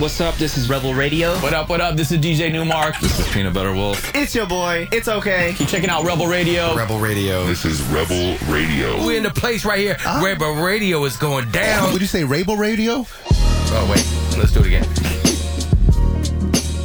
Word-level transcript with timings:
What's 0.00 0.18
up? 0.18 0.34
This 0.36 0.56
is 0.56 0.70
Rebel 0.70 0.94
Radio. 0.94 1.34
What 1.40 1.52
up, 1.52 1.68
what 1.68 1.82
up? 1.82 1.94
This 1.94 2.10
is 2.10 2.18
DJ 2.20 2.50
Newmark. 2.50 2.98
This 3.00 3.20
is 3.20 3.28
Peanut 3.34 3.52
Butter 3.52 3.74
Wolf. 3.74 4.14
It's 4.14 4.34
your 4.34 4.46
boy. 4.46 4.88
It's 4.90 5.08
okay. 5.08 5.52
Keep 5.58 5.68
checking 5.68 5.90
out 5.90 6.04
Rebel 6.04 6.26
Radio. 6.26 6.74
Rebel 6.74 6.98
Radio. 6.98 7.44
This 7.44 7.66
is 7.66 7.82
Rebel 7.82 8.38
Radio. 8.48 9.04
We're 9.04 9.18
in 9.18 9.22
the 9.22 9.30
place 9.30 9.62
right 9.62 9.78
here. 9.78 9.98
Ah. 10.06 10.22
Rebel 10.24 10.54
Radio 10.54 11.04
is 11.04 11.18
going 11.18 11.50
down. 11.50 11.92
Would 11.92 12.00
you 12.00 12.08
say 12.08 12.24
Rebel 12.24 12.56
Radio? 12.56 13.04
Oh, 13.28 13.86
wait. 13.90 14.38
Let's 14.38 14.52
do 14.52 14.60
it 14.60 14.68
again. 14.68 14.88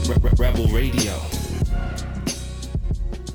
Re- 0.10 0.18
Re- 0.22 0.36
Rebel 0.38 0.68
Radio. 0.68 1.35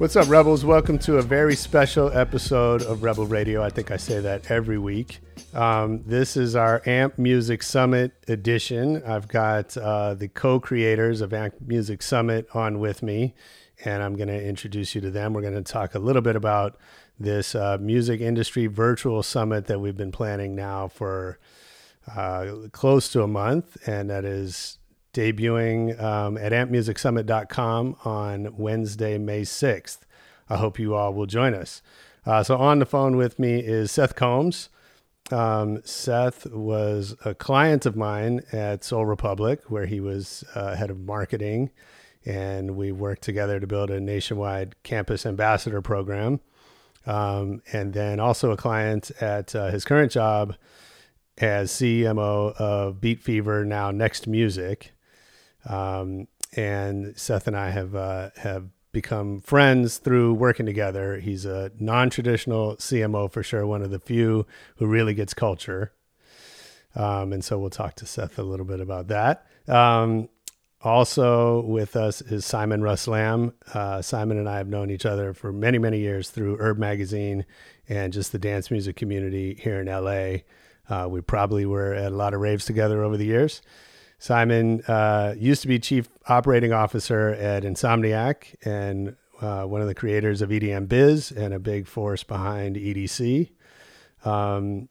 What's 0.00 0.16
up, 0.16 0.30
Rebels? 0.30 0.64
Welcome 0.64 0.98
to 1.00 1.18
a 1.18 1.22
very 1.22 1.54
special 1.54 2.10
episode 2.10 2.80
of 2.80 3.02
Rebel 3.02 3.26
Radio. 3.26 3.62
I 3.62 3.68
think 3.68 3.90
I 3.90 3.98
say 3.98 4.18
that 4.20 4.50
every 4.50 4.78
week. 4.78 5.20
Um, 5.52 6.02
this 6.06 6.38
is 6.38 6.56
our 6.56 6.80
AMP 6.86 7.18
Music 7.18 7.62
Summit 7.62 8.12
edition. 8.26 9.02
I've 9.04 9.28
got 9.28 9.76
uh, 9.76 10.14
the 10.14 10.28
co 10.28 10.58
creators 10.58 11.20
of 11.20 11.34
AMP 11.34 11.56
Music 11.60 12.00
Summit 12.00 12.48
on 12.54 12.78
with 12.80 13.02
me, 13.02 13.34
and 13.84 14.02
I'm 14.02 14.16
going 14.16 14.28
to 14.28 14.42
introduce 14.42 14.94
you 14.94 15.02
to 15.02 15.10
them. 15.10 15.34
We're 15.34 15.42
going 15.42 15.62
to 15.62 15.72
talk 15.72 15.94
a 15.94 15.98
little 15.98 16.22
bit 16.22 16.34
about 16.34 16.78
this 17.18 17.54
uh, 17.54 17.76
music 17.78 18.22
industry 18.22 18.68
virtual 18.68 19.22
summit 19.22 19.66
that 19.66 19.80
we've 19.80 19.98
been 19.98 20.12
planning 20.12 20.54
now 20.54 20.88
for 20.88 21.38
uh, 22.16 22.46
close 22.72 23.10
to 23.10 23.22
a 23.22 23.28
month, 23.28 23.76
and 23.86 24.08
that 24.08 24.24
is 24.24 24.78
debuting 25.12 26.00
um, 26.00 26.36
at 26.36 26.52
ampmusicsummit.com 26.52 27.96
on 28.04 28.56
Wednesday, 28.56 29.18
May 29.18 29.42
6th. 29.42 29.98
I 30.48 30.56
hope 30.56 30.78
you 30.78 30.94
all 30.94 31.14
will 31.14 31.26
join 31.26 31.54
us. 31.54 31.82
Uh, 32.26 32.42
so, 32.42 32.56
on 32.56 32.78
the 32.78 32.86
phone 32.86 33.16
with 33.16 33.38
me 33.38 33.60
is 33.60 33.90
Seth 33.90 34.14
Combs. 34.14 34.68
Um, 35.30 35.80
Seth 35.84 36.46
was 36.46 37.16
a 37.24 37.34
client 37.34 37.86
of 37.86 37.96
mine 37.96 38.42
at 38.52 38.84
SOL 38.84 39.06
Republic, 39.06 39.62
where 39.68 39.86
he 39.86 40.00
was 40.00 40.44
uh, 40.54 40.74
head 40.74 40.90
of 40.90 40.98
marketing, 40.98 41.70
and 42.24 42.76
we 42.76 42.92
worked 42.92 43.22
together 43.22 43.60
to 43.60 43.66
build 43.66 43.90
a 43.90 44.00
nationwide 44.00 44.74
campus 44.82 45.24
ambassador 45.24 45.80
program. 45.80 46.40
Um, 47.06 47.62
and 47.72 47.94
then 47.94 48.20
also 48.20 48.50
a 48.50 48.56
client 48.56 49.10
at 49.20 49.54
uh, 49.54 49.70
his 49.70 49.84
current 49.84 50.12
job 50.12 50.54
as 51.38 51.72
CMO 51.72 52.54
of 52.56 53.00
Beat 53.00 53.22
Fever, 53.22 53.64
now 53.64 53.90
Next 53.90 54.26
Music. 54.26 54.92
Um, 55.66 56.28
and 56.56 57.16
Seth 57.16 57.46
and 57.46 57.56
I 57.56 57.70
have 57.70 57.94
uh, 57.94 58.30
have 58.36 58.68
become 58.92 59.40
friends 59.40 59.98
through 59.98 60.34
working 60.34 60.66
together. 60.66 61.18
He's 61.20 61.44
a 61.44 61.70
non-traditional 61.78 62.76
CMO 62.76 63.30
for 63.30 63.42
sure, 63.42 63.66
one 63.66 63.82
of 63.82 63.90
the 63.90 64.00
few 64.00 64.46
who 64.76 64.86
really 64.86 65.14
gets 65.14 65.32
culture. 65.32 65.92
Um, 66.96 67.32
and 67.32 67.44
so 67.44 67.58
we'll 67.58 67.70
talk 67.70 67.94
to 67.96 68.06
Seth 68.06 68.38
a 68.38 68.42
little 68.42 68.66
bit 68.66 68.80
about 68.80 69.08
that. 69.08 69.46
Um, 69.68 70.28
also 70.82 71.60
with 71.60 71.94
us 71.94 72.20
is 72.20 72.44
Simon 72.44 72.82
Rust 72.82 73.06
Lamb. 73.06 73.52
Uh, 73.72 74.02
Simon 74.02 74.38
and 74.38 74.48
I 74.48 74.56
have 74.56 74.68
known 74.68 74.90
each 74.90 75.06
other 75.06 75.34
for 75.34 75.52
many, 75.52 75.78
many 75.78 76.00
years 76.00 76.30
through 76.30 76.56
URB 76.56 76.78
Magazine 76.78 77.44
and 77.88 78.12
just 78.12 78.32
the 78.32 78.38
dance 78.38 78.70
music 78.70 78.96
community 78.96 79.54
here 79.60 79.80
in 79.80 79.86
LA. 79.86 80.40
Uh, 80.88 81.06
we 81.08 81.20
probably 81.20 81.66
were 81.66 81.92
at 81.94 82.12
a 82.12 82.16
lot 82.16 82.34
of 82.34 82.40
raves 82.40 82.64
together 82.64 83.04
over 83.04 83.16
the 83.16 83.26
years. 83.26 83.62
Simon 84.20 84.82
uh, 84.82 85.34
used 85.38 85.62
to 85.62 85.68
be 85.68 85.78
chief 85.78 86.08
operating 86.28 86.74
officer 86.74 87.30
at 87.30 87.62
Insomniac 87.62 88.54
and 88.62 89.16
uh, 89.40 89.64
one 89.64 89.80
of 89.80 89.86
the 89.86 89.94
creators 89.94 90.42
of 90.42 90.50
EDM 90.50 90.88
Biz 90.88 91.32
and 91.32 91.54
a 91.54 91.58
big 91.58 91.86
force 91.86 92.22
behind 92.22 92.76
EDC. 92.76 93.50
Um, 94.26 94.90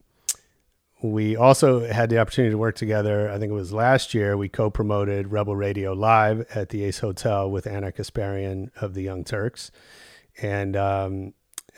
we 1.03 1.35
also 1.35 1.85
had 1.87 2.09
the 2.09 2.17
opportunity 2.17 2.51
to 2.51 2.57
work 2.57 2.75
together. 2.75 3.29
I 3.29 3.37
think 3.37 3.51
it 3.51 3.55
was 3.55 3.71
last 3.71 4.15
year. 4.15 4.35
We 4.35 4.49
co-promoted 4.49 5.31
Rebel 5.31 5.55
Radio 5.55 5.93
Live 5.93 6.47
at 6.55 6.69
the 6.69 6.83
Ace 6.83 6.97
Hotel 6.97 7.49
with 7.49 7.67
Ana 7.67 7.91
Kasparian 7.91 8.71
of 8.81 8.95
the 8.95 9.03
Young 9.03 9.23
Turks, 9.23 9.69
and 10.41 10.75
um, 10.75 11.33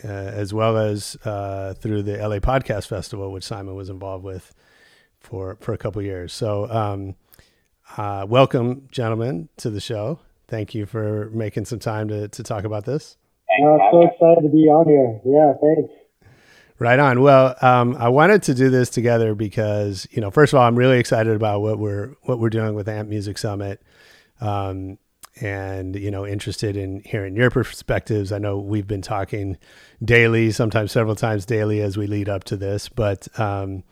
uh, 0.05 0.07
as 0.07 0.53
well 0.53 0.77
as 0.77 1.17
uh, 1.25 1.73
through 1.73 2.03
the 2.03 2.17
LA 2.17 2.37
Podcast 2.37 2.87
Festival, 2.87 3.29
which 3.31 3.43
Simon 3.43 3.75
was 3.75 3.89
involved 3.89 4.23
with 4.23 4.53
for 5.19 5.57
for 5.59 5.73
a 5.73 5.77
couple 5.77 6.01
years. 6.01 6.31
So, 6.31 6.71
um, 6.71 7.15
uh, 7.97 8.25
welcome, 8.27 8.87
gentlemen, 8.91 9.49
to 9.57 9.69
the 9.69 9.81
show. 9.81 10.19
Thank 10.47 10.75
you 10.75 10.85
for 10.85 11.29
making 11.31 11.65
some 11.65 11.79
time 11.79 12.07
to 12.09 12.27
to 12.27 12.43
talk 12.43 12.63
about 12.63 12.85
this. 12.85 13.17
I'm 13.49 13.79
so 13.91 14.03
excited 14.03 14.41
to 14.43 14.49
be 14.49 14.69
on 14.69 14.87
here. 14.87 15.19
Yeah, 15.25 15.53
thanks. 15.61 15.93
Right 16.79 16.97
on. 16.97 17.21
Well, 17.21 17.55
um, 17.61 17.95
I 17.99 18.09
wanted 18.09 18.43
to 18.43 18.55
do 18.55 18.71
this 18.71 18.89
together 18.89 19.35
because, 19.35 20.07
you 20.09 20.19
know, 20.19 20.31
first 20.31 20.51
of 20.51 20.59
all, 20.59 20.65
I'm 20.65 20.75
really 20.75 20.97
excited 20.97 21.35
about 21.35 21.61
what 21.61 21.77
we're 21.77 22.15
what 22.23 22.39
we're 22.39 22.49
doing 22.49 22.73
with 22.73 22.89
Amp 22.89 23.07
Music 23.07 23.37
Summit, 23.37 23.81
um, 24.39 24.97
and 25.39 25.95
you 25.95 26.09
know, 26.09 26.25
interested 26.25 26.75
in 26.75 27.01
hearing 27.05 27.35
your 27.35 27.51
perspectives. 27.51 28.31
I 28.31 28.39
know 28.39 28.57
we've 28.57 28.87
been 28.87 29.03
talking 29.03 29.57
daily, 30.03 30.51
sometimes 30.51 30.91
several 30.91 31.15
times 31.15 31.45
daily, 31.45 31.81
as 31.81 31.97
we 31.97 32.07
lead 32.07 32.29
up 32.29 32.45
to 32.45 32.57
this, 32.57 32.89
but 32.89 33.27
um, 33.39 33.83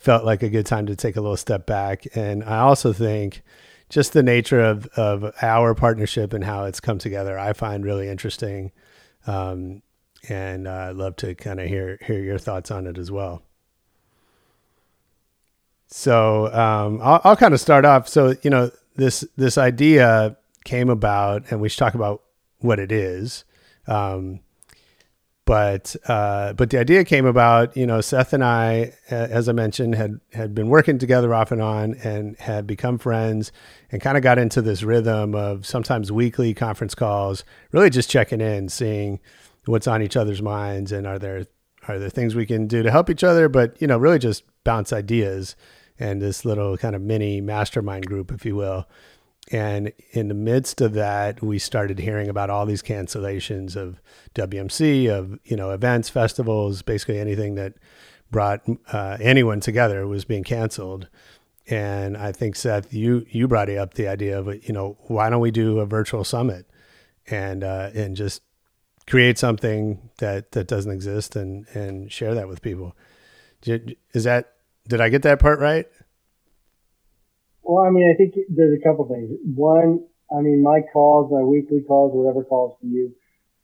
felt 0.00 0.24
like 0.24 0.42
a 0.42 0.48
good 0.48 0.64
time 0.64 0.86
to 0.86 0.96
take 0.96 1.16
a 1.16 1.20
little 1.20 1.36
step 1.36 1.66
back. 1.66 2.06
And 2.16 2.42
I 2.42 2.60
also 2.60 2.92
think 2.92 3.42
just 3.90 4.14
the 4.14 4.22
nature 4.22 4.60
of 4.60 4.86
of 4.96 5.32
our 5.42 5.74
partnership 5.74 6.32
and 6.32 6.42
how 6.42 6.64
it's 6.64 6.80
come 6.80 6.98
together, 6.98 7.38
I 7.38 7.52
find 7.52 7.84
really 7.84 8.08
interesting. 8.08 8.72
Um, 9.26 9.82
and 10.28 10.66
I'd 10.66 10.96
love 10.96 11.16
to 11.16 11.34
kind 11.34 11.60
of 11.60 11.68
hear 11.68 11.98
hear 12.02 12.18
your 12.18 12.38
thoughts 12.38 12.70
on 12.70 12.86
it 12.86 12.96
as 12.96 13.10
well. 13.10 13.42
So 15.88 16.46
um, 16.46 17.00
I'll, 17.02 17.20
I'll 17.24 17.36
kind 17.36 17.52
of 17.52 17.60
start 17.60 17.84
off. 17.84 18.08
So 18.08 18.34
you 18.42 18.48
know 18.48 18.70
this 18.96 19.24
this 19.36 19.58
idea 19.58 20.36
came 20.64 20.88
about, 20.88 21.44
and 21.50 21.60
we 21.60 21.68
should 21.68 21.78
talk 21.78 21.94
about 21.94 22.22
what 22.60 22.78
it 22.78 22.90
is. 22.90 23.44
Um, 23.86 24.40
but 25.50 25.96
uh, 26.06 26.52
but 26.52 26.70
the 26.70 26.78
idea 26.78 27.02
came 27.02 27.26
about. 27.26 27.76
You 27.76 27.84
know, 27.84 28.00
Seth 28.00 28.32
and 28.32 28.44
I, 28.44 28.92
as 29.10 29.48
I 29.48 29.52
mentioned, 29.52 29.96
had 29.96 30.20
had 30.32 30.54
been 30.54 30.68
working 30.68 30.96
together 30.96 31.34
off 31.34 31.50
and 31.50 31.60
on, 31.60 31.94
and 32.04 32.38
had 32.38 32.68
become 32.68 32.98
friends, 32.98 33.50
and 33.90 34.00
kind 34.00 34.16
of 34.16 34.22
got 34.22 34.38
into 34.38 34.62
this 34.62 34.84
rhythm 34.84 35.34
of 35.34 35.66
sometimes 35.66 36.12
weekly 36.12 36.54
conference 36.54 36.94
calls, 36.94 37.42
really 37.72 37.90
just 37.90 38.08
checking 38.08 38.40
in, 38.40 38.68
seeing 38.68 39.18
what's 39.64 39.88
on 39.88 40.02
each 40.02 40.16
other's 40.16 40.40
minds 40.40 40.92
and 40.92 41.04
are 41.04 41.18
there 41.18 41.44
are 41.88 41.98
there 41.98 42.08
things 42.08 42.36
we 42.36 42.46
can 42.46 42.68
do 42.68 42.84
to 42.84 42.90
help 42.90 43.10
each 43.10 43.24
other 43.24 43.48
but 43.48 43.76
you 43.80 43.88
know 43.88 43.98
really 43.98 44.18
just 44.18 44.44
bounce 44.64 44.92
ideas 44.92 45.56
and 45.98 46.22
this 46.22 46.44
little 46.44 46.76
kind 46.78 46.94
of 46.94 47.02
mini 47.02 47.40
mastermind 47.40 48.06
group 48.06 48.30
if 48.32 48.44
you 48.44 48.54
will 48.54 48.86
and 49.50 49.92
in 50.12 50.28
the 50.28 50.34
midst 50.34 50.80
of 50.80 50.92
that 50.94 51.42
we 51.42 51.58
started 51.58 51.98
hearing 51.98 52.28
about 52.28 52.50
all 52.50 52.66
these 52.66 52.82
cancellations 52.82 53.76
of 53.76 54.00
WMC 54.34 55.08
of 55.10 55.38
you 55.44 55.56
know 55.56 55.70
events 55.70 56.08
festivals 56.08 56.82
basically 56.82 57.18
anything 57.18 57.54
that 57.56 57.74
brought 58.30 58.62
uh, 58.92 59.18
anyone 59.20 59.60
together 59.60 60.06
was 60.06 60.24
being 60.24 60.44
canceled. 60.44 61.08
And 61.66 62.16
I 62.16 62.32
think 62.32 62.56
Seth 62.56 62.92
you 62.92 63.26
you 63.30 63.48
brought 63.48 63.70
up 63.70 63.94
the 63.94 64.08
idea 64.08 64.38
of 64.38 64.46
you 64.64 64.72
know 64.72 64.96
why 65.02 65.30
don't 65.30 65.40
we 65.40 65.50
do 65.50 65.78
a 65.80 65.86
virtual 65.86 66.24
summit 66.24 66.66
and 67.26 67.62
uh, 67.64 67.90
and 67.94 68.16
just 68.16 68.42
create 69.06 69.38
something 69.38 70.10
that 70.18 70.52
that 70.52 70.66
doesn't 70.68 70.92
exist 70.92 71.36
and 71.36 71.66
and 71.74 72.10
share 72.10 72.34
that 72.34 72.48
with 72.48 72.62
people? 72.62 72.96
Is 73.66 74.24
that 74.24 74.54
did 74.88 75.00
i 75.00 75.08
get 75.08 75.22
that 75.22 75.38
part 75.38 75.60
right 75.60 75.86
Well, 77.70 77.86
I 77.86 77.94
mean, 77.94 78.10
I 78.10 78.18
think 78.18 78.34
there's 78.50 78.74
a 78.74 78.82
couple 78.82 79.06
things. 79.06 79.30
One, 79.54 80.02
I 80.26 80.42
mean, 80.42 80.58
my 80.58 80.82
calls, 80.90 81.30
my 81.30 81.46
weekly 81.46 81.86
calls, 81.86 82.10
whatever 82.10 82.42
calls 82.42 82.74
for 82.82 82.90
you, 82.90 83.14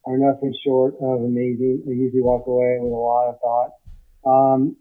are 0.06 0.15
nothing 0.15 0.55
short 0.62 0.94
of 1.03 1.27
amazing. 1.27 1.83
I 1.83 1.91
usually 1.91 2.22
walk 2.22 2.47
away 2.47 2.78
with 2.78 2.94
a 2.94 2.94
lot 2.94 3.34
of 3.34 3.43
thought. 3.43 3.75
Um, 4.22 4.78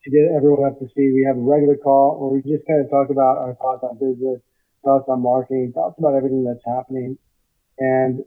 to 0.00 0.08
get 0.08 0.32
everyone 0.32 0.64
up 0.64 0.80
to 0.80 0.88
speed, 0.88 1.12
we 1.12 1.28
have 1.28 1.36
a 1.36 1.44
regular 1.44 1.76
call 1.76 2.16
where 2.16 2.32
we 2.32 2.40
just 2.40 2.64
kind 2.64 2.80
of 2.80 2.88
talk 2.88 3.12
about 3.12 3.36
our 3.36 3.52
thoughts 3.60 3.84
on 3.84 4.00
business, 4.00 4.40
thoughts 4.80 5.12
on 5.12 5.20
marketing, 5.20 5.76
thoughts 5.76 6.00
about 6.00 6.16
everything 6.16 6.48
that's 6.48 6.64
happening. 6.64 7.20
And 7.76 8.24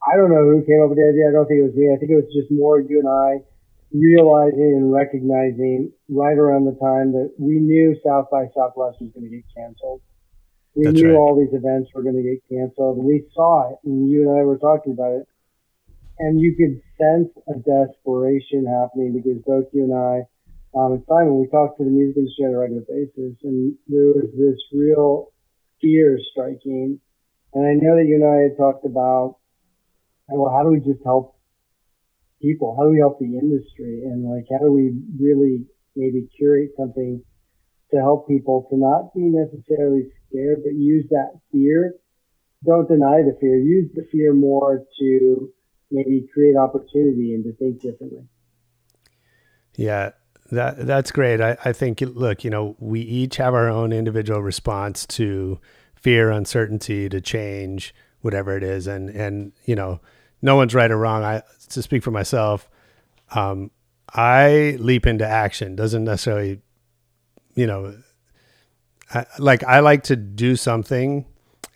I 0.00 0.16
don't 0.16 0.32
know 0.32 0.56
who 0.56 0.64
came 0.64 0.80
up 0.80 0.88
with 0.88 0.96
the 0.96 1.04
idea. 1.04 1.28
I 1.28 1.36
don't 1.36 1.44
think 1.44 1.60
it 1.60 1.68
was 1.68 1.76
me. 1.76 1.92
I 1.92 2.00
think 2.00 2.08
it 2.08 2.16
was 2.16 2.32
just 2.32 2.48
more 2.48 2.80
you 2.80 3.04
and 3.04 3.12
I 3.12 3.44
realizing 3.92 4.78
and 4.78 4.92
recognizing 4.92 5.92
right 6.08 6.38
around 6.38 6.64
the 6.64 6.78
time 6.78 7.12
that 7.12 7.34
we 7.38 7.58
knew 7.58 7.96
South 8.06 8.26
by 8.30 8.46
Southwest 8.54 8.98
was 9.00 9.10
going 9.14 9.28
to 9.28 9.30
get 9.30 9.44
canceled. 9.56 10.00
We 10.74 10.84
That's 10.84 11.00
knew 11.00 11.10
right. 11.10 11.18
all 11.18 11.34
these 11.34 11.52
events 11.52 11.90
were 11.94 12.02
going 12.02 12.16
to 12.16 12.22
get 12.22 12.40
canceled. 12.46 12.98
and 12.98 13.06
We 13.06 13.26
saw 13.34 13.70
it, 13.72 13.78
and 13.84 14.08
you 14.08 14.28
and 14.28 14.38
I 14.38 14.44
were 14.44 14.58
talking 14.58 14.92
about 14.92 15.12
it. 15.12 15.26
And 16.20 16.40
you 16.40 16.54
could 16.54 16.80
sense 17.00 17.32
a 17.48 17.56
desperation 17.58 18.66
happening 18.66 19.16
because 19.16 19.42
both 19.46 19.66
you 19.72 19.84
and 19.84 19.94
I, 19.94 20.22
um, 20.78 20.92
and 20.92 21.04
Simon, 21.08 21.40
we 21.40 21.48
talked 21.48 21.78
to 21.78 21.84
the 21.84 21.90
music 21.90 22.18
industry 22.18 22.44
on 22.46 22.54
a 22.54 22.58
regular 22.58 22.84
basis, 22.86 23.34
and 23.42 23.74
there 23.88 24.14
was 24.14 24.30
this 24.38 24.60
real 24.72 25.32
fear 25.80 26.18
striking. 26.30 27.00
And 27.54 27.66
I 27.66 27.74
know 27.74 27.96
that 27.96 28.06
you 28.06 28.22
and 28.22 28.28
I 28.28 28.52
had 28.52 28.56
talked 28.56 28.84
about, 28.84 29.38
well, 30.28 30.52
how 30.54 30.62
do 30.62 30.70
we 30.70 30.78
just 30.78 31.02
help 31.02 31.34
people? 32.40 32.76
How 32.78 32.84
do 32.84 32.90
we 32.90 32.98
help 32.98 33.18
the 33.18 33.38
industry? 33.38 34.02
And 34.04 34.24
like, 34.24 34.46
how 34.50 34.64
do 34.64 34.72
we 34.72 34.92
really 35.18 35.66
maybe 35.96 36.28
curate 36.36 36.70
something 36.76 37.22
to 37.90 37.96
help 37.98 38.28
people 38.28 38.66
to 38.70 38.76
not 38.76 39.12
be 39.14 39.22
necessarily 39.22 40.10
scared, 40.28 40.58
but 40.64 40.74
use 40.74 41.06
that 41.10 41.32
fear. 41.52 41.94
Don't 42.64 42.88
deny 42.88 43.22
the 43.22 43.36
fear. 43.40 43.58
Use 43.58 43.90
the 43.94 44.06
fear 44.12 44.32
more 44.32 44.84
to 44.98 45.52
maybe 45.90 46.26
create 46.32 46.56
opportunity 46.56 47.34
and 47.34 47.44
to 47.44 47.52
think 47.54 47.80
differently. 47.80 48.28
Yeah, 49.76 50.10
that 50.50 50.86
that's 50.86 51.10
great. 51.10 51.40
I, 51.40 51.56
I 51.64 51.72
think 51.72 52.00
look, 52.00 52.44
you 52.44 52.50
know, 52.50 52.76
we 52.78 53.00
each 53.00 53.36
have 53.36 53.54
our 53.54 53.68
own 53.68 53.92
individual 53.92 54.42
response 54.42 55.06
to 55.06 55.58
fear, 55.94 56.30
uncertainty, 56.30 57.08
to 57.08 57.20
change, 57.20 57.94
whatever 58.20 58.56
it 58.56 58.62
is, 58.62 58.86
and 58.86 59.08
and 59.10 59.52
you 59.64 59.74
know, 59.74 60.00
no 60.42 60.56
one's 60.56 60.74
right 60.74 60.90
or 60.90 60.96
wrong. 60.96 61.22
I 61.22 61.42
to 61.70 61.82
speak 61.82 62.02
for 62.02 62.10
myself, 62.10 62.68
um, 63.34 63.70
I 64.12 64.76
leap 64.78 65.06
into 65.06 65.26
action. 65.26 65.76
Doesn't 65.76 66.04
necessarily, 66.04 66.60
you 67.54 67.66
know, 67.66 67.96
I, 69.14 69.26
like 69.38 69.64
I 69.64 69.80
like 69.80 70.04
to 70.04 70.16
do 70.16 70.56
something, 70.56 71.26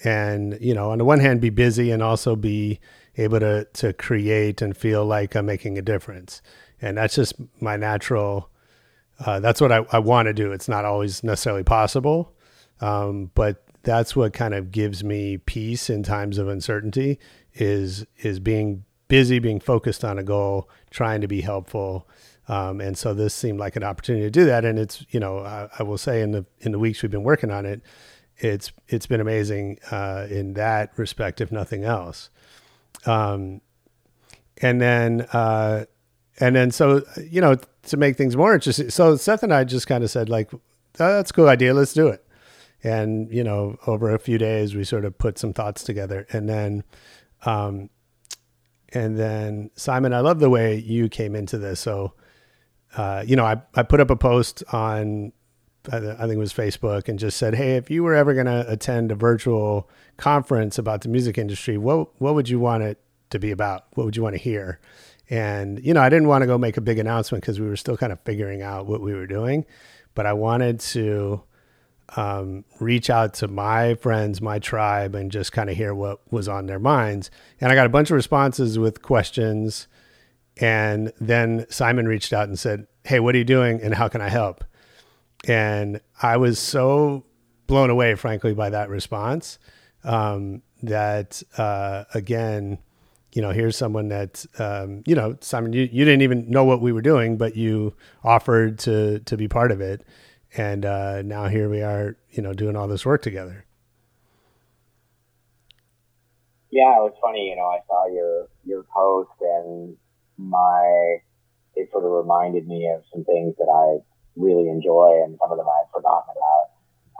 and 0.02 0.58
you 0.60 0.74
know, 0.74 0.90
on 0.90 0.98
the 0.98 1.04
one 1.04 1.20
hand, 1.20 1.40
be 1.40 1.50
busy 1.50 1.90
and 1.90 2.02
also 2.02 2.36
be 2.36 2.80
able 3.16 3.40
to 3.40 3.64
to 3.74 3.92
create 3.92 4.62
and 4.62 4.76
feel 4.76 5.04
like 5.04 5.34
I'm 5.34 5.46
making 5.46 5.78
a 5.78 5.82
difference. 5.82 6.42
And 6.80 6.96
that's 6.98 7.14
just 7.14 7.34
my 7.60 7.76
natural. 7.76 8.50
Uh, 9.24 9.38
that's 9.38 9.60
what 9.60 9.70
I, 9.70 9.86
I 9.92 10.00
want 10.00 10.26
to 10.26 10.32
do. 10.32 10.52
It's 10.52 10.68
not 10.68 10.84
always 10.84 11.22
necessarily 11.22 11.62
possible, 11.62 12.34
um, 12.80 13.30
but 13.36 13.64
that's 13.84 14.16
what 14.16 14.32
kind 14.32 14.54
of 14.54 14.72
gives 14.72 15.04
me 15.04 15.38
peace 15.38 15.88
in 15.88 16.02
times 16.02 16.38
of 16.38 16.48
uncertainty. 16.48 17.20
Is 17.54 18.06
is 18.18 18.40
being 18.40 18.84
busy, 19.08 19.38
being 19.38 19.60
focused 19.60 20.04
on 20.04 20.18
a 20.18 20.22
goal, 20.22 20.68
trying 20.90 21.20
to 21.20 21.28
be 21.28 21.40
helpful. 21.40 22.08
Um, 22.48 22.80
and 22.80 22.96
so 22.98 23.14
this 23.14 23.34
seemed 23.34 23.58
like 23.58 23.76
an 23.76 23.82
opportunity 23.82 24.24
to 24.24 24.30
do 24.30 24.44
that. 24.44 24.64
And 24.64 24.78
it's, 24.78 25.04
you 25.10 25.20
know, 25.20 25.38
I, 25.38 25.68
I, 25.78 25.82
will 25.82 25.96
say 25.96 26.20
in 26.20 26.32
the 26.32 26.44
in 26.60 26.72
the 26.72 26.78
weeks 26.78 27.02
we've 27.02 27.10
been 27.10 27.22
working 27.22 27.50
on 27.50 27.64
it, 27.64 27.80
it's 28.38 28.72
it's 28.88 29.06
been 29.06 29.20
amazing 29.20 29.78
uh, 29.90 30.26
in 30.28 30.54
that 30.54 30.90
respect, 30.96 31.40
if 31.40 31.50
nothing 31.50 31.84
else. 31.84 32.28
Um, 33.06 33.60
and 34.58 34.80
then, 34.80 35.22
uh, 35.32 35.84
and 36.40 36.56
then, 36.56 36.70
so, 36.70 37.02
you 37.30 37.40
know, 37.40 37.56
to 37.84 37.96
make 37.96 38.16
things 38.16 38.36
more 38.36 38.54
interesting. 38.54 38.90
So 38.90 39.16
Seth 39.16 39.42
and 39.42 39.52
I 39.52 39.64
just 39.64 39.86
kind 39.86 40.02
of 40.02 40.10
said 40.10 40.28
like, 40.28 40.52
oh, 40.52 40.60
that's 40.98 41.30
a 41.30 41.34
cool 41.34 41.48
idea. 41.48 41.74
Let's 41.74 41.92
do 41.92 42.08
it. 42.08 42.24
And, 42.82 43.32
you 43.32 43.44
know, 43.44 43.78
over 43.86 44.14
a 44.14 44.18
few 44.18 44.38
days, 44.38 44.74
we 44.74 44.84
sort 44.84 45.04
of 45.04 45.16
put 45.16 45.38
some 45.38 45.52
thoughts 45.52 45.84
together 45.84 46.26
and 46.32 46.48
then, 46.48 46.84
um, 47.44 47.90
and 48.94 49.18
then 49.18 49.70
Simon, 49.74 50.12
I 50.12 50.20
love 50.20 50.38
the 50.38 50.50
way 50.50 50.76
you 50.78 51.08
came 51.08 51.34
into 51.34 51.58
this. 51.58 51.80
So, 51.80 52.12
uh, 52.96 53.24
you 53.26 53.36
know, 53.36 53.44
I, 53.44 53.60
I 53.74 53.82
put 53.82 54.00
up 54.00 54.10
a 54.10 54.16
post 54.16 54.62
on, 54.72 55.32
I 55.90 55.98
think 55.98 56.34
it 56.34 56.38
was 56.38 56.52
Facebook 56.52 57.08
and 57.08 57.18
just 57.18 57.36
said, 57.36 57.54
Hey, 57.54 57.76
if 57.76 57.90
you 57.90 58.02
were 58.02 58.14
ever 58.14 58.32
going 58.32 58.46
to 58.46 58.64
attend 58.70 59.10
a 59.10 59.14
virtual 59.14 59.90
conference 60.16 60.78
about 60.78 61.02
the 61.02 61.08
music 61.08 61.36
industry, 61.36 61.76
what 61.76 62.20
what 62.20 62.34
would 62.34 62.48
you 62.48 62.58
want 62.58 62.84
it 62.84 63.00
to 63.30 63.38
be 63.38 63.50
about? 63.50 63.84
What 63.94 64.04
would 64.04 64.16
you 64.16 64.22
want 64.22 64.34
to 64.34 64.40
hear? 64.40 64.80
And 65.28 65.84
you 65.84 65.92
know, 65.92 66.00
I 66.00 66.08
didn't 66.08 66.28
want 66.28 66.42
to 66.42 66.46
go 66.46 66.56
make 66.56 66.76
a 66.76 66.80
big 66.80 66.98
announcement 66.98 67.42
because 67.42 67.60
we 67.60 67.66
were 67.66 67.76
still 67.76 67.96
kind 67.96 68.12
of 68.12 68.20
figuring 68.20 68.62
out 68.62 68.86
what 68.86 69.00
we 69.00 69.12
were 69.12 69.26
doing, 69.26 69.66
but 70.14 70.24
I 70.24 70.32
wanted 70.32 70.80
to 70.80 71.42
um, 72.16 72.64
reach 72.80 73.10
out 73.10 73.34
to 73.34 73.48
my 73.48 73.94
friends, 73.94 74.40
my 74.40 74.58
tribe, 74.58 75.14
and 75.14 75.30
just 75.30 75.52
kind 75.52 75.70
of 75.70 75.76
hear 75.76 75.94
what 75.94 76.20
was 76.32 76.48
on 76.48 76.66
their 76.66 76.78
minds. 76.78 77.30
And 77.60 77.72
I 77.72 77.74
got 77.74 77.86
a 77.86 77.90
bunch 77.90 78.10
of 78.10 78.14
responses 78.16 78.78
with 78.78 79.02
questions. 79.02 79.88
And 80.58 81.12
then 81.20 81.66
Simon 81.68 82.06
reached 82.06 82.32
out 82.32 82.48
and 82.48 82.58
said, 82.58 82.86
Hey, 83.04 83.20
what 83.20 83.34
are 83.34 83.38
you 83.38 83.44
doing 83.44 83.80
and 83.82 83.94
how 83.94 84.08
can 84.08 84.20
I 84.20 84.28
help? 84.28 84.64
And 85.46 86.00
I 86.22 86.36
was 86.36 86.58
so 86.58 87.24
blown 87.66 87.90
away, 87.90 88.14
frankly, 88.14 88.54
by 88.54 88.70
that 88.70 88.88
response 88.88 89.58
um, 90.04 90.62
that 90.82 91.42
uh, 91.58 92.04
again, 92.14 92.78
you 93.32 93.42
know, 93.42 93.50
here's 93.50 93.76
someone 93.76 94.08
that 94.08 94.46
um, 94.58 95.02
you 95.06 95.14
know, 95.14 95.36
Simon, 95.40 95.72
you, 95.72 95.88
you 95.90 96.04
didn't 96.04 96.22
even 96.22 96.48
know 96.48 96.64
what 96.64 96.80
we 96.80 96.92
were 96.92 97.02
doing, 97.02 97.36
but 97.36 97.56
you 97.56 97.94
offered 98.22 98.78
to 98.80 99.18
to 99.20 99.36
be 99.36 99.48
part 99.48 99.72
of 99.72 99.80
it, 99.80 100.06
and 100.56 100.84
uh, 100.84 101.22
now 101.22 101.48
here 101.48 101.68
we 101.68 101.82
are, 101.82 102.16
you 102.30 102.42
know, 102.42 102.52
doing 102.52 102.76
all 102.76 102.88
this 102.88 103.04
work 103.04 103.22
together. 103.22 103.64
Yeah, 106.70 106.98
it 106.98 107.06
was 107.06 107.14
funny. 107.22 107.50
You 107.50 107.56
know, 107.56 107.66
I 107.66 107.78
saw 107.86 108.06
your 108.12 108.48
your 108.64 108.84
post, 108.94 109.30
and 109.40 109.96
my 110.36 111.18
it 111.76 111.88
sort 111.92 112.04
of 112.04 112.10
reminded 112.10 112.66
me 112.66 112.90
of 112.94 113.02
some 113.12 113.24
things 113.24 113.54
that 113.58 113.70
I 113.70 114.02
really 114.36 114.68
enjoy, 114.68 115.22
and 115.24 115.38
some 115.40 115.52
of 115.52 115.58
them 115.58 115.66
I 115.68 115.82
had 115.84 115.90
forgotten 115.94 116.34
about. 116.34 116.66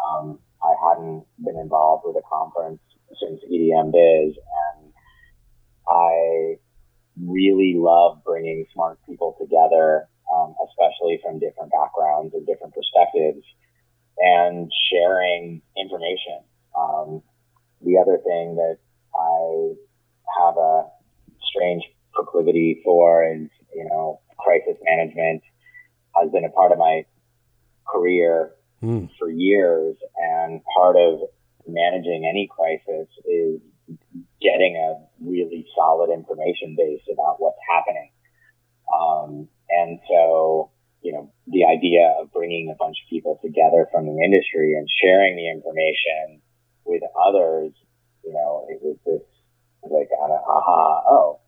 Um, 0.05 0.39
I 0.63 0.75
hadn't 0.89 1.25
been 1.45 1.59
involved 1.59 2.05
with 2.07 2.17
a 2.17 2.27
conference 2.29 2.81
since 3.21 3.41
EDM 3.45 3.93
Biz, 3.93 4.35
and 4.35 4.93
I 5.87 6.57
really 7.23 7.75
love 7.77 8.25
bringing 8.25 8.67
smart 8.73 8.99
people 9.07 9.37
together, 9.41 10.09
um, 10.35 10.55
especially 10.67 11.21
from 11.23 11.39
different 11.39 11.71
backgrounds 11.71 12.35
and 12.35 12.47
different 12.47 12.75
perspectives, 12.75 13.45
and 14.19 14.71
sharing 14.91 15.63
information. 15.79 16.43
Um, 16.77 17.23
the 17.85 17.99
other 17.99 18.19
thing 18.19 18.57
that 18.57 18.79
I 19.15 19.75
have 20.41 20.57
a 20.57 20.85
strange 21.43 21.85
proclivity 22.13 22.81
for 22.85 23.25
is, 23.27 23.49
you 23.75 23.85
know, 23.85 24.21
crisis 24.39 24.77
management 24.83 25.43
has 26.17 26.31
been 26.31 26.45
a 26.45 26.51
part 26.51 26.73
of 26.73 26.79
my 26.79 27.05
career 27.87 28.53
mm. 28.83 29.09
for 29.19 29.31
years. 29.31 29.97
And 30.17 30.61
part 30.77 30.97
of 30.97 31.21
managing 31.67 32.27
any 32.29 32.49
crisis 32.49 33.09
is 33.27 33.61
getting 34.41 34.77
a 34.77 35.05
really 35.25 35.67
solid 35.77 36.13
information 36.13 36.77
base 36.77 37.03
about 37.13 37.37
what's 37.39 37.59
happening. 37.71 38.11
Um, 38.95 39.49
and 39.83 39.99
so, 40.09 40.71
you 41.03 41.13
know, 41.13 41.33
the 41.47 41.65
idea 41.65 42.15
of 42.21 42.33
bringing 42.33 42.71
a 42.71 42.79
bunch 42.79 42.97
of 43.03 43.11
people 43.11 43.39
together 43.43 43.87
from 43.93 44.07
the 44.07 44.17
industry 44.25 44.75
and 44.75 44.89
sharing 45.03 45.37
the 45.37 45.51
information 45.51 46.41
with 46.85 47.03
others, 47.27 47.73
you 48.25 48.33
know, 48.33 48.67
it 48.71 48.81
was 48.83 48.97
this 49.05 49.23
like, 49.85 50.09
aha, 50.21 51.03
oh, 51.09 51.41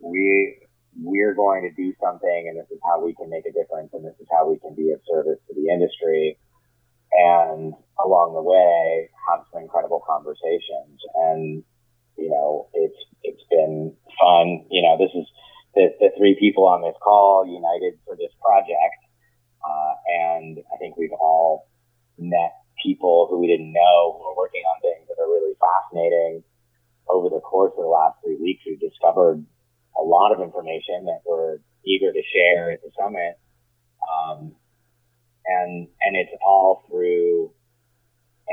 we, 0.00 0.56
we're 1.00 1.34
going 1.34 1.62
to 1.68 1.72
do 1.76 1.92
something 2.02 2.46
and 2.48 2.58
this 2.58 2.70
is 2.70 2.80
how 2.84 3.04
we 3.04 3.14
can 3.14 3.28
make 3.28 3.44
a 3.44 3.52
difference 3.52 3.90
and 3.92 4.04
this 4.04 4.16
is 4.20 4.26
how 4.30 4.48
we 4.48 4.58
can 4.58 4.74
be 4.74 4.92
of 4.92 5.00
service 5.06 5.38
to 5.48 5.54
the 5.54 5.68
industry 5.68 6.38
and 7.12 7.74
along 8.04 8.34
the 8.34 8.42
way 8.42 9.08
have 9.28 9.44
some 9.52 9.62
incredible 9.62 10.02
conversations. 10.06 11.00
And, 11.14 11.62
you 12.16 12.30
know, 12.30 12.68
it's, 12.72 12.98
it's 13.22 13.42
been 13.50 13.94
fun. 14.20 14.64
You 14.70 14.82
know, 14.82 14.96
this 14.98 15.12
is 15.14 15.26
the, 15.74 15.88
the 16.00 16.10
three 16.16 16.36
people 16.38 16.66
on 16.66 16.82
this 16.82 16.96
call 17.02 17.44
united 17.46 17.98
for 18.04 18.16
this 18.16 18.32
project. 18.40 19.00
Uh, 19.60 19.94
and 20.22 20.58
I 20.72 20.76
think 20.78 20.96
we've 20.96 21.16
all 21.18 21.68
met 22.18 22.52
people 22.82 23.26
who 23.30 23.38
we 23.38 23.48
didn't 23.48 23.72
know 23.72 24.16
who 24.16 24.22
are 24.30 24.36
working 24.36 24.62
on 24.62 24.80
things 24.80 25.06
that 25.08 25.20
are 25.20 25.28
really 25.28 25.54
fascinating. 25.58 26.42
Over 27.08 27.28
the 27.28 27.40
course 27.40 27.72
of 27.76 27.82
the 27.82 27.90
last 27.90 28.20
three 28.22 28.36
weeks, 28.36 28.62
we've 28.66 28.80
discovered 28.80 29.44
a 29.98 30.02
lot 30.02 30.32
of 30.32 30.40
information 30.40 31.06
that 31.06 31.24
we're 31.24 31.58
eager 31.84 32.12
to 32.12 32.22
share 32.32 32.70
at 32.70 32.80
the 32.82 32.90
summit. 32.98 33.40
Um, 34.04 34.54
and 35.46 35.88
and 36.00 36.12
it's 36.16 36.32
all 36.44 36.84
through 36.88 37.50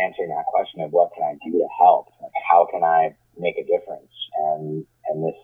answering 0.02 0.30
that 0.30 0.46
question 0.48 0.82
of 0.82 0.92
what 0.92 1.12
can 1.14 1.24
I 1.24 1.36
do 1.44 1.52
to 1.52 1.68
help? 1.80 2.08
Like 2.22 2.32
how 2.50 2.68
can 2.72 2.84
I 2.84 3.16
make 3.38 3.56
a 3.58 3.68
difference? 3.68 4.12
And 4.38 4.86
and 5.08 5.24
this 5.24 5.36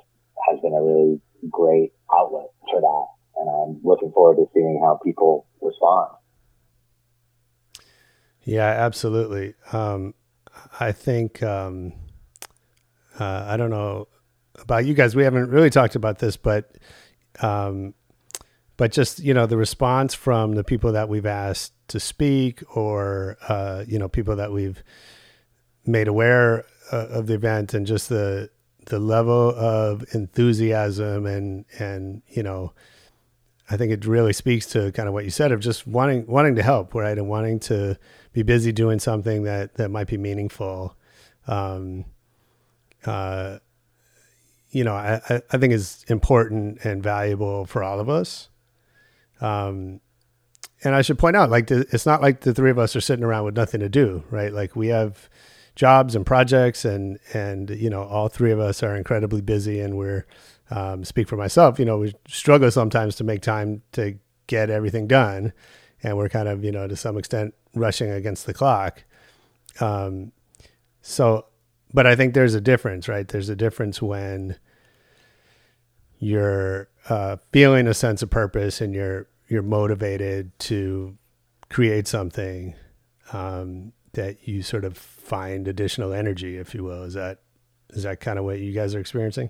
has 0.49 0.59
been 0.61 0.73
a 0.73 0.81
really 0.81 1.21
great 1.49 1.93
outlet 2.13 2.49
for 2.69 2.81
that. 2.81 3.05
And 3.37 3.49
I'm 3.49 3.81
looking 3.83 4.11
forward 4.11 4.35
to 4.35 4.49
seeing 4.53 4.81
how 4.83 4.99
people 5.03 5.47
respond. 5.61 6.11
Yeah, 8.43 8.67
absolutely. 8.67 9.53
Um, 9.71 10.13
I 10.79 10.91
think 10.91 11.41
um, 11.43 11.93
uh, 13.19 13.45
I 13.47 13.57
don't 13.57 13.69
know 13.69 14.07
about 14.59 14.85
you 14.85 14.93
guys. 14.93 15.15
We 15.15 15.23
haven't 15.23 15.49
really 15.49 15.69
talked 15.69 15.95
about 15.95 16.19
this, 16.19 16.37
but 16.37 16.75
um, 17.41 17.93
but 18.77 18.91
just 18.91 19.19
you 19.19 19.33
know 19.33 19.45
the 19.45 19.57
response 19.57 20.13
from 20.13 20.53
the 20.53 20.63
people 20.63 20.91
that 20.93 21.07
we've 21.07 21.25
asked 21.25 21.73
to 21.89 21.99
speak 21.99 22.63
or 22.75 23.37
uh, 23.47 23.83
you 23.87 23.99
know 23.99 24.09
people 24.09 24.35
that 24.35 24.51
we've 24.51 24.83
made 25.85 26.07
aware 26.07 26.65
uh, 26.91 27.07
of 27.09 27.27
the 27.27 27.33
event 27.33 27.73
and 27.73 27.85
just 27.85 28.09
the 28.09 28.49
the 28.85 28.99
level 28.99 29.53
of 29.55 30.03
enthusiasm 30.13 31.25
and 31.25 31.65
and 31.79 32.21
you 32.27 32.43
know 32.43 32.73
I 33.69 33.77
think 33.77 33.91
it 33.91 34.05
really 34.05 34.33
speaks 34.33 34.65
to 34.67 34.91
kind 34.91 35.07
of 35.07 35.13
what 35.13 35.23
you 35.23 35.29
said 35.29 35.51
of 35.51 35.59
just 35.59 35.87
wanting 35.87 36.25
wanting 36.27 36.55
to 36.55 36.63
help 36.63 36.93
right? 36.93 37.17
And 37.17 37.29
wanting 37.29 37.59
to 37.61 37.97
be 38.33 38.43
busy 38.43 38.71
doing 38.71 38.99
something 38.99 39.43
that 39.43 39.75
that 39.75 39.89
might 39.89 40.07
be 40.07 40.17
meaningful. 40.17 40.95
Um, 41.47 42.05
uh, 43.05 43.57
you 44.69 44.83
know 44.83 44.93
I, 44.93 45.41
I 45.51 45.57
think 45.57 45.73
is 45.73 46.05
important 46.07 46.83
and 46.85 47.03
valuable 47.03 47.65
for 47.65 47.83
all 47.83 47.99
of 47.99 48.09
us. 48.09 48.49
Um, 49.41 50.01
and 50.83 50.95
I 50.95 51.01
should 51.01 51.19
point 51.19 51.35
out, 51.35 51.49
like, 51.49 51.69
it's 51.69 52.05
not 52.05 52.21
like 52.21 52.41
the 52.41 52.53
three 52.53 52.71
of 52.71 52.79
us 52.79 52.95
are 52.95 53.01
sitting 53.01 53.23
around 53.23 53.45
with 53.45 53.55
nothing 53.55 53.81
to 53.81 53.89
do, 53.89 54.23
right? 54.31 54.51
Like, 54.51 54.75
we 54.75 54.87
have 54.87 55.29
jobs 55.75 56.15
and 56.15 56.25
projects, 56.25 56.85
and 56.85 57.19
and 57.33 57.69
you 57.69 57.89
know, 57.89 58.03
all 58.03 58.27
three 58.27 58.51
of 58.51 58.59
us 58.59 58.83
are 58.83 58.95
incredibly 58.95 59.41
busy, 59.41 59.79
and 59.79 59.97
we're 59.97 60.25
um, 60.69 61.03
speak 61.03 61.27
for 61.27 61.37
myself. 61.37 61.79
You 61.79 61.85
know, 61.85 61.97
we 61.97 62.13
struggle 62.27 62.71
sometimes 62.71 63.15
to 63.17 63.23
make 63.23 63.41
time 63.41 63.81
to 63.93 64.17
get 64.47 64.69
everything 64.69 65.07
done, 65.07 65.53
and 66.01 66.17
we're 66.17 66.29
kind 66.29 66.47
of, 66.47 66.63
you 66.63 66.71
know, 66.71 66.87
to 66.87 66.95
some 66.95 67.17
extent, 67.17 67.53
rushing 67.75 68.09
against 68.09 68.45
the 68.45 68.53
clock. 68.53 69.03
Um, 69.79 70.31
so, 71.01 71.45
but 71.93 72.07
I 72.07 72.15
think 72.15 72.33
there's 72.33 72.53
a 72.53 72.61
difference, 72.61 73.07
right? 73.07 73.27
There's 73.27 73.49
a 73.49 73.55
difference 73.55 74.01
when 74.01 74.57
you're 76.19 76.89
uh, 77.09 77.37
feeling 77.51 77.87
a 77.87 77.93
sense 77.93 78.21
of 78.21 78.29
purpose 78.29 78.79
and 78.79 78.93
you're 78.93 79.27
you're 79.47 79.63
motivated 79.63 80.57
to 80.59 81.17
create 81.69 82.07
something 82.07 82.75
um, 83.33 83.91
that 84.13 84.47
you 84.47 84.61
sort 84.61 84.85
of 84.85 84.97
find 84.97 85.67
additional 85.67 86.13
energy, 86.13 86.57
if 86.57 86.73
you 86.73 86.83
will. 86.83 87.03
Is 87.03 87.13
that 87.13 87.39
is 87.91 88.03
that 88.03 88.19
kind 88.19 88.39
of 88.39 88.45
what 88.45 88.59
you 88.59 88.71
guys 88.71 88.95
are 88.95 88.99
experiencing? 88.99 89.49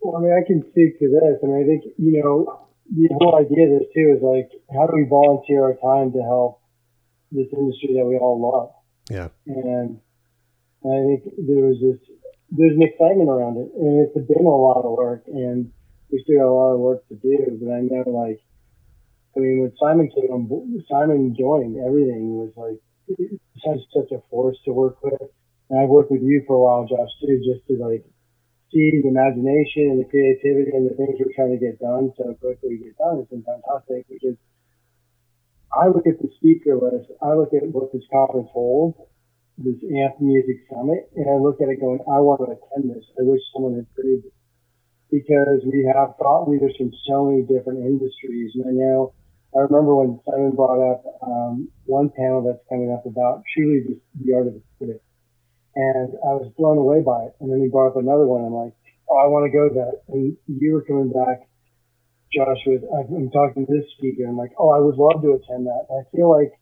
Well, 0.00 0.16
I 0.16 0.20
mean, 0.20 0.32
I 0.32 0.46
can 0.46 0.62
speak 0.70 0.98
to 1.00 1.08
this. 1.08 1.38
I 1.42 1.46
mean, 1.46 1.62
I 1.62 1.66
think 1.66 1.94
you 1.98 2.22
know 2.22 2.68
the 2.90 3.08
whole 3.20 3.36
idea 3.36 3.66
of 3.66 3.80
this 3.80 3.88
too 3.94 4.14
is 4.16 4.22
like, 4.22 4.50
how 4.72 4.86
do 4.86 4.94
we 4.94 5.06
volunteer 5.08 5.64
our 5.64 5.74
time 5.74 6.12
to 6.12 6.22
help 6.22 6.60
this 7.30 7.46
industry 7.52 7.94
that 7.98 8.06
we 8.06 8.16
all 8.16 8.40
love? 8.40 8.70
Yeah, 9.10 9.28
and 9.46 10.00
I 10.84 11.02
think 11.06 11.24
there 11.46 11.64
was 11.64 11.76
this 11.80 12.18
there's 12.50 12.76
an 12.76 12.82
excitement 12.82 13.28
around 13.28 13.58
it, 13.58 13.68
and 13.76 14.00
it's 14.00 14.14
been 14.14 14.46
a 14.46 14.48
lot 14.48 14.80
of 14.84 14.96
work, 14.96 15.24
and 15.26 15.70
we 16.10 16.22
still 16.24 16.38
got 16.40 16.48
a 16.48 16.52
lot 16.52 16.72
of 16.74 16.80
work 16.80 17.06
to 17.08 17.14
do. 17.14 17.58
But 17.60 17.72
I 17.72 17.80
know, 17.80 18.08
like, 18.08 18.40
I 19.38 19.40
mean, 19.40 19.62
when 19.62 19.72
Simon 19.78 20.10
came 20.10 20.34
on, 20.34 20.50
Simon 20.90 21.30
joined, 21.38 21.78
everything 21.78 22.42
was 22.42 22.50
like 22.58 22.82
such 23.62 23.78
such 23.94 24.10
a 24.10 24.18
force 24.30 24.58
to 24.66 24.72
work 24.74 24.98
with. 24.98 25.30
And 25.70 25.78
I've 25.78 25.88
worked 25.88 26.10
with 26.10 26.22
you 26.22 26.42
for 26.42 26.58
a 26.58 26.62
while, 26.66 26.90
Josh, 26.90 27.14
too, 27.22 27.38
just 27.46 27.62
to 27.70 27.78
like 27.78 28.02
see 28.74 28.98
the 28.98 29.06
imagination 29.06 29.94
and 29.94 30.02
the 30.02 30.10
creativity 30.10 30.74
and 30.74 30.90
the 30.90 30.98
things 30.98 31.22
we're 31.22 31.30
trying 31.38 31.54
to 31.54 31.62
get 31.62 31.78
done 31.78 32.10
so 32.18 32.34
quickly 32.42 32.82
get 32.82 32.98
done. 32.98 33.22
It's 33.22 33.30
been 33.30 33.46
fantastic 33.46 34.10
because 34.10 34.34
I 35.70 35.86
look 35.86 36.10
at 36.10 36.18
the 36.18 36.34
speaker 36.34 36.74
list, 36.74 37.06
I 37.22 37.38
look 37.38 37.54
at 37.54 37.62
what 37.70 37.92
this 37.94 38.02
conference 38.10 38.50
holds, 38.50 38.98
this 39.54 39.78
AMP 39.86 40.18
Music 40.18 40.66
Summit, 40.66 41.14
and 41.14 41.30
I 41.30 41.38
look 41.38 41.62
at 41.62 41.70
it 41.70 41.78
going, 41.78 42.02
I 42.10 42.18
want 42.18 42.42
to 42.42 42.58
attend 42.58 42.90
this. 42.90 43.06
I 43.14 43.22
wish 43.22 43.40
someone 43.54 43.78
had 43.78 43.86
created 43.94 44.34
this 44.34 44.38
because 45.10 45.64
we 45.64 45.88
have 45.88 46.16
thought 46.18 46.48
leaders 46.48 46.74
from 46.76 46.92
so 47.06 47.30
many 47.30 47.42
different 47.42 47.80
industries. 47.80 48.52
And 48.54 48.66
I 48.66 48.72
know, 48.72 49.14
I 49.56 49.64
remember 49.64 49.96
when 49.96 50.20
Simon 50.28 50.52
brought 50.52 50.80
up 50.80 51.04
um, 51.22 51.68
one 51.86 52.10
panel 52.12 52.44
that's 52.44 52.60
coming 52.68 52.92
up 52.92 53.06
about 53.06 53.42
truly 53.56 53.80
the, 53.80 54.00
the 54.20 54.34
art 54.34 54.46
of 54.46 54.54
the 54.54 54.62
critic. 54.76 55.00
And 55.74 56.12
I 56.20 56.36
was 56.36 56.52
blown 56.58 56.76
away 56.76 57.00
by 57.00 57.32
it. 57.32 57.34
And 57.40 57.50
then 57.50 57.62
he 57.62 57.68
brought 57.68 57.94
up 57.94 57.96
another 57.96 58.26
one. 58.26 58.44
I'm 58.44 58.52
like, 58.52 58.76
oh, 59.08 59.16
I 59.16 59.26
want 59.26 59.48
to 59.48 59.52
go 59.54 59.68
to 59.68 59.74
that. 59.80 60.04
And 60.12 60.36
you 60.46 60.72
were 60.72 60.84
coming 60.84 61.12
back, 61.12 61.48
Josh, 62.28 62.60
with, 62.66 62.84
I'm 62.92 63.30
talking 63.30 63.64
to 63.64 63.72
this 63.72 63.88
speaker. 63.96 64.28
I'm 64.28 64.36
like, 64.36 64.52
oh, 64.58 64.68
I 64.68 64.80
would 64.80 65.00
love 65.00 65.22
to 65.22 65.40
attend 65.40 65.64
that. 65.64 65.88
And 65.88 65.96
I 65.96 66.04
feel 66.12 66.28
like, 66.28 66.52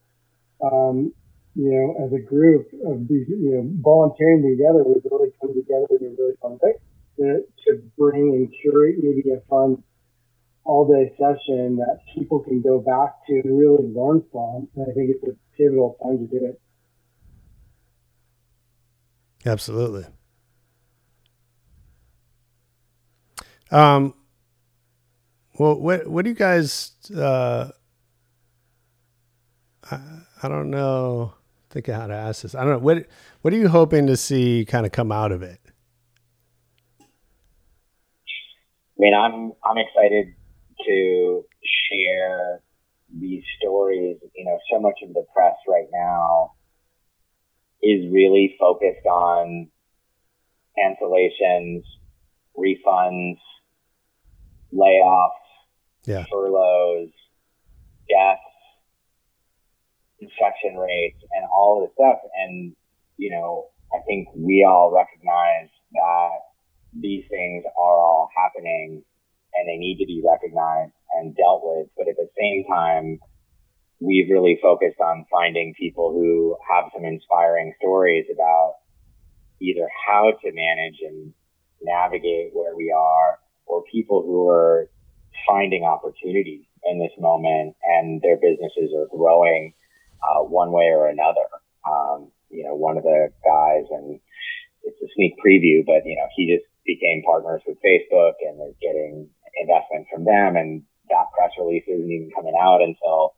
um, 0.63 1.13
you 1.57 1.73
know, 1.73 2.07
as 2.07 2.13
a 2.13 2.23
group 2.23 2.71
of 2.87 3.09
these, 3.09 3.27
you 3.27 3.57
know, 3.57 3.65
volunteering 3.83 4.47
together, 4.47 4.85
we've 4.87 5.03
really 5.11 5.33
come 5.41 5.57
together 5.57 5.91
in 5.99 6.13
a 6.13 6.15
really 6.15 6.37
fun 6.39 6.61
way 6.63 6.79
to, 7.19 7.43
to 7.67 7.83
bring 7.99 8.31
and 8.37 8.53
curate 8.61 8.97
maybe 9.03 9.25
a 9.33 9.41
fun 9.49 9.83
all 10.67 10.87
day 10.87 11.13
session 11.17 11.77
that 11.77 12.01
people 12.15 12.41
can 12.41 12.61
go 12.61 12.79
back 12.79 13.25
to 13.27 13.41
and 13.45 13.59
really 13.59 13.85
learn 13.95 14.23
from. 14.33 14.69
And 14.75 14.87
I 14.91 14.93
think 14.95 15.11
it's 15.11 15.25
a 15.25 15.37
pivotal 15.57 15.97
time 16.03 16.19
to 16.19 16.27
do 16.27 16.47
it. 16.47 16.61
absolutely. 19.47 20.05
Um, 23.71 24.15
well, 25.59 25.81
what 25.81 26.07
what 26.07 26.25
do 26.25 26.31
you 26.31 26.37
guys? 26.37 26.93
Uh, 27.15 27.71
I, 29.91 29.99
I 30.43 30.49
don't 30.49 30.71
know. 30.71 31.35
Think 31.71 31.89
of 31.89 31.95
how 31.97 32.07
to 32.07 32.15
ask 32.15 32.43
this. 32.43 32.55
I 32.55 32.61
don't 32.61 32.73
know. 32.73 32.79
What 32.79 33.07
what 33.43 33.53
are 33.53 33.57
you 33.57 33.69
hoping 33.69 34.07
to 34.07 34.17
see 34.17 34.65
kind 34.65 34.87
of 34.87 34.93
come 34.93 35.11
out 35.11 35.33
of 35.33 35.43
it? 35.43 35.61
I 37.01 37.05
mean, 38.99 39.15
I'm 39.15 39.53
I'm 39.65 39.79
excited 39.79 40.35
to 40.85 41.45
share 41.91 42.63
these 43.19 43.43
stories. 43.61 44.17
You 44.35 44.45
know, 44.45 44.59
so 44.73 44.81
much 44.81 44.99
of 45.03 45.15
the 45.15 45.25
press 45.35 45.55
right 45.69 45.89
now 45.93 46.53
is 47.83 48.11
really 48.13 48.57
focused 48.59 49.07
on 49.07 49.69
cancellations, 50.79 51.83
refunds, 52.57 53.39
layoffs, 54.73 55.31
Yeah. 56.05 56.25
furloughs, 56.31 57.11
deaths, 58.09 58.41
infection 60.19 60.77
rates, 60.77 61.23
and 61.33 61.47
all 61.53 61.83
of 61.83 61.89
this 61.89 61.95
stuff. 61.95 62.19
And, 62.35 62.75
you 63.17 63.31
know, 63.31 63.71
I 63.93 64.01
think 64.07 64.29
we 64.35 64.65
all 64.65 64.91
recognize 64.93 65.71
that 65.93 66.39
these 66.93 67.25
things 67.29 67.65
are 67.65 67.99
all 67.99 68.29
happening 68.37 69.05
and 69.57 69.69
they 69.69 69.77
need 69.77 69.99
to 69.99 70.07
be 70.07 70.23
recognized 70.25 70.93
and 71.15 71.37
dealt 71.37 71.63
with. 71.65 71.89
But 71.97 72.09
at 72.09 72.17
the 72.17 72.29
same 72.39 72.65
time, 72.69 73.19
we've 74.01 74.31
really 74.31 74.59
focused 74.61 75.01
on 75.01 75.27
finding 75.31 75.75
people 75.79 76.13
who 76.13 76.57
have 76.69 76.91
some 76.95 77.05
inspiring 77.05 77.73
stories 77.79 78.27
about 78.33 78.75
either 79.61 79.89
how 80.07 80.33
to 80.33 80.53
manage 80.53 81.01
and 81.03 81.33
navigate 81.83 82.51
where 82.53 82.77
we 82.77 82.93
are 82.93 83.39
or 83.67 83.83
people 83.91 84.23
who 84.23 84.49
are 84.49 84.89
finding 85.49 85.85
opportunity 85.85 86.69
in 86.85 86.99
this 86.99 87.13
moment 87.19 87.75
and 87.83 88.21
their 88.23 88.37
businesses 88.37 88.93
are 88.97 89.09
growing 89.17 89.73
uh, 90.23 90.43
one 90.43 90.73
way 90.73 90.91
or 90.93 91.09
another. 91.09 91.47
Um, 91.87 92.31
you 92.51 92.65
know, 92.65 92.75
one 92.75 92.97
of 92.97 93.03
the 93.03 93.29
guys, 93.45 93.85
and 93.91 94.21
it's 94.83 95.01
a 95.03 95.09
sneak 95.15 95.35
preview, 95.45 95.85
but 95.85 96.07
you 96.07 96.17
know, 96.17 96.27
he 96.35 96.53
just 96.55 96.67
became 96.85 97.23
partners 97.25 97.63
with 97.67 97.79
Facebook 97.83 98.35
and 98.43 98.61
is 98.69 98.77
getting 98.81 99.29
investment 99.57 100.07
from 100.13 100.25
them, 100.25 100.57
and 100.57 100.83
that 101.09 101.33
press 101.37 101.53
release 101.59 101.85
isn't 101.89 102.11
even 102.11 102.31
coming 102.35 102.55
out 102.61 102.83
until 102.83 103.35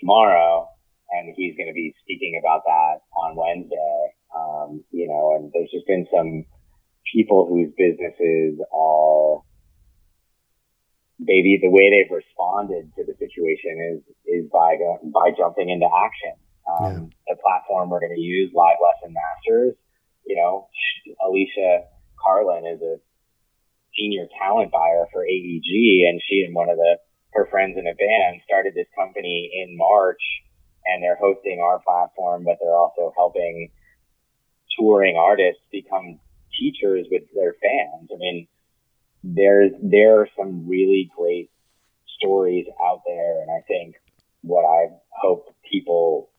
tomorrow, 0.00 0.68
and 1.10 1.34
he's 1.36 1.56
going 1.56 1.68
to 1.68 1.74
be 1.74 1.94
speaking 2.02 2.40
about 2.42 2.62
that 2.66 3.00
on 3.16 3.36
Wednesday. 3.36 4.00
Um, 4.34 4.84
you 4.90 5.06
know, 5.06 5.36
and 5.36 5.52
there's 5.54 5.70
just 5.70 5.86
been 5.86 6.06
some 6.12 6.44
people 7.12 7.46
whose 7.46 7.70
businesses 7.78 8.58
are 8.74 9.42
maybe 11.20 11.58
the 11.62 11.70
way 11.70 11.90
they've 11.90 12.10
responded 12.10 12.90
to 12.96 13.04
the 13.06 13.14
situation 13.14 13.78
is 13.94 14.00
is 14.26 14.50
by 14.50 14.74
by 15.14 15.30
jumping 15.36 15.70
into 15.70 15.86
action. 15.86 16.34
Um, 16.66 17.10
The 17.28 17.36
platform 17.44 17.90
we're 17.90 18.00
going 18.00 18.16
to 18.16 18.20
use, 18.20 18.50
Live 18.54 18.80
Lesson 18.80 19.14
Masters. 19.14 19.76
You 20.26 20.36
know, 20.36 20.68
Alicia 21.24 21.84
Carlin 22.18 22.64
is 22.66 22.80
a 22.80 22.96
senior 23.96 24.26
talent 24.38 24.72
buyer 24.72 25.06
for 25.12 25.24
AEG, 25.24 26.08
and 26.08 26.20
she 26.28 26.44
and 26.46 26.54
one 26.54 26.68
of 26.68 26.76
the 26.76 26.98
her 27.32 27.48
friends 27.50 27.76
in 27.76 27.86
a 27.86 27.94
band 27.94 28.40
started 28.44 28.74
this 28.74 28.86
company 28.96 29.50
in 29.52 29.76
March, 29.76 30.22
and 30.86 31.02
they're 31.02 31.18
hosting 31.18 31.60
our 31.60 31.80
platform, 31.80 32.44
but 32.44 32.58
they're 32.60 32.76
also 32.76 33.12
helping 33.16 33.70
touring 34.78 35.16
artists 35.16 35.62
become 35.72 36.20
teachers 36.58 37.06
with 37.10 37.22
their 37.34 37.54
fans. 37.60 38.08
I 38.12 38.18
mean, 38.18 38.46
there's 39.22 39.72
there 39.82 40.20
are 40.20 40.28
some 40.38 40.68
really 40.68 41.10
great 41.16 41.50
stories 42.18 42.66
out 42.84 43.02
there, 43.06 43.42
and 43.42 43.50
I 43.50 43.62
think 43.66 43.96
what 44.42 44.64
I 44.64 44.92
hope 45.10 45.54
people 45.70 46.30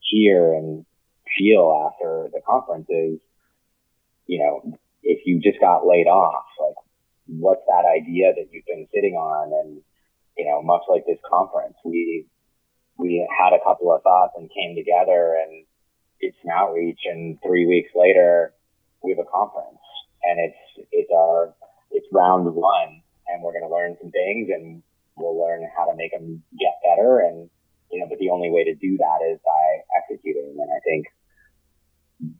hear 0.00 0.54
and 0.54 0.86
feel 1.36 1.90
after 1.92 2.30
the 2.32 2.40
conference 2.48 2.86
is, 2.88 3.18
you 4.26 4.38
know, 4.38 4.78
if 5.02 5.26
you 5.26 5.40
just 5.40 5.60
got 5.60 5.86
laid 5.86 6.06
off, 6.06 6.44
like 6.60 6.76
what's 7.28 7.62
that 7.68 7.84
idea 7.84 8.32
that 8.34 8.48
you've 8.50 8.66
been 8.66 8.88
sitting 8.92 9.14
on? 9.14 9.52
And 9.52 9.82
you 10.36 10.44
know, 10.44 10.62
much 10.62 10.82
like 10.88 11.04
this 11.06 11.18
conference, 11.28 11.76
we 11.84 12.26
we 12.96 13.28
had 13.30 13.52
a 13.52 13.62
couple 13.62 13.94
of 13.94 14.02
thoughts 14.02 14.34
and 14.36 14.50
came 14.50 14.74
together 14.74 15.38
and 15.38 15.64
did 16.20 16.34
some 16.42 16.50
outreach, 16.50 17.00
and 17.04 17.38
three 17.46 17.66
weeks 17.66 17.90
later, 17.94 18.54
we 19.02 19.10
have 19.10 19.24
a 19.24 19.30
conference, 19.30 19.82
and 20.24 20.40
it's 20.40 20.88
it's 20.90 21.10
our 21.14 21.54
it's 21.90 22.06
round 22.12 22.46
one, 22.54 23.02
and 23.28 23.42
we're 23.42 23.52
going 23.52 23.68
to 23.68 23.74
learn 23.74 23.96
some 24.00 24.10
things, 24.10 24.48
and 24.50 24.82
we'll 25.16 25.38
learn 25.38 25.68
how 25.76 25.84
to 25.84 25.96
make 25.96 26.12
them 26.12 26.42
get 26.58 26.74
better, 26.82 27.20
and 27.20 27.50
you 27.90 28.00
know, 28.00 28.06
but 28.08 28.18
the 28.18 28.30
only 28.30 28.50
way 28.50 28.64
to 28.64 28.74
do 28.74 28.96
that 28.96 29.18
is 29.30 29.38
by 29.44 29.62
executing, 30.02 30.56
and 30.58 30.70
I 30.70 30.80
think 30.84 31.06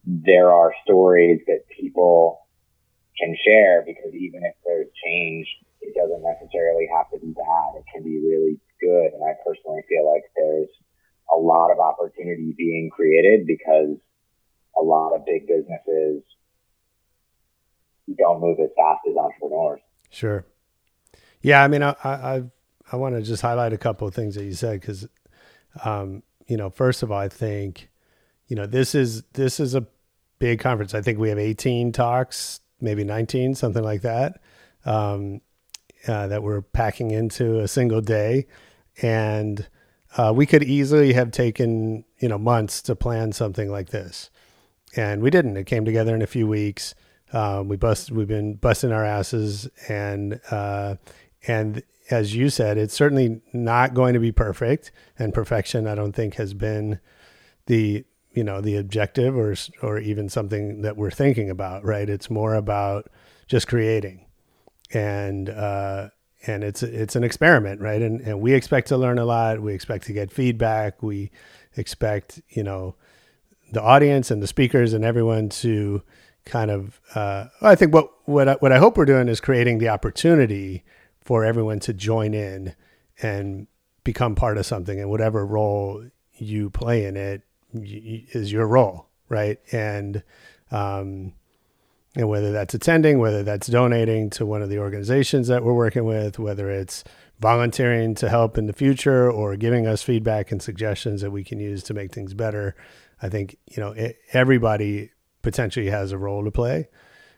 there 0.05 0.53
are 0.53 0.73
stories 0.85 1.41
that 1.47 1.69
people 1.69 2.48
can 3.21 3.37
share 3.45 3.83
because 3.85 4.15
even 4.15 4.43
if 4.45 4.55
there's 4.65 4.89
change, 5.05 5.47
it 5.81 5.95
doesn't 5.95 6.23
necessarily 6.23 6.89
have 6.95 7.11
to 7.11 7.19
be 7.19 7.33
bad. 7.33 7.79
It 7.79 7.85
can 7.93 8.03
be 8.03 8.19
really 8.19 8.61
good 8.81 9.13
And 9.13 9.23
I 9.25 9.35
personally 9.45 9.83
feel 9.89 10.11
like 10.11 10.23
there's 10.37 10.69
a 11.33 11.37
lot 11.37 11.71
of 11.71 11.79
opportunity 11.79 12.55
being 12.57 12.91
created 12.95 13.47
because 13.47 13.97
a 14.79 14.83
lot 14.83 15.15
of 15.15 15.27
big 15.27 15.47
businesses 15.47 16.23
don't 18.17 18.41
move 18.41 18.59
as 18.61 18.71
fast 18.77 19.01
as 19.09 19.17
entrepreneurs. 19.17 19.81
Sure. 20.11 20.47
Yeah, 21.43 21.63
I 21.63 21.69
mean, 21.69 21.83
I 21.83 21.95
I 22.03 22.43
I 22.91 22.97
want 22.97 23.15
to 23.17 23.23
just 23.23 23.43
highlight 23.43 23.73
a 23.73 23.79
couple 23.79 24.09
of 24.09 24.15
things 24.15 24.35
that 24.37 24.45
you 24.45 24.55
said 24.55 24.81
because, 24.81 25.07
um, 25.85 26.23
you 26.47 26.57
know, 26.57 26.71
first 26.71 27.03
of 27.03 27.13
all, 27.13 27.19
I 27.19 27.29
think, 27.29 27.91
you 28.47 28.57
know, 28.57 28.67
this 28.67 28.95
is 28.95 29.23
this 29.35 29.61
is 29.61 29.75
a 29.75 29.87
big 30.39 30.61
conference. 30.61 30.95
I 30.95 31.03
think 31.03 31.19
we 31.19 31.29
have 31.29 31.39
18 31.39 31.93
talks, 31.93 32.61
maybe 32.81 33.05
19, 33.05 33.55
something 33.55 33.83
like 33.83 34.03
that, 34.03 34.41
um, 34.85 35.41
uh, 36.07 36.27
that 36.29 36.43
we're 36.43 36.63
packing 36.63 37.11
into 37.11 37.61
a 37.61 37.69
single 37.69 38.01
day, 38.01 38.47
and 39.03 39.69
uh, 40.17 40.33
we 40.35 40.47
could 40.47 40.63
easily 40.63 41.13
have 41.13 41.31
taken 41.31 42.05
you 42.19 42.29
know 42.29 42.39
months 42.39 42.81
to 42.83 42.97
plan 42.97 43.33
something 43.33 43.71
like 43.71 43.91
this, 43.91 44.31
and 44.97 45.23
we 45.23 45.31
didn't. 45.31 45.57
It 45.57 45.67
came 45.67 45.85
together 45.85 46.15
in 46.15 46.23
a 46.23 46.27
few 46.27 46.47
weeks. 46.47 46.95
Um, 47.33 47.69
we 47.69 47.77
bust. 47.77 48.11
We've 48.11 48.29
been 48.29 48.55
busting 48.55 48.93
our 48.93 49.05
asses, 49.05 49.69
and 49.89 50.41
uh, 50.51 50.97
and 51.47 51.83
as 52.11 52.35
you 52.35 52.49
said, 52.49 52.79
it's 52.79 52.95
certainly 52.95 53.41
not 53.53 53.95
going 53.95 54.15
to 54.15 54.21
be 54.21 54.33
perfect. 54.33 54.91
And 55.19 55.35
perfection, 55.35 55.87
I 55.87 55.95
don't 55.95 56.15
think, 56.15 56.35
has 56.35 56.55
been 56.55 57.01
the 57.67 58.05
you 58.39 58.45
know 58.45 58.61
the 58.61 58.77
objective 58.77 59.37
or 59.37 59.57
or 59.83 59.99
even 59.99 60.29
something 60.29 60.83
that 60.83 60.97
we're 60.97 61.11
thinking 61.11 61.51
about. 61.51 61.85
Right? 61.85 62.09
It's 62.09 62.31
more 62.31 62.55
about 62.55 63.11
just 63.49 63.67
creating, 63.67 64.27
and 64.93 65.51
uh, 65.51 66.11
and 66.47 66.63
it's 66.63 66.85
it's 66.85 67.17
an 67.17 67.25
experiment, 67.25 67.81
right? 67.81 68.01
And 68.01 68.21
and 68.21 68.41
we 68.41 68.55
expect 68.55 68.87
to 68.89 68.97
learn 68.97 69.19
a 69.19 69.25
lot. 69.25 69.61
We 69.61 69.75
expect 69.75 70.07
to 70.07 70.13
get 70.13 70.31
feedback. 70.31 71.03
We 71.03 71.33
expect 71.77 72.41
you 72.51 72.63
know 72.63 72.95
the 73.73 73.83
audience 73.83 74.31
and 74.31 74.41
the 74.41 74.47
speakers 74.47 74.93
and 74.93 75.05
everyone 75.05 75.49
to 75.65 76.03
kind 76.45 76.71
of 76.71 77.01
uh, 77.17 77.47
I 77.61 77.75
think 77.75 77.93
what 77.93 78.09
what 78.25 78.49
I, 78.49 78.53
what 78.55 78.71
I 78.71 78.79
hope 78.79 78.97
we're 78.97 79.05
doing 79.05 79.27
is 79.27 79.41
creating 79.41 79.79
the 79.79 79.89
opportunity 79.89 80.85
for 81.21 81.45
everyone 81.45 81.81
to 81.81 81.93
join 81.93 82.35
in 82.35 82.77
and 83.21 83.67
become 84.05 84.37
part 84.37 84.59
of 84.59 84.65
something 84.65 85.01
and 85.01 85.11
whatever 85.11 85.45
role 85.45 86.05
you 86.39 86.71
play 86.71 87.05
in 87.05 87.17
it 87.17 87.43
is 87.75 88.53
your 88.53 88.67
role 88.67 89.09
right 89.29 89.59
and 89.73 90.23
um, 90.71 91.33
and 92.17 92.29
whether 92.29 92.53
that's 92.53 92.75
attending 92.75 93.19
whether 93.19 93.43
that's 93.43 93.67
donating 93.67 94.31
to 94.31 94.47
one 94.47 94.63
of 94.63 94.69
the 94.69 94.79
organizations 94.79 95.49
that 95.49 95.63
we're 95.63 95.75
working 95.75 96.05
with 96.05 96.39
whether 96.39 96.71
it's 96.71 97.05
volunteering 97.41 98.15
to 98.15 98.29
help 98.29 98.59
in 98.59 98.67
the 98.67 98.73
future 98.73 99.31
or 99.31 99.57
giving 99.57 99.87
us 99.87 100.03
feedback 100.03 100.51
and 100.51 100.61
suggestions 100.61 101.21
that 101.21 101.31
we 101.31 101.45
can 101.45 101.61
use 101.61 101.83
to 101.83 101.95
make 101.95 102.13
things 102.13 102.35
better 102.35 102.75
i 103.23 103.29
think 103.29 103.57
you 103.67 103.83
know 103.83 103.93
it, 103.93 104.17
everybody 104.33 105.11
potentially 105.43 105.89
has 105.89 106.13
a 106.13 106.19
role 106.19 106.45
to 106.45 106.51
play, 106.51 106.89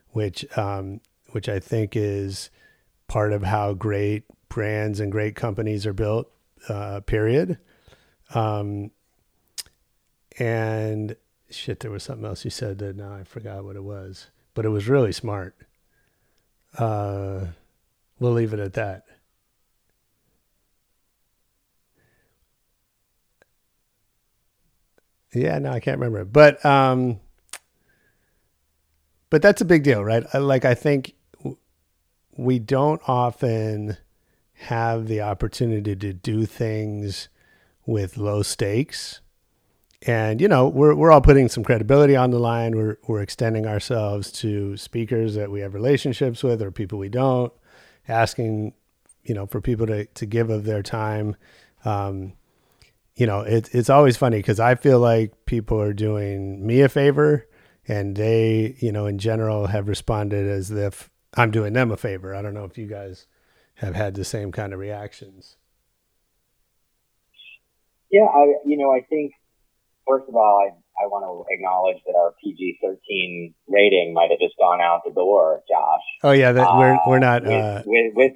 which 0.08 0.44
um, 0.58 1.00
which 1.30 1.48
I 1.48 1.60
think 1.60 1.94
is 1.94 2.50
part 3.06 3.32
of 3.32 3.42
how 3.42 3.72
great 3.72 4.24
brands 4.48 5.00
and 5.00 5.12
great 5.12 5.36
companies 5.36 5.86
are 5.86 5.92
built. 5.92 6.30
Uh, 6.68 7.00
period. 7.00 7.58
Um, 8.34 8.90
and 10.38 11.16
shit, 11.50 11.80
there 11.80 11.90
was 11.90 12.02
something 12.02 12.26
else 12.26 12.44
you 12.44 12.50
said 12.50 12.78
that 12.78 12.96
now 12.96 13.14
I 13.14 13.24
forgot 13.24 13.64
what 13.64 13.76
it 13.76 13.84
was, 13.84 14.28
but 14.54 14.64
it 14.64 14.70
was 14.70 14.88
really 14.88 15.12
smart. 15.12 15.56
Uh, 16.78 17.46
we'll 18.18 18.32
leave 18.32 18.52
it 18.52 18.60
at 18.60 18.74
that. 18.74 19.04
Yeah, 25.32 25.58
no, 25.58 25.70
I 25.70 25.80
can't 25.80 25.98
remember. 25.98 26.24
But 26.24 26.64
um, 26.64 27.20
but 29.30 29.42
that's 29.42 29.60
a 29.60 29.64
big 29.64 29.84
deal, 29.84 30.04
right? 30.04 30.24
Like 30.34 30.64
I 30.64 30.74
think 30.74 31.14
we 32.36 32.58
don't 32.58 33.00
often 33.06 33.96
have 34.54 35.06
the 35.06 35.20
opportunity 35.20 35.94
to 35.96 36.12
do 36.12 36.46
things 36.46 37.28
with 37.86 38.16
low 38.16 38.42
stakes. 38.42 39.20
And 40.06 40.40
you 40.40 40.48
know, 40.48 40.68
we're 40.68 40.94
we're 40.94 41.12
all 41.12 41.20
putting 41.20 41.48
some 41.48 41.62
credibility 41.62 42.16
on 42.16 42.30
the 42.30 42.38
line. 42.38 42.76
We're 42.76 42.96
we're 43.06 43.20
extending 43.20 43.66
ourselves 43.66 44.32
to 44.32 44.76
speakers 44.76 45.34
that 45.34 45.50
we 45.50 45.60
have 45.60 45.74
relationships 45.74 46.42
with 46.42 46.62
or 46.62 46.70
people 46.70 46.98
we 46.98 47.10
don't, 47.10 47.52
asking, 48.08 48.72
you 49.24 49.34
know, 49.34 49.46
for 49.46 49.60
people 49.60 49.86
to 49.86 50.06
to 50.06 50.26
give 50.26 50.48
of 50.48 50.64
their 50.64 50.82
time. 50.82 51.36
Um, 51.84 52.32
you 53.16 53.26
know, 53.26 53.40
it, 53.40 53.68
it's 53.74 53.90
always 53.90 54.16
funny 54.16 54.38
because 54.38 54.58
I 54.58 54.74
feel 54.74 54.98
like 54.98 55.44
people 55.44 55.78
are 55.80 55.92
doing 55.92 56.66
me 56.66 56.80
a 56.80 56.88
favor 56.88 57.46
and 57.86 58.16
they, 58.16 58.76
you 58.78 58.92
know, 58.92 59.04
in 59.04 59.18
general 59.18 59.66
have 59.66 59.88
responded 59.88 60.48
as 60.48 60.70
if 60.70 61.10
I'm 61.36 61.50
doing 61.50 61.74
them 61.74 61.90
a 61.90 61.98
favor. 61.98 62.34
I 62.34 62.40
don't 62.40 62.54
know 62.54 62.64
if 62.64 62.78
you 62.78 62.86
guys 62.86 63.26
have 63.74 63.94
had 63.94 64.14
the 64.14 64.24
same 64.24 64.52
kind 64.52 64.72
of 64.72 64.78
reactions. 64.78 65.56
Yeah, 68.10 68.24
I, 68.24 68.54
you 68.64 68.76
know, 68.76 68.90
I 68.92 69.02
think 69.02 69.32
first 70.10 70.28
of 70.28 70.34
all, 70.34 70.66
I 70.66 70.74
I 71.02 71.06
want 71.06 71.24
to 71.24 71.46
acknowledge 71.54 72.02
that 72.06 72.14
our 72.18 72.34
PG 72.42 72.78
thirteen 72.82 73.54
rating 73.68 74.12
might 74.12 74.30
have 74.30 74.40
just 74.40 74.58
gone 74.58 74.80
out 74.80 75.02
the 75.06 75.12
door, 75.12 75.62
Josh. 75.70 76.06
Oh 76.22 76.32
yeah, 76.32 76.52
that 76.52 76.66
we're 76.76 76.98
we're 77.06 77.16
uh, 77.16 77.30
not 77.30 77.42
with, 77.44 77.52
uh, 77.52 77.82
with, 77.86 78.12
with, 78.14 78.32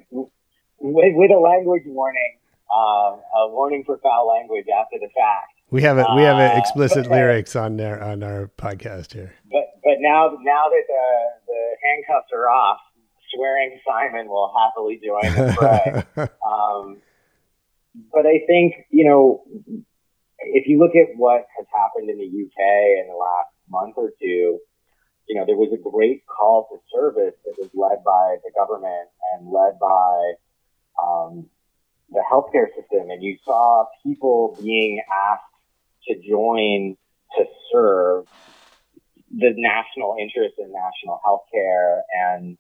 with 0.79 1.13
with 1.19 1.31
a 1.31 1.41
language 1.41 1.83
warning, 1.87 2.39
uh, 2.71 3.19
a 3.19 3.51
warning 3.51 3.83
for 3.85 3.99
foul 3.99 4.29
language 4.29 4.67
after 4.71 4.97
the 5.01 5.09
fact. 5.09 5.51
We 5.71 5.83
have 5.83 5.99
it. 5.99 6.07
We 6.15 6.23
have 6.23 6.39
uh, 6.39 6.57
explicit 6.57 7.11
lyrics 7.11 7.57
on 7.57 7.77
there 7.77 8.03
on 8.03 8.23
our 8.23 8.51
podcast 8.57 9.13
here. 9.13 9.35
But 9.51 9.75
but 9.83 9.99
now 9.99 10.39
now 10.41 10.65
that 10.71 10.85
the 10.87 11.07
the 11.49 11.61
handcuffs 11.85 12.31
are 12.33 12.49
off, 12.49 12.79
swearing 13.35 13.79
Simon 13.87 14.29
will 14.29 14.55
happily 14.57 15.01
join 15.05 15.35
the 15.35 15.53
fray. 15.53 16.05
um, 16.47 17.03
but 18.13 18.27
I 18.27 18.41
think 18.47 18.87
you 18.91 19.05
know 19.05 19.45
if 20.53 20.67
you 20.67 20.79
look 20.79 20.95
at 20.95 21.17
what 21.17 21.47
has 21.57 21.67
happened 21.73 22.11
in 22.11 22.19
the 22.19 22.29
UK 22.29 22.61
in 23.01 23.09
the 23.09 23.17
last 23.17 23.53
month 23.69 23.95
or 23.97 24.11
two, 24.21 24.61
you 25.29 25.35
know 25.35 25.45
there 25.47 25.57
was 25.57 25.73
a 25.73 25.81
great 25.81 26.23
call 26.27 26.69
to 26.71 26.77
service 26.93 27.35
that 27.45 27.55
was 27.59 27.71
led 27.75 28.05
by 28.05 28.37
the 28.45 28.53
government 28.57 29.09
and 29.33 29.49
led 29.51 29.79
by 29.81 30.33
um, 31.03 31.47
the 32.11 32.23
healthcare 32.31 32.69
system, 32.69 33.11
and 33.11 33.23
you 33.23 33.37
saw 33.45 33.87
people 34.05 34.59
being 34.63 35.03
asked 35.31 35.43
to 36.09 36.15
join 36.17 36.97
to 37.37 37.45
serve 37.73 38.27
the 39.31 39.53
national 39.57 40.17
interest 40.21 40.55
in 40.59 40.73
national 40.73 41.21
healthcare. 41.27 42.03
And, 42.13 42.57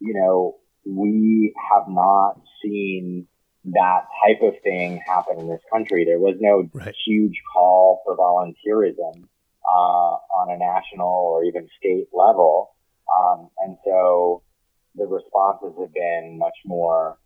you 0.00 0.14
know, 0.14 0.56
we 0.84 1.54
have 1.70 1.88
not 1.88 2.40
seen 2.62 3.26
that 3.72 4.06
type 4.24 4.42
of 4.42 4.54
thing 4.62 5.02
happen 5.06 5.38
in 5.38 5.48
this 5.48 5.60
country. 5.72 6.04
There 6.04 6.18
was 6.18 6.36
no 6.40 6.68
right. 6.72 6.94
huge 7.06 7.40
call 7.52 8.02
for 8.04 8.16
volunteerism 8.16 9.24
uh, 9.68 10.16
on 10.38 10.50
a 10.50 10.58
national 10.58 11.08
or 11.08 11.44
even 11.44 11.68
state 11.78 12.08
level. 12.12 12.74
Um, 13.16 13.48
and 13.58 13.76
so 13.84 14.42
the 14.94 15.06
responses 15.06 15.74
have 15.80 15.92
been 15.92 16.38
much 16.38 16.56
more 16.64 17.18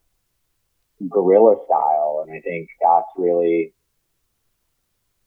guerrilla 1.11 1.57
style. 1.67 2.25
And 2.27 2.37
I 2.37 2.41
think 2.41 2.69
that's 2.81 3.09
really 3.17 3.75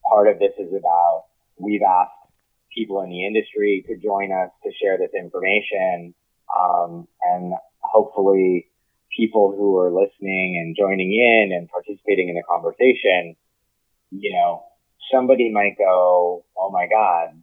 part 0.10 0.28
of 0.28 0.40
this 0.40 0.54
is 0.60 0.74
about 0.74 1.26
we've 1.58 1.82
asked 1.82 2.12
people 2.76 3.02
in 3.02 3.10
the 3.10 3.26
industry 3.26 3.84
to 3.88 3.98
join 3.98 4.32
us 4.32 4.52
to 4.64 4.72
share 4.82 4.98
this 4.98 5.12
information. 5.18 6.14
Um, 6.56 7.08
and 7.24 7.54
hopefully 7.80 8.68
people 9.16 9.54
who 9.56 9.78
are 9.78 9.92
listening 9.92 10.62
and 10.62 10.76
joining 10.78 11.12
in 11.12 11.56
and 11.56 11.70
participating 11.70 12.30
in 12.30 12.36
the 12.36 12.44
conversation, 12.44 13.36
you 14.12 14.32
know, 14.34 14.64
somebody 15.12 15.52
might 15.52 15.78
go, 15.78 16.46
Oh 16.58 16.72
my 16.72 16.88
God, 16.88 17.42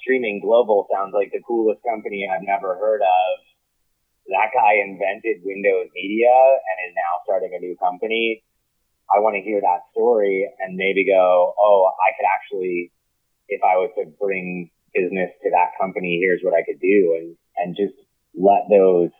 streaming 0.00 0.40
global 0.40 0.86
sounds 0.92 1.12
like 1.14 1.30
the 1.32 1.42
coolest 1.46 1.80
company 1.88 2.28
I've 2.28 2.46
never 2.46 2.76
heard 2.76 3.02
of. 3.02 3.32
That 4.28 4.50
guy 4.54 4.80
invented 4.80 5.44
Windows 5.44 5.88
Media 5.94 6.32
and 6.32 6.76
is 6.88 6.96
now 6.96 7.20
starting 7.24 7.52
a 7.54 7.60
new 7.60 7.76
company. 7.76 8.42
I 9.14 9.20
want 9.20 9.36
to 9.36 9.42
hear 9.44 9.60
that 9.60 9.84
story 9.92 10.48
and 10.60 10.76
maybe 10.76 11.04
go, 11.04 11.54
oh, 11.60 11.92
I 11.92 12.16
could 12.16 12.24
actually, 12.24 12.90
if 13.48 13.60
I 13.62 13.76
was 13.76 13.90
to 13.98 14.08
bring 14.18 14.70
business 14.94 15.30
to 15.42 15.50
that 15.50 15.76
company, 15.78 16.18
here's 16.22 16.40
what 16.42 16.54
I 16.54 16.64
could 16.64 16.80
do, 16.80 17.18
and 17.18 17.36
and 17.56 17.76
just 17.76 17.94
let 18.34 18.64
those 18.70 19.10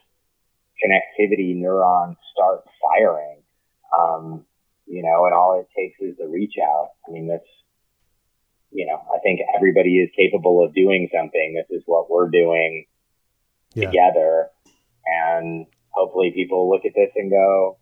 connectivity 0.83 1.57
neurons 1.57 2.17
start 2.35 2.65
firing. 2.83 3.43
Um, 3.97 4.45
you 4.87 5.03
know, 5.03 5.25
and 5.27 5.35
all 5.35 5.61
it 5.61 5.69
takes 5.77 6.01
is 6.01 6.17
the 6.19 6.29
reach 6.29 6.55
out. 6.63 6.91
I 7.09 7.13
mean, 7.13 7.29
that's, 7.29 7.49
you 8.71 8.87
know, 8.87 9.01
I 9.15 9.19
think 9.21 9.41
everybody 9.55 10.01
is 10.01 10.11
capable 10.17 10.65
of 10.65 10.75
doing 10.75 11.09
something. 11.15 11.55
This 11.55 11.79
is 11.79 11.83
what 11.87 12.11
we're 12.11 12.29
doing 12.29 12.87
yeah. 13.75 13.87
together. 13.87 14.49
And 15.07 15.67
hopefully 15.91 16.33
people 16.35 16.69
look 16.69 16.85
at 16.85 16.93
this 16.95 17.11
and 17.17 17.31
go, 17.31 17.79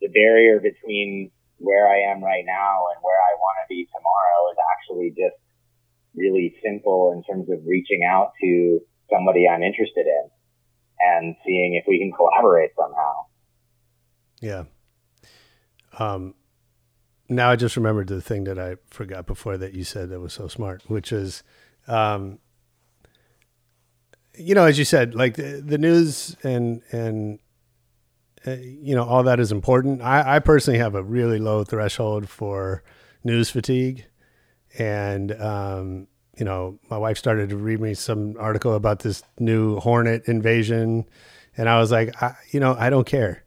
the 0.00 0.08
barrier 0.08 0.60
between 0.60 1.30
where 1.58 1.88
I 1.88 2.10
am 2.10 2.24
right 2.24 2.44
now 2.46 2.88
and 2.94 3.02
where 3.02 3.20
I 3.20 3.36
want 3.36 3.56
to 3.60 3.68
be 3.68 3.86
tomorrow 3.92 4.40
is 4.52 4.58
actually 4.72 5.10
just 5.10 5.36
really 6.14 6.56
simple 6.64 7.12
in 7.12 7.22
terms 7.22 7.50
of 7.50 7.66
reaching 7.66 8.00
out 8.08 8.32
to 8.40 8.80
somebody 9.10 9.46
I'm 9.46 9.62
interested 9.62 10.06
in 10.06 10.30
and 11.00 11.36
seeing 11.44 11.74
if 11.74 11.84
we 11.86 11.98
can 11.98 12.12
collaborate 12.12 12.70
somehow. 12.76 13.26
Yeah. 14.40 14.64
Um, 15.98 16.34
now 17.28 17.50
I 17.50 17.56
just 17.56 17.76
remembered 17.76 18.08
the 18.08 18.20
thing 18.20 18.44
that 18.44 18.58
I 18.58 18.76
forgot 18.88 19.26
before 19.26 19.56
that 19.58 19.74
you 19.74 19.84
said 19.84 20.10
that 20.10 20.20
was 20.20 20.32
so 20.32 20.48
smart, 20.48 20.82
which 20.88 21.12
is, 21.12 21.42
um, 21.86 22.38
you 24.34 24.54
know, 24.54 24.64
as 24.64 24.78
you 24.78 24.84
said, 24.84 25.14
like 25.14 25.36
the, 25.36 25.62
the 25.64 25.78
news 25.78 26.36
and 26.42 26.82
and 26.90 27.38
uh, 28.46 28.52
you 28.52 28.94
know 28.94 29.04
all 29.04 29.22
that 29.22 29.38
is 29.38 29.52
important. 29.52 30.02
I, 30.02 30.36
I 30.36 30.38
personally 30.38 30.78
have 30.78 30.94
a 30.94 31.02
really 31.02 31.38
low 31.38 31.62
threshold 31.62 32.28
for 32.28 32.82
news 33.22 33.50
fatigue, 33.50 34.06
and 34.78 35.32
um, 35.40 36.06
you 36.40 36.46
know, 36.46 36.78
my 36.88 36.96
wife 36.96 37.18
started 37.18 37.50
to 37.50 37.56
read 37.56 37.80
me 37.80 37.92
some 37.92 38.34
article 38.38 38.74
about 38.74 39.00
this 39.00 39.22
new 39.38 39.78
hornet 39.78 40.26
invasion, 40.26 41.04
and 41.54 41.68
I 41.68 41.78
was 41.78 41.92
like, 41.92 42.20
I, 42.22 42.34
you 42.50 42.58
know, 42.58 42.74
I 42.78 42.88
don't 42.88 43.06
care. 43.06 43.44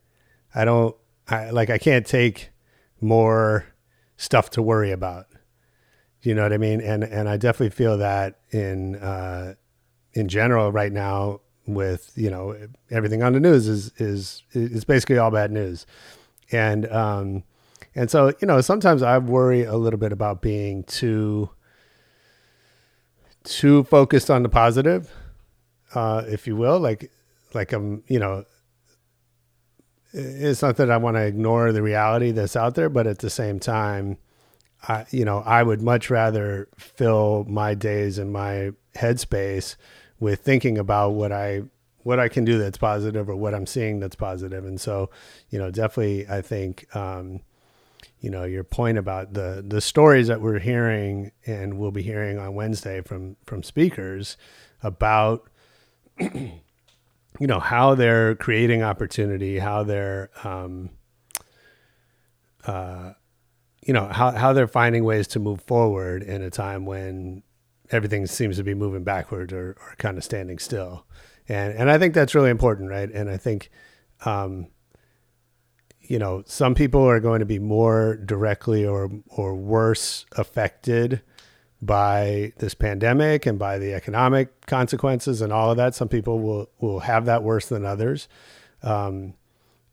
I 0.54 0.64
don't. 0.64 0.96
I 1.28 1.50
like. 1.50 1.72
I 1.72 1.80
can't 1.80 2.06
take 2.06 2.52
more 3.02 3.66
stuff 4.16 4.52
to 4.52 4.62
worry 4.62 4.92
about. 4.92 5.26
You 6.22 6.36
know 6.36 6.44
what 6.44 6.54
I 6.54 6.58
mean? 6.58 6.82
And 6.82 7.04
and 7.04 7.28
I 7.28 7.38
definitely 7.38 7.72
feel 7.72 7.98
that 7.98 8.42
in 8.52 8.96
uh, 8.98 9.56
in 10.14 10.28
general 10.28 10.72
right 10.72 10.92
now 10.92 11.42
with 11.66 12.12
you 12.14 12.30
know 12.30 12.56
everything 12.92 13.24
on 13.24 13.34
the 13.34 13.40
news 13.40 13.68
is 13.68 13.92
is 13.98 14.44
is 14.52 14.86
basically 14.86 15.18
all 15.18 15.32
bad 15.32 15.52
news, 15.52 15.88
and 16.52 16.86
um, 16.92 17.44
and 17.96 18.12
so 18.12 18.34
you 18.40 18.48
know 18.48 18.62
sometimes 18.62 19.02
I 19.02 19.18
worry 19.18 19.64
a 19.64 19.78
little 19.78 20.00
bit 20.00 20.12
about 20.12 20.44
being 20.44 20.84
too 20.84 21.50
too 23.44 23.84
focused 23.84 24.30
on 24.30 24.44
the 24.44 24.50
positive, 24.50 25.12
uh, 25.96 26.24
if 26.28 26.48
you 26.48 26.56
will, 26.56 26.80
like 26.80 27.12
like 27.54 27.72
I'm 27.74 28.04
you 28.08 28.20
know 28.20 28.46
it's 30.14 30.62
not 30.62 30.78
that 30.78 30.92
I 30.92 30.98
want 30.98 31.18
to 31.18 31.26
ignore 31.26 31.72
the 31.72 31.82
reality 31.82 32.32
that's 32.32 32.56
out 32.56 32.76
there, 32.76 32.90
but 32.90 33.08
at 33.08 33.20
the 33.20 33.32
same 33.32 33.60
time, 33.60 34.18
I, 34.88 35.06
you 35.10 35.26
know, 35.26 35.40
I 35.40 35.64
would 35.64 35.82
much 35.82 36.10
rather 36.10 36.68
fill 36.78 37.46
my 37.48 37.74
days 37.74 38.20
and 38.20 38.32
my 38.32 38.72
headspace 38.96 39.76
with 40.20 40.42
thinking 40.42 40.78
about 40.78 41.12
what 41.12 41.32
I 41.32 41.64
what 42.04 42.20
I 42.20 42.28
can 42.28 42.44
do 42.44 42.58
that's 42.58 42.78
positive 42.78 43.30
or 43.30 43.36
what 43.36 43.54
I'm 43.54 43.66
seeing 43.66 44.02
that's 44.02 44.16
positive. 44.16 44.66
And 44.66 44.80
so, 44.80 45.10
you 45.50 45.58
know, 45.58 45.72
definitely, 45.72 46.28
I 46.28 46.42
think, 46.42 46.94
um, 46.94 47.40
you 48.24 48.30
know, 48.30 48.46
your 48.46 48.64
point 48.64 48.98
about 48.98 49.34
the 49.34 49.62
the 49.68 49.82
stories 49.82 50.28
that 50.30 50.40
we're 50.40 50.60
hearing 50.60 51.34
and 51.46 51.78
we'll 51.78 51.92
be 51.92 52.02
hearing 52.02 52.40
on 52.40 52.56
Wednesday 52.56 53.02
from 53.02 53.36
from 53.46 53.62
speakers 53.64 54.38
about 54.82 55.50
you 56.20 56.62
know 57.42 57.60
how 57.60 57.96
they're 57.96 58.34
creating 58.36 58.82
opportunity, 58.82 59.60
how 59.60 59.84
they're 59.84 60.30
um, 60.46 60.92
uh, 62.66 63.12
you 63.86 63.94
know 63.94 64.06
how 64.06 64.32
how 64.32 64.54
they're 64.54 64.68
finding 64.68 65.04
ways 65.04 65.28
to 65.28 65.40
move 65.40 65.62
forward 65.62 66.24
in 66.24 66.42
a 66.42 66.50
time 66.50 66.86
when 66.86 67.44
everything 67.92 68.26
seems 68.26 68.56
to 68.56 68.64
be 68.64 68.74
moving 68.74 69.04
backward 69.04 69.52
or, 69.52 69.72
or 69.72 69.96
kind 69.98 70.18
of 70.18 70.24
standing 70.24 70.60
still, 70.60 71.06
and 71.50 71.74
and 71.74 71.92
I 71.92 71.98
think 71.98 72.14
that's 72.14 72.34
really 72.34 72.52
important, 72.52 72.90
right? 72.90 73.12
And 73.12 73.30
I 73.30 73.36
think. 73.36 73.70
Um, 74.26 74.68
you 76.04 76.20
know, 76.20 76.44
some 76.46 76.76
people 76.76 77.08
are 77.08 77.20
going 77.20 77.40
to 77.40 77.46
be 77.46 77.60
more 77.60 78.16
directly 78.18 78.86
or 78.86 79.10
or 79.30 79.56
worse 79.56 80.26
affected 80.34 81.22
by 81.82 82.54
this 82.58 82.74
pandemic 82.74 83.46
and 83.46 83.60
by 83.60 83.78
the 83.78 83.94
economic 83.94 84.66
consequences 84.66 85.42
and 85.42 85.52
all 85.52 85.72
of 85.72 85.78
that. 85.78 85.96
Some 85.96 86.10
people 86.10 86.40
will 86.40 86.70
will 86.80 87.02
have 87.02 87.26
that 87.26 87.44
worse 87.44 87.68
than 87.68 87.86
others, 87.86 88.28
um, 88.82 89.34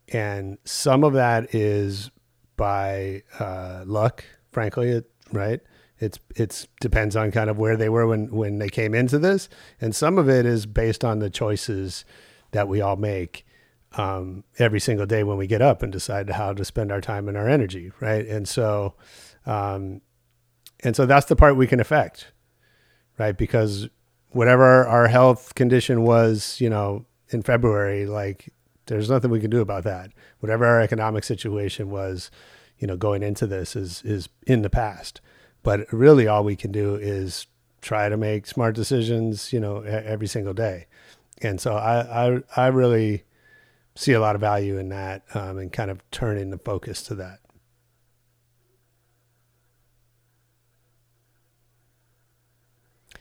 and 0.09 0.57
some 0.65 1.03
of 1.03 1.13
that 1.13 1.55
is 1.55 2.11
by 2.57 3.23
uh, 3.39 3.83
luck. 3.85 4.25
Frankly, 4.51 4.89
it, 4.89 5.09
right? 5.31 5.61
It's 5.99 6.19
it's 6.35 6.67
depends 6.81 7.15
on 7.15 7.31
kind 7.31 7.49
of 7.49 7.57
where 7.57 7.77
they 7.77 7.89
were 7.89 8.07
when 8.07 8.31
when 8.31 8.59
they 8.59 8.69
came 8.69 8.93
into 8.93 9.17
this, 9.17 9.47
and 9.79 9.95
some 9.95 10.17
of 10.17 10.29
it 10.29 10.45
is 10.45 10.65
based 10.65 11.05
on 11.05 11.19
the 11.19 11.29
choices 11.29 12.03
that 12.51 12.67
we 12.67 12.81
all 12.81 12.97
make 12.97 13.45
um, 13.97 14.43
every 14.57 14.79
single 14.79 15.05
day 15.05 15.23
when 15.23 15.37
we 15.37 15.47
get 15.47 15.61
up 15.61 15.83
and 15.83 15.91
decide 15.91 16.29
how 16.29 16.53
to 16.53 16.63
spend 16.63 16.91
our 16.91 17.01
time 17.01 17.27
and 17.27 17.37
our 17.37 17.49
energy, 17.49 17.91
right? 17.99 18.25
And 18.27 18.47
so. 18.47 18.95
Um, 19.45 20.01
and 20.83 20.95
so 20.95 21.05
that's 21.05 21.27
the 21.27 21.35
part 21.35 21.55
we 21.55 21.67
can 21.67 21.79
affect, 21.79 22.31
right? 23.19 23.37
Because 23.37 23.87
whatever 24.29 24.85
our 24.85 25.07
health 25.07 25.55
condition 25.55 26.03
was, 26.03 26.59
you 26.59 26.69
know, 26.69 27.05
in 27.29 27.41
February, 27.41 28.05
like 28.05 28.51
there's 28.87 29.09
nothing 29.09 29.31
we 29.31 29.39
can 29.39 29.49
do 29.49 29.61
about 29.61 29.83
that. 29.83 30.11
Whatever 30.39 30.65
our 30.65 30.81
economic 30.81 31.23
situation 31.23 31.89
was, 31.89 32.31
you 32.79 32.87
know, 32.87 32.97
going 32.97 33.21
into 33.23 33.45
this 33.45 33.75
is 33.75 34.01
is 34.03 34.27
in 34.47 34.63
the 34.63 34.69
past. 34.69 35.21
But 35.63 35.91
really, 35.93 36.27
all 36.27 36.43
we 36.43 36.55
can 36.55 36.71
do 36.71 36.95
is 36.95 37.45
try 37.81 38.09
to 38.09 38.17
make 38.17 38.47
smart 38.47 38.75
decisions, 38.75 39.53
you 39.53 39.59
know, 39.59 39.81
every 39.81 40.27
single 40.27 40.53
day. 40.53 40.87
And 41.41 41.61
so 41.61 41.75
I 41.75 42.27
I, 42.27 42.41
I 42.57 42.67
really 42.67 43.23
see 43.95 44.13
a 44.13 44.19
lot 44.19 44.35
of 44.35 44.41
value 44.41 44.77
in 44.77 44.89
that 44.89 45.23
um, 45.33 45.57
and 45.57 45.71
kind 45.71 45.91
of 45.91 45.99
turning 46.11 46.49
the 46.49 46.57
focus 46.57 47.01
to 47.03 47.15
that. 47.15 47.39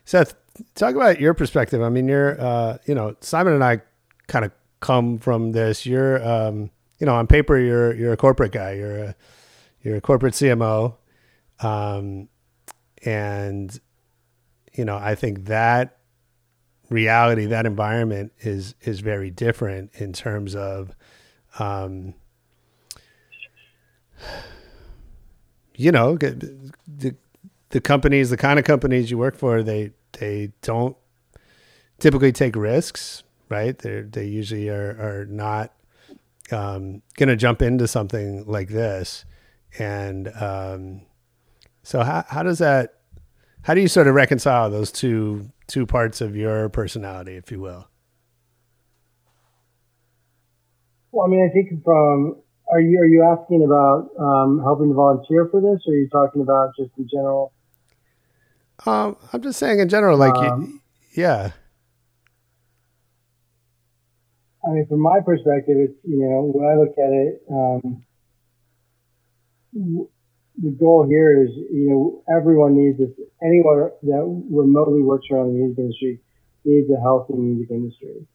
Seth, 0.05 0.35
talk 0.75 0.95
about 0.95 1.21
your 1.21 1.35
perspective. 1.35 1.83
I 1.83 1.89
mean, 1.89 2.09
you're, 2.09 2.41
uh, 2.41 2.79
you 2.85 2.95
know, 2.95 3.15
Simon 3.21 3.53
and 3.53 3.63
I 3.63 3.81
kind 4.27 4.45
of 4.45 4.51
come 4.81 5.19
from 5.19 5.53
this. 5.53 5.87
You're, 5.87 6.27
um, 6.27 6.71
you 6.99 7.07
know, 7.07 7.15
on 7.15 7.27
paper, 7.27 7.59
you're 7.59 7.95
you're 7.95 8.13
a 8.13 8.17
corporate 8.17 8.53
guy. 8.53 8.73
You're 8.73 8.99
a 8.99 9.15
you're 9.83 9.97
a 9.97 10.01
corporate 10.01 10.35
CMO, 10.35 10.97
um, 11.61 12.29
and 13.05 13.79
you 14.73 14.85
know, 14.85 14.97
I 14.97 15.15
think 15.15 15.45
that 15.45 16.00
reality, 16.91 17.47
that 17.47 17.65
environment 17.65 18.33
is 18.41 18.75
is 18.83 19.01
very 19.01 19.31
different 19.31 19.93
in 19.95 20.13
terms 20.13 20.55
of, 20.55 20.95
um, 21.59 22.15
you 25.75 25.91
know, 25.91 26.17
the 26.19 27.15
the 27.71 27.81
companies, 27.81 28.31
the 28.31 28.37
kind 28.37 28.59
of 28.59 28.65
companies 28.65 29.11
you 29.11 29.17
work 29.17 29.37
for, 29.37 29.63
they 29.63 29.93
they 30.19 30.53
don't 30.61 30.97
typically 31.99 32.33
take 32.33 32.57
risks, 32.57 33.23
right? 33.49 33.79
They 33.79 34.03
they 34.03 34.27
usually 34.27 34.69
are 34.69 34.91
are 35.01 35.27
not 35.27 35.73
um, 36.53 37.03
going 37.17 37.29
to 37.29 37.37
jump 37.37 37.63
into 37.63 37.87
something 37.87 38.45
like 38.47 38.69
this, 38.69 39.25
and 39.79 40.29
um, 40.41 41.03
so 41.83 42.03
how 42.03 42.25
how 42.29 42.43
does 42.43 42.59
that 42.59 43.00
how 43.63 43.75
do 43.75 43.81
you 43.81 43.89
sort 43.89 44.07
of 44.07 44.15
reconcile 44.15 44.71
those 44.71 44.91
two 44.91 45.51
two 45.67 45.87
parts 45.87 46.21
of 46.21 46.37
your 46.37 46.69
personality, 46.69 47.37
if 47.37 47.51
you 47.51 47.61
will? 47.61 47.89
Well, 51.13 51.27
I 51.27 51.31
mean, 51.31 51.49
I 51.49 51.53
think 51.53 51.83
from 51.85 52.41
are 52.71 52.81
you 52.81 53.01
are 53.01 53.07
you 53.07 53.23
asking 53.23 53.65
about 53.65 54.11
um, 54.19 54.61
helping 54.63 54.89
to 54.89 54.95
volunteer 54.95 55.49
for 55.51 55.61
this, 55.61 55.83
or 55.87 55.93
are 55.93 55.97
you 55.97 56.09
talking 56.09 56.43
about 56.43 56.71
just 56.77 56.91
in 56.97 57.09
general? 57.09 57.53
Um, 58.87 59.17
I'm 59.33 59.43
just 59.43 59.59
saying 59.59 59.79
in 59.79 59.89
general, 59.89 60.17
like, 60.17 60.35
um, 60.35 60.81
yeah. 61.13 61.51
I 64.65 64.71
mean, 64.71 64.87
from 64.87 65.01
my 65.01 65.21
perspective, 65.25 65.77
it's 65.79 65.99
you 66.05 66.19
know 66.19 66.51
when 66.55 66.67
I 66.69 66.77
look 66.77 66.97
at 66.97 67.13
it, 67.13 67.43
um, 67.51 68.05
the 70.63 70.71
goal 70.71 71.07
here 71.09 71.43
is 71.43 71.51
you 71.57 71.89
know 71.89 72.23
everyone 72.29 72.77
needs 72.77 72.99
this. 72.99 73.11
Anyone 73.43 73.91
that 74.03 74.25
remotely 74.51 75.03
works 75.03 75.27
around 75.31 75.49
the 75.49 75.59
music 75.59 75.79
industry 75.79 76.21
needs 76.65 76.91
a 76.91 77.01
healthy 77.01 77.35
music 77.35 77.71
industry, 77.71 78.27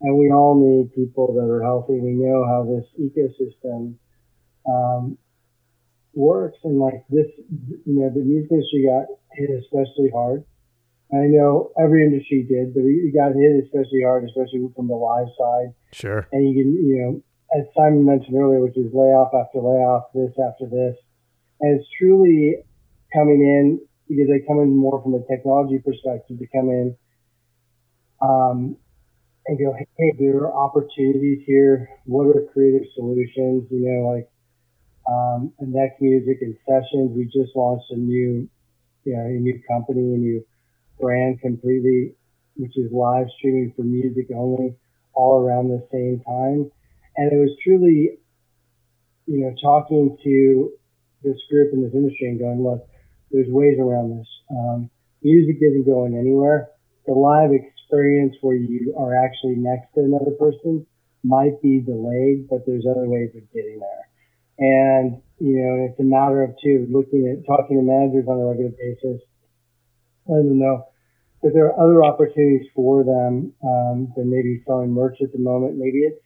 and 0.00 0.18
we 0.18 0.30
all 0.30 0.58
need 0.58 0.94
people 0.94 1.34
that 1.34 1.46
are 1.46 1.62
healthy. 1.62 2.00
We 2.00 2.18
know 2.18 2.44
how 2.44 2.66
this 2.66 2.86
ecosystem 2.98 3.94
um, 4.66 5.18
works, 6.14 6.58
and 6.64 6.78
like 6.78 7.04
this, 7.08 7.26
you 7.86 8.00
know, 8.00 8.10
the 8.10 8.20
music 8.20 8.50
industry 8.50 8.86
got 8.86 9.06
hit 9.32 9.50
especially 9.50 10.10
hard. 10.12 10.44
I 11.12 11.24
know 11.30 11.72
every 11.80 12.04
industry 12.04 12.42
did, 12.42 12.74
but 12.74 12.82
it 12.84 13.14
got 13.14 13.32
hit 13.32 13.64
especially 13.64 14.02
hard, 14.02 14.24
especially 14.24 14.68
from 14.74 14.88
the 14.88 14.94
live 14.94 15.28
side. 15.38 15.72
Sure. 15.92 16.28
And 16.32 16.44
you 16.44 16.62
can, 16.62 16.74
you 16.74 16.96
know, 17.00 17.22
as 17.58 17.64
Simon 17.74 18.04
mentioned 18.04 18.36
earlier, 18.36 18.60
which 18.60 18.76
is 18.76 18.92
layoff 18.92 19.32
after 19.32 19.60
layoff, 19.60 20.12
this 20.12 20.34
after 20.36 20.66
this. 20.66 20.96
It's 21.60 21.86
truly 21.98 22.56
coming 23.12 23.40
in 23.42 23.80
because 24.08 24.28
they 24.28 24.46
come 24.46 24.60
in 24.60 24.76
more 24.76 25.02
from 25.02 25.14
a 25.14 25.22
technology 25.26 25.78
perspective 25.78 26.38
to 26.38 26.46
come 26.48 26.70
in 26.70 26.96
um, 28.22 28.76
and 29.46 29.58
go, 29.58 29.74
hey, 29.98 30.12
there 30.18 30.38
are 30.46 30.54
opportunities 30.54 31.42
here. 31.46 31.88
What 32.06 32.26
are 32.26 32.46
creative 32.52 32.88
solutions? 32.94 33.64
You 33.70 33.80
know, 33.88 34.10
like 34.10 34.28
um, 35.08 35.52
Next 35.60 36.00
Music 36.00 36.38
and 36.42 36.56
Sessions. 36.68 37.12
We 37.16 37.24
just 37.26 37.56
launched 37.56 37.90
a 37.90 37.96
new, 37.96 38.48
you 39.04 39.12
know, 39.16 39.22
a 39.22 39.40
new 39.40 39.60
company, 39.70 40.14
a 40.14 40.18
new 40.18 40.44
brand 41.00 41.40
completely, 41.40 42.14
which 42.56 42.76
is 42.78 42.92
live 42.92 43.26
streaming 43.38 43.72
for 43.76 43.82
music 43.82 44.28
only, 44.34 44.76
all 45.14 45.40
around 45.40 45.68
the 45.68 45.86
same 45.92 46.20
time. 46.26 46.70
And 47.16 47.32
it 47.32 47.36
was 47.36 47.56
truly, 47.64 48.18
you 49.26 49.40
know, 49.40 49.54
talking 49.62 50.16
to 50.24 50.70
this 51.22 51.38
group 51.50 51.72
in 51.72 51.82
this 51.82 51.94
industry 51.94 52.28
and 52.28 52.38
going, 52.38 52.62
look, 52.62 52.86
there's 53.30 53.48
ways 53.48 53.78
around 53.78 54.18
this. 54.18 54.28
Um, 54.50 54.90
music 55.22 55.56
isn't 55.60 55.86
going 55.86 56.16
anywhere. 56.16 56.70
The 57.06 57.14
live 57.14 57.50
experience 57.52 58.36
where 58.40 58.56
you 58.56 58.94
are 58.98 59.16
actually 59.16 59.56
next 59.56 59.94
to 59.94 60.00
another 60.00 60.32
person 60.38 60.86
might 61.24 61.60
be 61.62 61.80
delayed, 61.80 62.48
but 62.48 62.64
there's 62.66 62.84
other 62.88 63.08
ways 63.08 63.30
of 63.34 63.42
getting 63.52 63.80
there. 63.80 64.04
And, 64.58 65.22
you 65.38 65.56
know, 65.58 65.88
it's 65.88 66.00
a 66.00 66.04
matter 66.04 66.42
of 66.42 66.54
too, 66.62 66.86
looking 66.90 67.26
at 67.30 67.46
talking 67.46 67.76
to 67.78 67.82
managers 67.82 68.26
on 68.28 68.40
a 68.40 68.46
regular 68.46 68.70
basis, 68.70 69.22
letting 70.26 70.48
them 70.48 70.58
know 70.58 70.84
that 71.42 71.52
there 71.54 71.70
are 71.70 71.80
other 71.80 72.02
opportunities 72.02 72.66
for 72.74 73.04
them 73.04 73.54
um, 73.62 74.12
than 74.16 74.30
maybe 74.30 74.62
selling 74.66 74.92
merch 74.92 75.18
at 75.22 75.32
the 75.32 75.38
moment. 75.38 75.78
Maybe 75.78 75.98
it's 75.98 76.20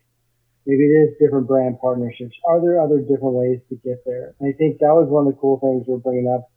maybe 0.66 0.84
it 0.84 0.94
is 0.94 1.18
different 1.20 1.46
brand 1.46 1.78
partnerships. 1.80 2.36
Are 2.46 2.60
there 2.60 2.80
other 2.80 3.00
different 3.00 3.34
ways 3.34 3.60
to 3.68 3.76
get 3.76 4.02
there? 4.06 4.34
And 4.38 4.48
I 4.48 4.56
think 4.56 4.78
that 4.78 4.94
was 4.94 5.08
one 5.08 5.26
of 5.26 5.34
the 5.34 5.40
cool 5.40 5.58
things 5.58 5.84
we're 5.86 5.98
bringing 5.98 6.30
up 6.30 6.50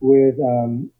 with 0.00 0.38
um, 0.38 0.90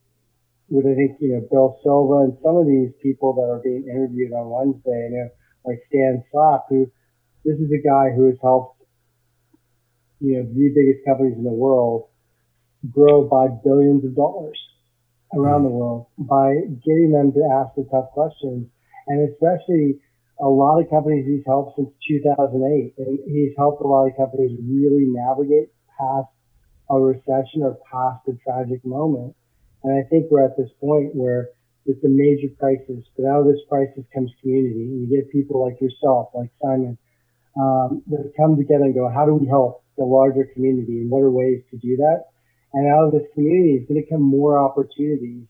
with 0.69 0.87
I 0.87 0.95
think 0.95 1.19
you 1.21 1.35
know 1.35 1.43
Bill 1.51 1.79
Silva 1.83 2.31
and 2.31 2.39
some 2.43 2.57
of 2.57 2.67
these 2.67 2.91
people 3.03 3.35
that 3.35 3.49
are 3.51 3.61
being 3.63 3.85
interviewed 3.87 4.33
on 4.33 4.51
Wednesday. 4.51 5.11
You 5.11 5.17
know, 5.17 5.29
like 5.65 5.83
Stan 5.89 6.25
Slap, 6.31 6.67
who 6.69 6.91
this 7.45 7.59
is 7.59 7.71
a 7.71 7.83
guy 7.83 8.15
who 8.15 8.27
has 8.27 8.39
helped 8.43 8.83
you 10.21 10.39
know 10.39 10.45
the 10.47 10.71
biggest 10.75 11.05
companies 11.07 11.37
in 11.37 11.45
the 11.45 11.51
world 11.51 12.09
grow 12.91 13.29
by 13.29 13.47
billions 13.63 14.05
of 14.05 14.15
dollars 14.17 14.59
around 15.35 15.63
the 15.63 15.71
world 15.71 16.07
by 16.19 16.55
getting 16.85 17.11
them 17.13 17.33
to 17.33 17.41
ask 17.53 17.75
the 17.77 17.87
tough 17.91 18.11
questions. 18.13 18.69
And 19.07 19.29
especially 19.31 19.99
a 20.43 20.51
lot 20.51 20.83
of 20.83 20.91
companies 20.91 21.25
he's 21.25 21.47
helped 21.47 21.77
since 21.79 21.89
2008. 22.09 22.95
And 22.99 23.19
he's 23.31 23.55
helped 23.57 23.81
a 23.81 23.87
lot 23.87 24.11
of 24.11 24.17
companies 24.19 24.59
really 24.59 25.07
navigate 25.07 25.71
past 25.95 26.29
a 26.91 26.99
recession 26.99 27.63
or 27.63 27.79
past 27.87 28.27
a 28.27 28.35
tragic 28.43 28.85
moment. 28.85 29.37
And 29.85 29.95
I 29.95 30.03
think 30.11 30.27
we're 30.31 30.45
at 30.45 30.59
this 30.59 30.71
point 30.81 31.15
where 31.15 31.49
it's 31.87 32.03
a 32.05 32.11
major 32.11 32.51
crisis, 32.59 33.07
but 33.17 33.27
out 33.27 33.47
of 33.47 33.47
this 33.47 33.63
crisis 33.69 34.05
comes 34.13 34.31
community. 34.43 34.91
And 34.91 35.07
you 35.07 35.17
get 35.17 35.31
people 35.31 35.63
like 35.63 35.81
yourself, 35.81 36.31
like 36.35 36.51
Simon, 36.61 36.99
um, 37.55 38.03
that 38.11 38.33
come 38.37 38.57
together 38.57 38.85
and 38.91 38.95
go, 38.95 39.09
how 39.09 39.27
do 39.27 39.35
we 39.35 39.47
help 39.47 39.85
the 39.97 40.05
larger 40.05 40.51
community? 40.55 41.07
And 41.07 41.11
what 41.11 41.23
are 41.23 41.31
ways 41.31 41.63
to 41.71 41.79
do 41.79 41.97
that? 42.03 42.35
And 42.75 42.91
out 42.91 43.07
of 43.07 43.13
this 43.13 43.31
community 43.35 43.79
is 43.79 43.87
going 43.87 44.03
to 44.03 44.11
come 44.11 44.23
more 44.23 44.59
opportunities. 44.59 45.47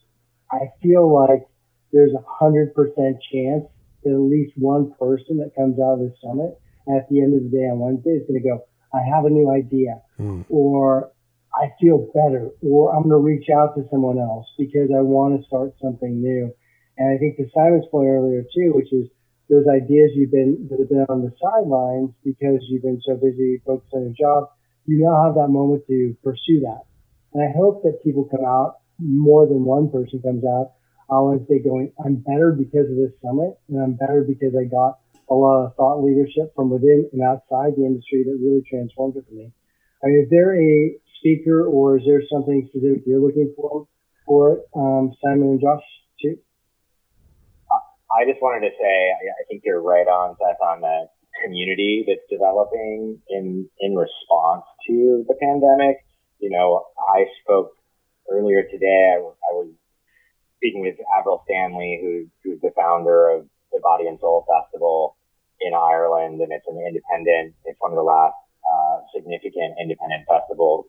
I 0.51 0.69
feel 0.83 1.09
like 1.09 1.49
there's 1.93 2.13
a 2.13 2.25
hundred 2.27 2.75
percent 2.75 3.23
chance 3.33 3.65
at 4.07 4.19
least 4.19 4.53
one 4.57 4.93
person 4.99 5.39
that 5.39 5.55
comes 5.57 5.79
out 5.79 5.95
of 5.95 6.01
this 6.01 6.19
summit 6.23 6.59
at 6.89 7.09
the 7.09 7.21
end 7.21 7.35
of 7.35 7.45
the 7.45 7.51
day 7.51 7.69
on 7.71 7.79
Wednesday 7.79 8.19
is 8.19 8.27
going 8.27 8.43
to 8.43 8.49
go, 8.49 8.65
I 8.93 9.01
have 9.15 9.25
a 9.25 9.31
new 9.31 9.51
idea 9.51 10.03
Mm. 10.19 10.45
or 10.49 11.11
I 11.55 11.71
feel 11.81 12.09
better 12.15 12.51
or 12.63 12.95
I'm 12.95 13.09
going 13.09 13.17
to 13.17 13.25
reach 13.25 13.49
out 13.51 13.75
to 13.77 13.85
someone 13.91 14.19
else 14.19 14.47
because 14.59 14.89
I 14.95 15.01
want 15.01 15.39
to 15.39 15.47
start 15.47 15.75
something 15.83 16.21
new. 16.21 16.53
And 16.97 17.11
I 17.11 17.19
think 17.19 17.37
to 17.37 17.49
Simon's 17.55 17.87
point 17.91 18.09
earlier 18.09 18.43
too, 18.55 18.73
which 18.75 18.93
is 18.93 19.09
those 19.51 19.65
ideas 19.69 20.13
you've 20.15 20.31
been 20.31 20.69
that 20.71 20.79
have 20.79 20.89
been 20.89 21.07
on 21.09 21.23
the 21.23 21.33
sidelines 21.41 22.11
because 22.25 22.61
you've 22.69 22.83
been 22.83 23.01
so 23.05 23.17
busy 23.17 23.61
focused 23.67 23.93
on 23.93 24.03
your 24.09 24.17
job, 24.17 24.49
you 24.87 25.05
now 25.05 25.25
have 25.25 25.35
that 25.35 25.49
moment 25.49 25.83
to 25.89 26.17
pursue 26.23 26.61
that. 26.61 26.83
And 27.35 27.43
I 27.43 27.53
hope 27.57 27.83
that 27.83 28.03
people 28.05 28.29
come 28.31 28.45
out, 28.45 28.77
more 28.99 29.47
than 29.47 29.65
one 29.65 29.91
person 29.91 30.21
comes 30.23 30.45
out 30.45 30.73
on 31.09 31.47
say 31.49 31.63
going, 31.63 31.93
I'm 32.05 32.17
better 32.17 32.53
because 32.53 32.91
of 32.91 32.97
this 32.97 33.13
summit 33.23 33.59
and 33.69 33.83
I'm 33.83 33.95
better 33.95 34.25
because 34.27 34.55
I 34.59 34.65
got 34.65 34.99
a 35.31 35.35
lot 35.35 35.67
of 35.67 35.77
thought 35.77 36.05
leadership 36.05 36.53
from 36.55 36.71
within 36.71 37.09
and 37.13 37.23
outside 37.23 37.73
the 37.77 37.85
industry 37.85 38.25
that 38.25 38.39
really 38.41 38.63
transformed 38.69 39.17
it 39.17 39.25
for 39.29 39.35
me. 39.35 39.53
I 40.03 40.07
mean, 40.09 40.25
is 40.25 40.31
there 40.31 40.55
a 40.59 40.97
speaker 41.19 41.65
or 41.67 41.99
is 41.99 42.05
there 42.07 42.23
something 42.31 42.69
specific 42.69 43.05
you're 43.07 43.21
looking 43.21 43.55
for 43.57 43.87
for 44.27 44.63
um, 44.75 45.13
Simon 45.23 45.57
and 45.57 45.61
Josh 45.61 45.83
too? 46.21 46.39
I 48.13 48.29
just 48.29 48.43
wanted 48.43 48.69
to 48.69 48.75
say, 48.77 48.95
I, 49.09 49.21
I 49.25 49.43
think 49.49 49.63
you're 49.65 49.81
right 49.81 50.05
on, 50.05 50.37
Seth, 50.37 50.61
on 50.61 50.83
the 50.83 51.09
community 51.43 52.05
that's 52.07 52.21
developing 52.29 53.19
in 53.31 53.69
in 53.81 53.95
response 53.95 54.65
to 54.87 55.25
the 55.27 55.35
pandemic. 55.41 56.05
You 56.39 56.51
know, 56.51 56.85
I 56.99 57.25
spoke 57.43 57.73
earlier 58.31 58.65
today. 58.71 59.17
I, 59.17 59.19
I 59.19 59.51
was 59.57 59.73
speaking 60.63 60.81
with 60.81 60.95
Avril 61.19 61.43
Stanley, 61.45 61.99
who, 62.01 62.31
who's 62.45 62.61
the 62.63 62.71
founder 62.79 63.31
of 63.31 63.49
the 63.73 63.81
Body 63.83 64.07
and 64.07 64.19
Soul 64.21 64.47
Festival 64.47 65.17
in 65.61 65.75
Ireland, 65.75 66.41
and 66.41 66.53
it's 66.53 66.67
an 66.69 66.79
independent. 66.79 67.55
It's 67.65 67.81
one 67.81 67.91
of 67.91 67.97
the 67.97 68.07
last 68.07 68.39
uh, 68.63 69.03
significant 69.13 69.75
independent 69.83 70.23
festivals 70.31 70.87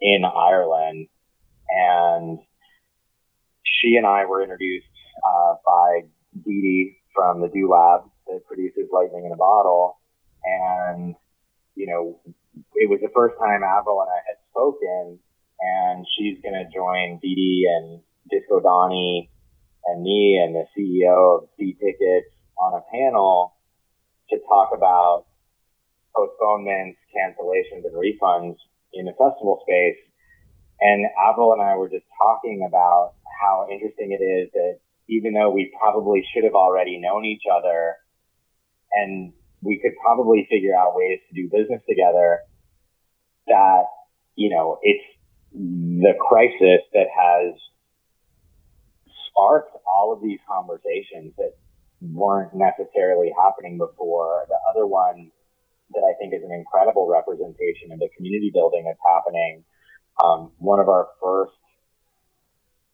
in 0.00 0.24
Ireland, 0.24 1.06
and 1.70 2.38
she 3.62 3.94
and 3.94 4.06
I 4.06 4.26
were 4.26 4.42
introduced 4.42 4.90
uh, 5.22 5.54
by 5.64 6.00
Dee 6.44 6.60
Dee 6.60 6.96
from 7.14 7.40
the 7.40 7.48
Do 7.48 7.70
Lab 7.70 8.10
that 8.26 8.44
produces 8.46 8.90
Lightning 8.92 9.26
in 9.26 9.32
a 9.32 9.36
Bottle, 9.36 9.96
and 10.42 11.14
you 11.76 11.86
know, 11.86 12.18
it 12.74 12.90
was 12.90 12.98
the 13.00 13.14
first 13.14 13.38
time 13.38 13.62
Avril 13.62 14.02
and 14.02 14.10
I 14.10 14.20
had 14.26 14.38
spoken, 14.50 15.18
and 15.60 16.04
she's 16.18 16.42
going 16.42 16.54
to 16.54 16.66
join 16.74 17.20
Dee 17.22 17.34
Dee 17.34 17.70
and 17.70 18.02
Disco 18.30 18.60
Donnie 18.60 19.30
and 19.86 20.02
me 20.02 20.40
and 20.42 20.54
the 20.54 20.64
CEO 20.76 21.42
of 21.42 21.48
See 21.58 21.74
Tickets 21.74 22.32
on 22.58 22.74
a 22.74 22.82
panel 22.92 23.54
to 24.30 24.38
talk 24.48 24.70
about 24.74 25.26
postponements, 26.14 26.98
cancellations, 27.14 27.84
and 27.84 27.94
refunds 27.94 28.56
in 28.92 29.04
the 29.04 29.12
festival 29.12 29.60
space. 29.66 29.98
And 30.80 31.06
Avril 31.18 31.52
and 31.52 31.62
I 31.62 31.76
were 31.76 31.88
just 31.88 32.06
talking 32.20 32.64
about 32.66 33.14
how 33.40 33.66
interesting 33.70 34.12
it 34.12 34.22
is 34.22 34.50
that 34.54 34.78
even 35.08 35.34
though 35.34 35.50
we 35.50 35.72
probably 35.78 36.24
should 36.32 36.44
have 36.44 36.54
already 36.54 36.98
known 36.98 37.24
each 37.24 37.42
other 37.50 37.96
and 38.92 39.32
we 39.62 39.80
could 39.82 39.92
probably 40.00 40.46
figure 40.50 40.74
out 40.74 40.94
ways 40.94 41.20
to 41.28 41.34
do 41.34 41.48
business 41.50 41.82
together, 41.88 42.40
that, 43.48 43.84
you 44.36 44.50
know, 44.50 44.78
it's 44.82 45.04
the 45.52 46.14
crisis 46.20 46.80
that 46.92 47.06
has 47.12 47.54
sparked 49.34 49.74
all 49.86 50.14
of 50.14 50.22
these 50.22 50.38
conversations 50.46 51.34
that 51.36 51.58
weren't 52.00 52.54
necessarily 52.54 53.32
happening 53.34 53.78
before. 53.78 54.46
The 54.48 54.58
other 54.70 54.86
one 54.86 55.30
that 55.92 56.02
I 56.06 56.14
think 56.18 56.32
is 56.34 56.42
an 56.42 56.52
incredible 56.52 57.08
representation 57.10 57.90
of 57.92 57.98
the 57.98 58.08
community 58.16 58.50
building 58.54 58.84
that's 58.86 59.02
happening. 59.04 59.64
Um, 60.22 60.52
one 60.58 60.80
of 60.80 60.88
our 60.88 61.08
first 61.22 61.52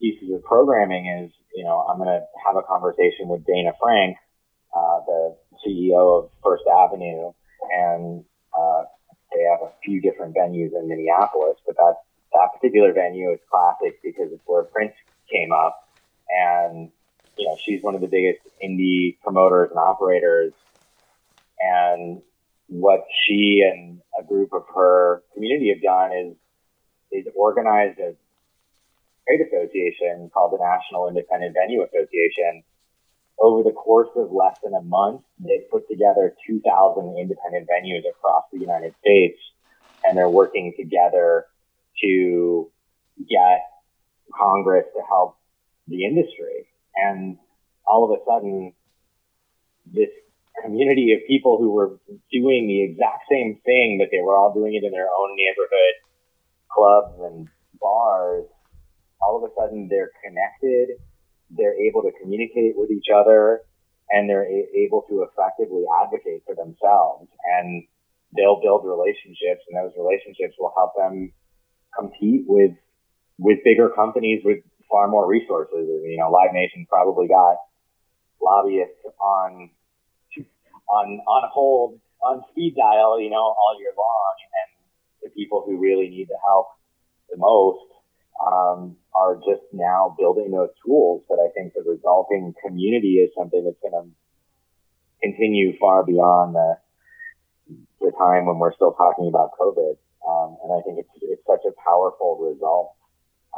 pieces 0.01 0.33
of 0.35 0.43
programming 0.45 1.07
is, 1.07 1.31
you 1.55 1.65
know, 1.65 1.81
I'm 1.81 1.99
going 1.99 2.09
to 2.09 2.25
have 2.47 2.57
a 2.57 2.63
conversation 2.63 3.29
with 3.29 3.45
Dayna 3.45 3.73
Frank, 3.81 4.17
uh, 4.75 5.01
the 5.07 5.37
CEO 5.61 6.25
of 6.25 6.31
First 6.43 6.65
Avenue, 6.67 7.33
and 7.71 8.25
uh, 8.57 8.83
they 9.33 9.45
have 9.45 9.61
a 9.61 9.73
few 9.85 10.01
different 10.01 10.35
venues 10.35 10.73
in 10.73 10.89
Minneapolis, 10.89 11.57
but 11.67 11.77
that 11.77 11.95
that 12.33 12.49
particular 12.55 12.93
venue 12.93 13.33
is 13.33 13.41
classic 13.51 13.99
because 14.03 14.31
it's 14.33 14.43
where 14.47 14.63
Prince 14.65 14.95
came 15.31 15.51
up, 15.53 15.90
and 16.31 16.91
you 17.37 17.47
know, 17.47 17.57
she's 17.65 17.83
one 17.83 17.95
of 17.95 18.01
the 18.01 18.07
biggest 18.07 18.41
indie 18.63 19.19
promoters 19.23 19.71
and 19.71 19.79
operators, 19.79 20.53
and 21.61 22.23
what 22.69 23.05
she 23.27 23.63
and 23.69 24.01
a 24.19 24.25
group 24.25 24.53
of 24.53 24.63
her 24.75 25.23
community 25.35 25.73
have 25.75 25.83
done 25.83 26.13
is 26.13 26.37
is 27.13 27.27
organized 27.35 27.99
a 27.99 28.15
trade 29.27 29.47
association 29.47 30.31
called 30.33 30.53
the 30.53 30.63
National 30.63 31.09
Independent 31.09 31.57
Venue 31.61 31.83
Association. 31.83 32.63
Over 33.41 33.63
the 33.63 33.73
course 33.73 34.11
of 34.17 34.31
less 34.33 34.59
than 34.63 34.75
a 34.75 34.83
month, 34.83 35.23
they 35.39 35.65
put 35.73 35.89
together 35.89 36.37
2,000 36.47 37.17
independent 37.19 37.67
venues 37.69 38.03
across 38.09 38.45
the 38.53 38.59
United 38.59 38.95
States, 39.01 39.39
and 40.05 40.17
they're 40.17 40.29
working 40.29 40.75
together 40.79 41.47
to 42.03 42.71
get 43.29 43.63
Congress 44.39 44.85
to 44.95 45.03
help 45.09 45.40
the 45.91 46.05
industry. 46.05 46.69
And 46.97 47.37
all 47.87 48.05
of 48.07 48.19
a 48.19 48.23
sudden, 48.25 48.73
this 49.87 50.11
community 50.63 51.13
of 51.13 51.27
people 51.27 51.59
who 51.59 51.71
were 51.71 51.99
doing 52.33 52.67
the 52.67 52.83
exact 52.85 53.25
same 53.31 53.59
thing, 53.65 53.99
but 53.99 54.09
they 54.11 54.23
were 54.23 54.37
all 54.37 54.55
doing 54.55 54.75
it 54.75 54.85
in 54.85 54.93
their 54.93 55.09
own 55.09 55.37
neighborhood 55.37 55.95
clubs 56.71 57.19
and 57.21 57.49
bars. 57.81 58.47
All 59.21 59.37
of 59.37 59.51
a 59.51 59.53
sudden, 59.59 59.89
they're 59.91 60.13
connected. 60.25 60.97
They're 61.51 61.75
able 61.75 62.03
to 62.03 62.13
communicate 62.23 62.77
with 62.77 62.91
each 62.91 63.11
other, 63.13 63.63
and 64.11 64.31
they're 64.31 64.47
a- 64.47 64.71
able 64.87 65.03
to 65.11 65.27
effectively 65.27 65.85
advocate 66.03 66.43
for 66.47 66.55
themselves. 66.55 67.29
And 67.45 67.85
they'll 68.37 68.61
build 68.63 68.87
relationships 68.87 69.67
and 69.67 69.75
those 69.75 69.93
relationships 69.99 70.55
will 70.59 70.73
help 70.77 70.95
them 70.97 71.33
compete 71.99 72.45
with, 72.47 72.71
with 73.39 73.59
bigger 73.65 73.91
companies 73.91 74.43
with 74.45 74.63
far 74.91 75.09
more 75.09 75.27
resources. 75.27 75.87
You 76.05 76.19
know, 76.19 76.31
Live 76.31 76.53
Nation 76.53 76.87
probably 76.89 77.29
got 77.29 77.57
lobbyists 78.43 79.05
on, 79.21 79.71
on, 80.89 81.07
on 81.27 81.51
hold, 81.53 82.01
on 82.23 82.43
speed 82.51 82.75
dial, 82.77 83.21
you 83.21 83.31
know, 83.31 83.55
all 83.55 83.77
year 83.79 83.93
long. 83.97 84.35
And 84.61 84.69
the 85.23 85.31
people 85.31 85.63
who 85.65 85.79
really 85.79 86.09
need 86.09 86.29
the 86.29 86.39
help 86.47 86.67
the 87.31 87.39
most, 87.39 87.87
um, 88.45 88.97
are 89.15 89.37
just 89.37 89.63
now 89.73 90.15
building 90.19 90.51
those 90.51 90.71
tools. 90.85 91.23
But 91.29 91.39
I 91.39 91.49
think 91.55 91.75
the 91.75 91.85
resulting 91.87 92.55
community 92.65 93.21
is 93.21 93.31
something 93.37 93.65
that's 93.65 93.81
going 93.81 93.95
to 94.03 94.11
continue 95.23 95.77
far 95.79 96.05
beyond 96.05 96.55
the, 96.55 96.75
the 98.01 98.13
time 98.19 98.47
when 98.47 98.59
we're 98.59 98.75
still 98.75 98.93
talking 98.93 99.29
about 99.29 99.51
COVID. 99.61 99.95
Um, 100.27 100.57
and 100.65 100.73
I 100.73 100.81
think 100.85 100.99
it's, 100.99 101.09
it's 101.23 101.45
such 101.47 101.65
a 101.69 101.77
powerful 101.87 102.39
result 102.41 102.97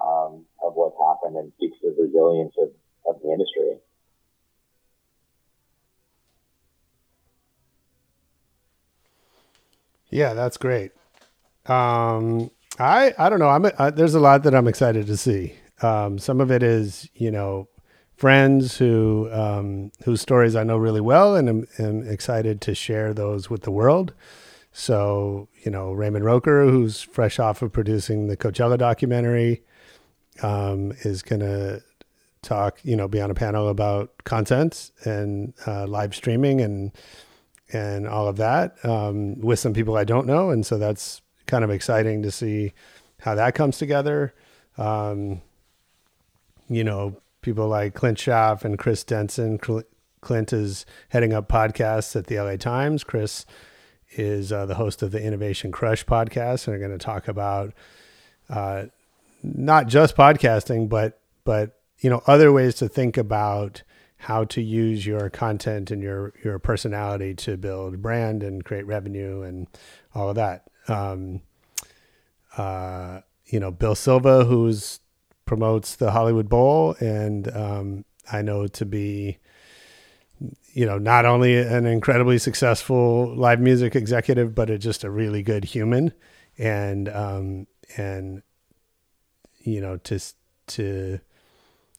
um, 0.01 0.45
of 0.65 0.75
what's 0.75 0.97
happened 0.99 1.37
and 1.37 1.53
speaks 1.57 1.79
to 1.81 1.93
the 1.97 2.03
resilience 2.03 2.55
of, 2.59 2.71
of 3.07 3.21
the 3.23 3.31
industry. 3.31 3.79
Yeah, 10.11 10.35
that's 10.35 10.59
great. 10.59 10.93
Um, 11.67 12.51
I 12.79 13.15
I 13.19 13.29
don't 13.31 13.39
know. 13.39 13.49
I'm 13.49 13.65
uh, 13.65 13.91
there's 13.91 14.15
a 14.15 14.21
lot 14.21 14.43
that 14.43 14.55
I'm 14.55 14.69
excited 14.69 15.07
to 15.07 15.17
see. 15.17 15.55
Um, 15.81 16.19
some 16.19 16.41
of 16.41 16.51
it 16.51 16.63
is 16.63 17.09
you 17.15 17.31
know 17.31 17.69
friends 18.17 18.77
who 18.77 19.29
um, 19.33 19.91
whose 20.05 20.21
stories 20.21 20.55
I 20.55 20.65
know 20.65 20.77
really 20.77 21.01
well, 21.01 21.35
and 21.35 21.49
am, 21.49 21.67
am 21.79 22.07
excited 22.07 22.61
to 22.63 22.75
share 22.75 23.15
those 23.15 23.49
with 23.49 23.63
the 23.63 23.71
world. 23.71 24.13
So 24.71 25.49
you 25.65 25.71
know 25.71 25.93
Raymond 25.93 26.25
Roker, 26.27 26.65
who's 26.67 27.01
fresh 27.01 27.39
off 27.39 27.63
of 27.63 27.73
producing 27.73 28.27
the 28.27 28.37
Coachella 28.37 28.77
documentary, 28.77 29.63
um, 30.43 30.93
is 31.03 31.23
gonna 31.23 31.81
talk. 32.43 32.79
You 32.83 32.97
know, 32.97 33.09
be 33.09 33.21
on 33.21 33.31
a 33.31 33.35
panel 33.35 33.69
about 33.69 34.25
content 34.25 34.91
and 35.05 35.55
uh, 35.67 35.87
live 35.87 36.15
streaming 36.15 36.61
and 36.61 36.93
and 37.73 38.07
all 38.07 38.29
of 38.29 38.37
that 38.37 38.77
um, 38.85 39.41
with 39.41 39.59
some 39.59 39.73
people 39.73 39.97
I 39.97 40.05
don't 40.05 40.27
know, 40.27 40.51
and 40.51 40.65
so 40.65 40.79
that's 40.79 41.23
kind 41.47 41.65
of 41.65 41.71
exciting 41.71 42.23
to 42.23 42.31
see 42.31 42.73
how 43.21 43.35
that 43.35 43.55
comes 43.55 43.79
together. 43.79 44.35
Um, 44.79 45.43
you 46.69 46.85
know, 46.85 47.17
people 47.43 47.69
like 47.69 47.95
Clint 47.95 48.19
Schaff 48.19 48.65
and 48.65 48.79
Chris 48.79 49.05
Denson. 49.05 49.59
Clint 49.59 50.53
is 50.53 50.87
heading 51.11 51.33
up 51.33 51.49
podcasts 51.49 52.17
at 52.17 52.27
the 52.27 52.39
LA 52.39 52.57
Times. 52.57 53.05
Chris 53.05 53.45
is 54.13 54.53
uh, 54.53 54.67
the 54.67 54.77
host 54.77 55.03
of 55.03 55.11
the 55.11 55.23
Innovation 55.23 55.73
Crush 55.73 56.05
podcast, 56.07 56.67
and 56.67 56.73
they're 56.73 56.87
going 56.87 56.99
to 56.99 57.05
talk 57.05 57.29
about 57.29 57.73
uh, 58.49 58.85
not 59.43 59.87
just 59.89 60.17
podcasting, 60.17 60.89
but 60.89 61.21
but 61.45 61.81
you 61.99 62.11
know 62.11 62.23
other 62.27 62.53
ways 62.53 62.75
to 62.77 62.89
think 62.89 63.17
about 63.17 63.83
how 64.17 64.45
to 64.45 64.63
use 64.63 65.05
your 65.05 65.29
content 65.29 65.91
and 65.91 66.03
your 66.03 66.33
your 66.45 66.59
personality 66.59 67.35
to 67.35 67.57
build 67.57 68.01
brand 68.01 68.43
and 68.43 68.65
create 68.65 68.87
revenue 68.87 69.43
and 69.43 69.67
all 70.15 70.29
of 70.29 70.37
that. 70.37 70.65
Um, 70.89 71.43
uh, 72.57 73.21
you 73.47 73.59
know, 73.59 73.71
Bill 73.71 73.95
Silva, 73.95 74.45
who's 74.45 75.01
promotes 75.45 75.97
the 75.97 76.13
Hollywood 76.13 76.49
Bowl, 76.49 76.95
and 77.01 77.55
um, 77.55 78.05
I 78.31 78.43
know 78.43 78.67
to 78.69 78.87
be, 78.87 79.39
you 80.73 80.87
know, 80.87 80.99
not 80.99 81.27
only 81.27 81.59
an 81.59 81.85
incredibly 81.85 82.39
successful 82.39 83.35
live 83.35 83.61
music 83.61 83.97
executive, 83.97 84.55
but 84.55 84.71
a, 84.71 84.79
just 84.79 85.05
a 85.05 85.11
really 85.11 85.43
good 85.43 85.65
human, 85.65 86.13
and 86.59 87.09
um, 87.09 87.67
and 87.97 88.43
you 89.65 89.81
know, 89.81 89.97
to 89.99 90.21
to 90.69 91.21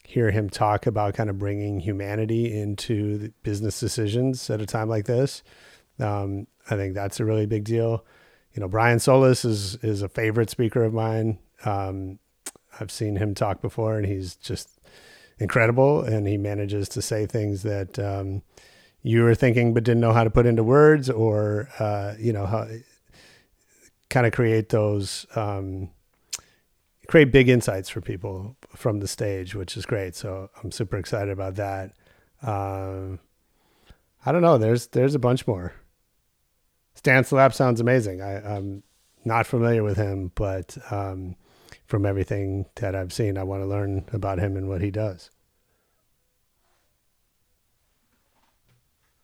hear 0.05 0.31
him 0.31 0.49
talk 0.49 0.85
about 0.85 1.13
kind 1.13 1.29
of 1.29 1.39
bringing 1.39 1.79
humanity 1.79 2.59
into 2.59 3.31
business 3.41 3.79
decisions 3.79 4.49
at 4.49 4.61
a 4.61 4.65
time 4.65 4.89
like 4.89 5.05
this. 5.05 5.43
Um, 5.99 6.47
I 6.69 6.75
think 6.75 6.93
that's 6.93 7.19
a 7.19 7.25
really 7.25 7.45
big 7.45 7.63
deal. 7.63 8.05
You 8.53 8.61
know, 8.61 8.67
Brian 8.67 8.99
Solis 8.99 9.45
is 9.45 9.75
is 9.77 10.01
a 10.01 10.09
favorite 10.09 10.49
speaker 10.49 10.83
of 10.83 10.93
mine. 10.93 11.39
Um, 11.65 12.19
I've 12.79 12.91
seen 12.91 13.15
him 13.15 13.35
talk 13.35 13.61
before, 13.61 13.97
and 13.97 14.05
he's 14.05 14.35
just 14.35 14.79
incredible. 15.39 16.01
And 16.01 16.27
he 16.27 16.37
manages 16.37 16.89
to 16.89 17.01
say 17.01 17.25
things 17.25 17.63
that 17.63 17.97
um, 17.99 18.41
you 19.01 19.23
were 19.23 19.35
thinking 19.35 19.73
but 19.73 19.83
didn't 19.83 20.01
know 20.01 20.13
how 20.13 20.23
to 20.23 20.29
put 20.29 20.45
into 20.45 20.63
words, 20.63 21.09
or 21.09 21.69
uh, 21.79 22.13
you 22.19 22.33
know, 22.33 22.45
how 22.45 22.67
kind 24.09 24.27
of 24.27 24.33
create 24.33 24.69
those 24.69 25.25
um, 25.35 25.89
create 27.07 27.31
big 27.31 27.49
insights 27.49 27.89
for 27.89 28.01
people 28.01 28.55
from 28.75 28.99
the 28.99 29.07
stage, 29.07 29.55
which 29.55 29.75
is 29.77 29.85
great. 29.85 30.15
So 30.15 30.49
I'm 30.63 30.71
super 30.71 30.97
excited 30.97 31.31
about 31.31 31.55
that. 31.55 31.93
Um, 32.41 33.19
I 34.25 34.31
don't 34.31 34.41
know. 34.41 34.57
There's 34.57 34.87
there's 34.87 35.15
a 35.15 35.19
bunch 35.19 35.47
more. 35.47 35.73
Stan 36.95 37.23
Slap 37.23 37.53
sounds 37.53 37.81
amazing. 37.81 38.21
I, 38.21 38.55
am 38.55 38.83
not 39.25 39.47
familiar 39.47 39.83
with 39.83 39.97
him, 39.97 40.31
but 40.35 40.77
um, 40.91 41.35
from 41.85 42.05
everything 42.05 42.65
that 42.75 42.95
I've 42.95 43.11
seen, 43.11 43.37
I 43.37 43.43
want 43.43 43.63
to 43.63 43.67
learn 43.67 44.05
about 44.13 44.39
him 44.39 44.55
and 44.55 44.69
what 44.69 44.81
he 44.81 44.91
does. 44.91 45.29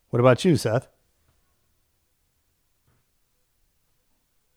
What 0.09 0.19
about 0.19 0.43
you, 0.43 0.55
Seth? 0.55 0.87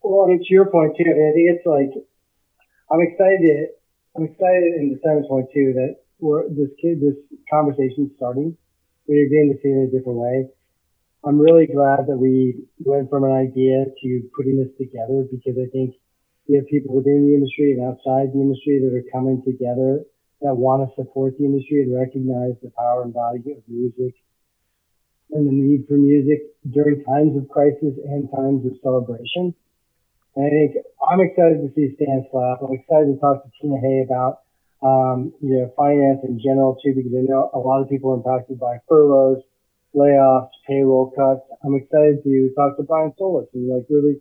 Well, 0.03 0.27
it's 0.31 0.51
your 0.51 0.67
point 0.67 0.97
too, 0.97 1.05
think 1.05 1.15
it's 1.15 1.67
like 1.67 2.05
I'm 2.93 3.01
excited. 3.01 3.73
I'm 4.15 4.29
excited 4.29 4.77
in 4.77 4.93
the 4.93 5.01
Simon's 5.01 5.25
point 5.27 5.49
too 5.49 5.73
that 5.81 6.05
we're 6.21 6.45
this 6.53 6.69
kid, 6.77 7.01
this 7.01 7.17
conversation 7.49 8.13
starting. 8.21 8.53
We're 9.09 9.33
getting 9.33 9.57
to 9.57 9.59
see 9.65 9.73
it 9.73 9.81
in 9.81 9.89
a 9.89 9.93
different 9.97 10.21
way. 10.21 10.53
I'm 11.25 11.41
really 11.41 11.65
glad 11.65 12.05
that 12.13 12.21
we 12.21 12.69
went 12.85 13.09
from 13.09 13.25
an 13.25 13.33
idea 13.33 13.89
to 13.89 14.09
putting 14.37 14.61
this 14.61 14.77
together 14.77 15.25
because 15.25 15.57
I 15.57 15.73
think 15.73 15.97
we 16.45 16.61
have 16.61 16.69
people 16.69 16.93
within 16.93 17.25
the 17.25 17.33
industry 17.33 17.73
and 17.73 17.81
outside 17.81 18.29
the 18.37 18.45
industry 18.45 18.85
that 18.85 18.93
are 18.93 19.09
coming 19.09 19.41
together 19.41 20.05
that 20.45 20.53
want 20.53 20.85
to 20.85 20.93
support 20.93 21.39
the 21.39 21.49
industry 21.49 21.89
and 21.89 21.97
recognize 21.97 22.61
the 22.61 22.69
power 22.77 23.09
and 23.09 23.15
value 23.17 23.57
of 23.57 23.65
music 23.73 24.13
and 25.33 25.49
the 25.49 25.55
need 25.55 25.89
for 25.89 25.97
music 25.97 26.45
during 26.69 27.01
times 27.09 27.41
of 27.41 27.49
crisis 27.49 27.97
and 28.05 28.29
times 28.37 28.67
of 28.69 28.77
celebration. 28.85 29.57
And 30.37 30.47
I 30.47 30.49
think 30.49 30.85
I'm 31.01 31.21
excited 31.21 31.61
to 31.61 31.69
see 31.75 31.95
Stan 31.97 32.25
Slap. 32.31 32.63
I'm 32.63 32.73
excited 32.73 33.13
to 33.13 33.19
talk 33.21 33.45
to 33.45 33.51
Tina 33.61 33.77
Hay 33.81 34.05
about, 34.07 34.41
um, 34.83 35.33
you 35.41 35.61
know, 35.61 35.73
finance 35.77 36.21
in 36.25 36.41
general 36.41 36.79
too, 36.83 36.95
because 36.97 37.13
I 37.13 37.29
know 37.29 37.51
a 37.53 37.59
lot 37.59 37.83
of 37.83 37.89
people 37.89 38.13
are 38.13 38.17
impacted 38.17 38.59
by 38.59 38.79
furloughs, 38.89 39.43
layoffs, 39.95 40.51
payroll 40.67 41.13
cuts. 41.13 41.45
I'm 41.65 41.77
excited 41.77 42.25
to 42.25 42.51
talk 42.57 42.77
to 42.77 42.83
Brian 42.83 43.13
Solis 43.19 43.49
and 43.53 43.69
like 43.69 43.85
really 43.91 44.21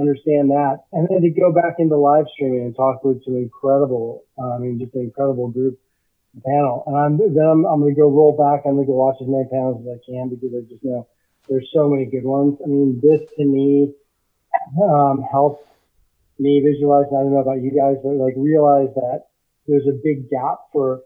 understand 0.00 0.50
that. 0.50 0.88
And 0.92 1.06
then 1.08 1.20
to 1.20 1.30
go 1.30 1.52
back 1.52 1.76
into 1.78 1.96
live 1.96 2.24
streaming 2.32 2.64
and 2.64 2.74
talk 2.74 3.04
with 3.04 3.22
some 3.24 3.36
incredible, 3.36 4.24
uh, 4.40 4.56
I 4.56 4.58
mean, 4.58 4.78
just 4.80 4.94
an 4.94 5.02
incredible 5.02 5.48
group 5.48 5.78
panel. 6.44 6.84
And 6.86 6.96
I'm, 6.96 7.18
then 7.18 7.44
I'm, 7.44 7.66
I'm 7.66 7.80
going 7.80 7.94
to 7.94 8.00
go 8.00 8.08
roll 8.08 8.32
back. 8.32 8.64
I'm 8.64 8.80
going 8.80 8.86
to 8.86 8.92
go 8.92 8.96
watch 8.96 9.16
as 9.20 9.28
many 9.28 9.44
panels 9.50 9.84
as 9.84 9.92
I 9.92 10.00
can 10.08 10.30
because 10.30 10.56
I 10.56 10.64
just 10.72 10.84
know 10.84 11.06
there's 11.48 11.68
so 11.74 11.88
many 11.88 12.06
good 12.06 12.24
ones. 12.24 12.58
I 12.64 12.68
mean, 12.68 13.00
this 13.02 13.20
to 13.36 13.44
me, 13.44 13.92
um, 14.82 15.22
helped 15.30 15.66
me 16.38 16.62
visualize. 16.64 17.06
I 17.12 17.22
don't 17.22 17.32
know 17.32 17.44
about 17.44 17.62
you 17.62 17.70
guys, 17.70 18.00
but 18.02 18.16
like 18.16 18.34
realize 18.36 18.92
that 18.94 19.28
there's 19.66 19.86
a 19.86 19.96
big 20.02 20.30
gap 20.30 20.72
for 20.72 21.02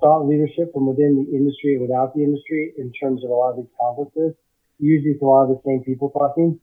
thought 0.00 0.26
leadership 0.26 0.72
from 0.72 0.86
within 0.86 1.18
the 1.18 1.36
industry 1.36 1.74
and 1.74 1.82
without 1.82 2.14
the 2.14 2.22
industry 2.22 2.72
in 2.78 2.92
terms 2.92 3.24
of 3.24 3.30
a 3.30 3.34
lot 3.34 3.50
of 3.50 3.56
these 3.56 3.72
conferences. 3.80 4.34
Usually 4.78 5.12
it's 5.12 5.22
a 5.22 5.26
lot 5.26 5.50
of 5.50 5.58
the 5.58 5.62
same 5.66 5.82
people 5.82 6.10
talking. 6.10 6.60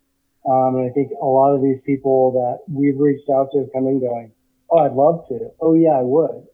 Um, 0.48 0.78
and 0.78 0.90
I 0.90 0.94
think 0.94 1.12
a 1.12 1.26
lot 1.26 1.56
of 1.56 1.62
these 1.62 1.82
people 1.86 2.32
that 2.40 2.64
we've 2.72 2.98
reached 2.98 3.30
out 3.30 3.50
to 3.52 3.66
have 3.66 3.74
come 3.74 3.88
in 3.88 4.00
going, 4.00 4.32
Oh, 4.72 4.80
I'd 4.80 4.94
love 4.94 5.28
to. 5.30 5.52
Oh 5.62 5.74
yeah, 5.74 6.00
I 6.00 6.02
would. 6.02 6.48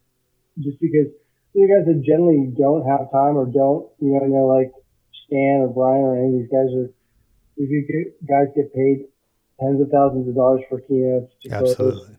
Just 0.59 0.79
because 0.81 1.07
you 1.53 1.67
guys 1.67 1.87
that 1.87 2.03
generally 2.03 2.51
don't 2.57 2.83
have 2.87 3.11
time 3.11 3.37
or 3.37 3.45
don't, 3.45 3.87
you 3.99 4.15
know, 4.15 4.23
you 4.23 4.33
know, 4.33 4.47
like 4.47 4.71
Stan 5.27 5.63
or 5.63 5.69
Brian 5.71 6.03
or 6.03 6.17
any 6.17 6.27
of 6.27 6.39
these 6.39 6.51
guys 6.51 6.71
are, 6.75 6.89
these 7.55 7.71
guys 8.27 8.51
get 8.55 8.73
paid 8.73 9.07
tens 9.61 9.79
of 9.79 9.89
thousands 9.93 10.27
of 10.27 10.35
dollars 10.35 10.61
for 10.67 10.81
keynotes 10.81 11.31
to 11.43 11.53
Absolutely. 11.53 12.17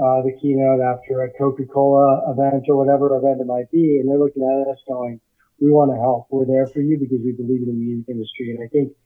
uh, 0.00 0.24
the 0.24 0.32
keynote 0.40 0.80
after 0.80 1.22
a 1.22 1.30
Coca-Cola 1.36 2.32
event 2.32 2.64
or 2.68 2.76
whatever 2.80 3.12
event 3.14 3.40
it 3.40 3.46
might 3.46 3.70
be. 3.70 4.00
And 4.00 4.08
they're 4.08 4.18
looking 4.18 4.42
at 4.42 4.72
us 4.72 4.80
going, 4.88 5.20
we 5.60 5.70
want 5.70 5.92
to 5.92 5.98
help. 6.00 6.26
We're 6.30 6.48
there 6.48 6.66
for 6.66 6.80
you 6.80 6.96
because 6.96 7.20
we 7.20 7.36
believe 7.36 7.62
in 7.62 7.68
the 7.68 7.76
music 7.76 8.08
industry. 8.08 8.56
And 8.56 8.64
I 8.64 8.68
think, 8.72 8.96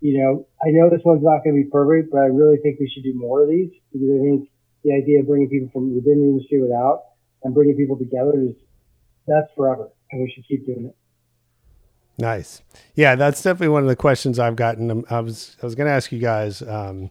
you 0.00 0.16
know, 0.16 0.48
I 0.64 0.72
know 0.72 0.88
this 0.88 1.04
one's 1.04 1.22
not 1.22 1.44
going 1.44 1.58
to 1.58 1.62
be 1.62 1.70
perfect, 1.70 2.10
but 2.10 2.24
I 2.24 2.32
really 2.32 2.56
think 2.62 2.80
we 2.80 2.88
should 2.88 3.04
do 3.04 3.14
more 3.14 3.42
of 3.42 3.50
these 3.50 3.70
because 3.92 4.08
I 4.08 4.20
think 4.24 4.48
the 4.84 4.94
idea 4.94 5.20
of 5.20 5.26
bringing 5.26 5.50
people 5.50 5.70
from 5.74 5.94
within 5.94 6.22
the 6.22 6.28
industry 6.32 6.62
without 6.62 7.18
and 7.42 7.52
bringing 7.52 7.76
people 7.76 7.98
together 7.98 8.32
is 8.40 8.54
that's 9.26 9.50
forever 9.54 9.90
and 10.10 10.22
we 10.22 10.32
should 10.32 10.46
keep 10.46 10.66
doing 10.66 10.86
it. 10.86 10.96
Nice. 12.18 12.62
Yeah, 12.94 13.14
that's 13.14 13.42
definitely 13.42 13.68
one 13.68 13.84
of 13.84 13.88
the 13.88 13.96
questions 13.96 14.40
I've 14.40 14.56
gotten. 14.56 14.90
Um, 14.90 15.04
I 15.08 15.20
was 15.20 15.56
I 15.62 15.66
was 15.66 15.76
going 15.76 15.86
to 15.86 15.92
ask 15.92 16.10
you 16.10 16.18
guys, 16.18 16.62
um, 16.62 17.10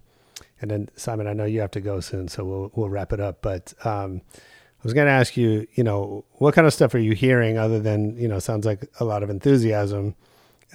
and 0.62 0.70
then 0.70 0.90
Simon, 0.96 1.28
I 1.28 1.34
know 1.34 1.46
you 1.46 1.62
have 1.62 1.72
to 1.72 1.82
go 1.82 2.02
soon, 2.02 2.28
so 2.28 2.44
we'll 2.44 2.72
we'll 2.76 2.90
wrap 2.90 3.14
it 3.14 3.22
up. 3.22 3.42
But 3.42 3.74
um, 3.86 4.22
I 4.36 4.84
was 4.84 4.94
going 4.94 5.08
to 5.08 5.14
ask 5.14 5.38
you, 5.38 5.66
you 5.76 5.84
know, 5.84 6.26
what 6.34 6.54
kind 6.54 6.68
of 6.68 6.74
stuff 6.74 6.94
are 6.94 7.00
you 7.00 7.14
hearing 7.14 7.58
other 7.58 7.80
than 7.80 8.18
you 8.18 8.28
know, 8.28 8.40
sounds 8.40 8.66
like 8.66 8.86
a 9.00 9.06
lot 9.06 9.24
of 9.24 9.30
enthusiasm, 9.30 10.16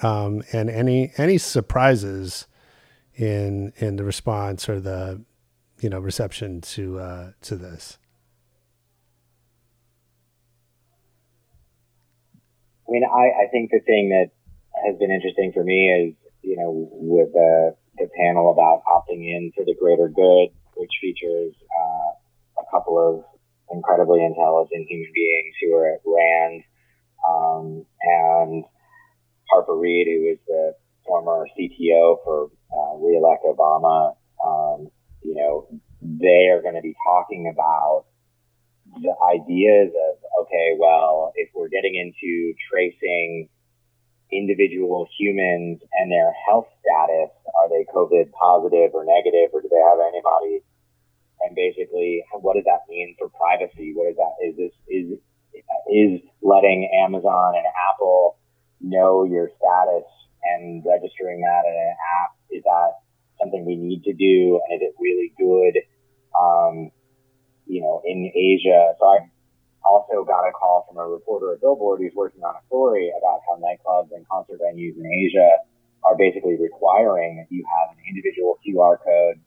um, 0.03 0.43
and 0.53 0.71
any 0.71 1.13
any 1.19 1.37
surprises 1.37 2.47
in 3.15 3.75
in 3.77 3.97
the 3.97 4.05
response 4.05 4.67
or 4.67 4.81
the 4.81 5.23
you 5.81 5.91
know 5.91 5.99
reception 6.01 6.63
to 6.63 6.99
uh, 6.99 7.33
to 7.43 7.57
this. 7.57 7.99
I 12.89 12.91
mean, 12.91 13.05
I, 13.05 13.45
I 13.45 13.47
think 13.51 13.71
the 13.71 13.81
thing 13.87 14.11
that 14.11 14.31
has 14.85 14.99
been 14.99 15.11
interesting 15.11 15.53
for 15.55 15.63
me 15.65 15.89
is, 15.91 16.15
you 16.43 16.57
know, 16.57 16.89
with 16.93 17.33
the, 17.33 17.77
the 17.99 18.09
panel 18.19 18.51
about 18.51 18.83
opting 18.91 19.23
in 19.23 19.53
for 19.55 19.65
the 19.65 19.77
greater 19.79 20.09
good, 20.09 20.49
which 20.77 20.91
features 21.01 21.55
uh, 21.71 22.63
a 22.63 22.65
couple 22.71 22.99
of 22.99 23.25
incredibly 23.71 24.25
intelligent 24.25 24.87
human 24.89 25.13
beings 25.15 25.55
who 25.61 25.75
are 25.75 25.95
at 25.95 26.01
RAND, 26.05 26.63
um, 27.29 27.87
and 28.03 28.65
Harper 29.51 29.77
Reed, 29.77 30.07
who 30.09 30.33
is 30.33 30.39
the 30.47 30.75
former 31.07 31.47
CTO 31.59 32.17
for 32.25 32.51
uh, 32.73 32.97
re-elect 32.99 33.45
Obama. 33.45 34.15
Um, 34.45 34.91
you 35.23 35.35
know, 35.35 35.69
they 36.01 36.49
are 36.51 36.63
going 36.63 36.75
to 36.75 36.83
be 36.83 36.95
talking 37.07 37.53
about 37.53 38.07
the 39.01 39.15
ideas 39.25 39.93
of, 39.95 40.13
okay, 40.45 40.77
well, 40.79 41.33
if 41.37 41.49
we're 41.55 41.73
getting 41.73 41.97
into 41.97 42.53
tracing 42.71 43.49
individual 44.33 45.09
humans 45.19 45.81
and 45.93 46.11
their 46.11 46.33
health 46.49 46.69
status, 46.81 47.33
are 47.57 47.69
they 47.69 47.85
COVID 47.89 48.33
positive 48.33 48.93
or 48.93 49.05
negative, 49.05 49.53
or 49.53 49.61
do 49.61 49.69
they 49.69 49.81
have 49.81 50.01
antibodies? 50.01 50.63
And 51.41 51.57
basically, 51.57 52.25
what 52.41 52.55
does 52.55 52.65
that 52.65 52.85
mean 52.89 53.17
for 53.19 53.29
privacy? 53.29 53.93
What 53.95 54.11
is 54.11 54.17
that? 54.17 54.35
Is 54.45 54.57
this, 54.57 54.75
is, 54.89 55.07
is 55.89 56.21
letting 56.41 56.89
Amazon 57.05 57.55
and 57.57 57.67
Apple 57.93 58.37
know 58.81 59.25
your 59.25 59.49
status 59.57 60.09
and 60.43 60.85
registering 60.85 61.41
that 61.41 61.63
in 61.67 61.75
an 61.75 61.95
app, 62.21 62.37
is 62.51 62.63
that 62.65 62.91
something 63.41 63.65
we 63.65 63.77
need 63.77 64.03
to 64.05 64.13
do? 64.13 64.61
And 64.69 64.77
is 64.77 64.83
it 64.83 64.95
really 64.99 65.33
good? 65.39 65.81
Um, 66.39 66.91
you 67.73 67.81
know, 67.81 68.05
in 68.05 68.29
Asia. 68.37 68.93
So 69.01 69.07
I 69.09 69.25
also 69.83 70.29
got 70.29 70.45
a 70.45 70.53
call 70.53 70.85
from 70.85 71.01
a 71.01 71.09
reporter 71.09 71.55
at 71.55 71.65
Billboard 71.65 72.01
who's 72.05 72.13
working 72.15 72.45
on 72.45 72.53
a 72.55 72.63
story 72.69 73.11
about 73.17 73.41
how 73.49 73.57
nightclubs 73.57 74.13
and 74.13 74.29
concert 74.29 74.61
venues 74.61 74.93
in 75.01 75.09
Asia 75.09 75.57
are 76.05 76.15
basically 76.15 76.61
requiring 76.61 77.41
that 77.41 77.49
you 77.49 77.65
have 77.65 77.97
an 77.97 78.05
individual 78.05 78.61
QR 78.61 79.01
code 79.01 79.41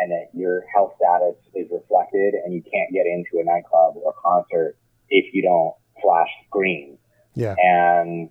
and 0.00 0.10
that 0.10 0.32
your 0.32 0.64
health 0.74 0.96
status 0.96 1.36
is 1.54 1.68
reflected 1.70 2.40
and 2.40 2.54
you 2.54 2.62
can't 2.62 2.88
get 2.88 3.04
into 3.04 3.36
a 3.36 3.44
nightclub 3.44 4.00
or 4.00 4.14
concert 4.16 4.78
if 5.10 5.34
you 5.34 5.42
don't 5.42 5.76
flash 6.00 6.30
green. 6.50 6.96
Yeah. 7.34 7.54
And 7.58 8.30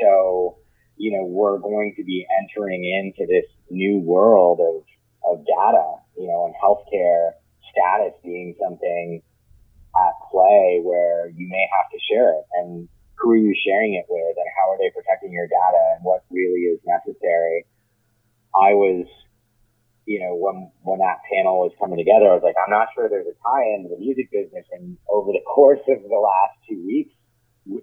so, 0.00 0.58
you 0.96 1.16
know, 1.16 1.24
we're 1.26 1.58
going 1.58 1.94
to 1.96 2.02
be 2.02 2.26
entering 2.42 2.82
into 2.82 3.30
this 3.30 3.46
new 3.70 4.00
world 4.00 4.58
of, 4.58 4.82
of 5.30 5.46
data, 5.46 6.02
you 6.18 6.26
know, 6.26 6.46
and 6.46 6.54
healthcare 6.58 7.38
status 7.72 8.14
being 8.22 8.54
something 8.60 9.22
at 9.96 10.14
play 10.30 10.80
where 10.84 11.28
you 11.36 11.48
may 11.48 11.66
have 11.72 11.88
to 11.92 11.98
share 12.08 12.32
it 12.32 12.44
and 12.60 12.88
who 13.18 13.32
are 13.32 13.36
you 13.36 13.54
sharing 13.54 13.94
it 13.94 14.06
with 14.08 14.34
and 14.36 14.50
how 14.56 14.72
are 14.72 14.78
they 14.78 14.90
protecting 14.90 15.32
your 15.32 15.46
data 15.46 15.82
and 15.96 16.04
what 16.04 16.24
really 16.30 16.68
is 16.68 16.80
necessary. 16.84 17.64
I 18.52 18.74
was, 18.74 19.06
you 20.04 20.20
know, 20.20 20.34
when, 20.34 20.72
when 20.82 20.98
that 21.00 21.22
panel 21.30 21.60
was 21.60 21.72
coming 21.78 21.98
together, 21.98 22.28
I 22.28 22.34
was 22.34 22.44
like, 22.44 22.58
I'm 22.58 22.72
not 22.72 22.88
sure 22.94 23.08
there's 23.08 23.30
a 23.30 23.38
tie 23.46 23.66
in 23.76 23.84
to 23.86 23.94
the 23.94 24.00
music 24.00 24.32
business. 24.32 24.66
And 24.72 24.98
over 25.08 25.30
the 25.30 25.44
course 25.54 25.84
of 25.88 26.02
the 26.02 26.20
last 26.20 26.56
two 26.68 26.82
weeks, 26.84 27.14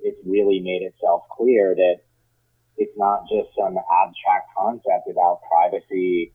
it's 0.03 0.19
really 0.25 0.59
made 0.59 0.83
itself 0.83 1.23
clear 1.31 1.73
that 1.73 2.03
it's 2.75 2.95
not 2.97 3.23
just 3.31 3.51
some 3.55 3.75
abstract 3.75 4.51
concept 4.55 5.07
about 5.11 5.39
privacy 5.47 6.33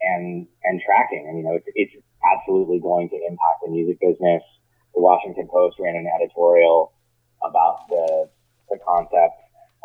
and 0.00 0.46
and 0.64 0.80
tracking. 0.80 1.28
And 1.28 1.38
you 1.38 1.44
know, 1.44 1.56
it's, 1.56 1.68
it's 1.74 1.92
absolutely 2.24 2.80
going 2.80 3.08
to 3.08 3.16
impact 3.16 3.64
the 3.64 3.70
music 3.70 4.00
business. 4.00 4.42
The 4.94 5.00
Washington 5.00 5.48
Post 5.50 5.76
ran 5.78 5.96
an 5.96 6.06
editorial 6.06 6.92
about 7.42 7.88
the 7.88 8.28
the 8.68 8.78
concept 8.86 9.34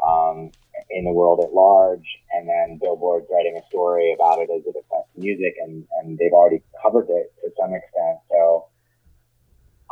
um, 0.05 0.51
in 0.89 1.05
the 1.05 1.13
world 1.13 1.41
at 1.43 1.53
large, 1.53 2.05
and 2.33 2.47
then 2.47 2.79
Billboard's 2.81 3.27
writing 3.31 3.57
a 3.57 3.65
story 3.67 4.13
about 4.13 4.39
it 4.39 4.49
as 4.53 4.61
it 4.65 4.75
affects 4.75 5.11
music, 5.17 5.55
and 5.63 5.85
and 5.99 6.17
they've 6.17 6.33
already 6.33 6.61
covered 6.81 7.09
it 7.09 7.33
to 7.41 7.49
some 7.59 7.73
extent. 7.73 8.19
So, 8.29 8.67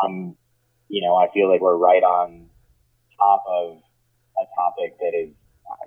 um, 0.04 0.36
you 0.90 1.02
know, 1.02 1.16
I 1.16 1.32
feel 1.34 1.50
like 1.50 1.62
we're 1.62 1.78
right 1.78 2.04
on 2.04 2.50
top 3.18 3.44
of 3.48 3.78
a 4.38 4.46
topic 4.58 4.98
that 5.00 5.14
is 5.16 5.34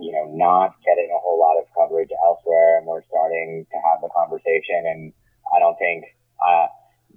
you 0.00 0.12
know, 0.12 0.28
not 0.32 0.76
getting 0.84 1.08
a 1.12 1.20
whole 1.20 1.38
lot 1.38 1.56
of 1.60 1.66
coverage 1.76 2.10
elsewhere, 2.24 2.78
and 2.78 2.86
we're 2.86 3.04
starting 3.08 3.66
to 3.70 3.78
have 3.80 4.00
the 4.00 4.08
conversation. 4.12 4.84
And 4.84 5.12
I 5.54 5.58
don't 5.58 5.76
think 5.78 6.04
uh, 6.44 6.66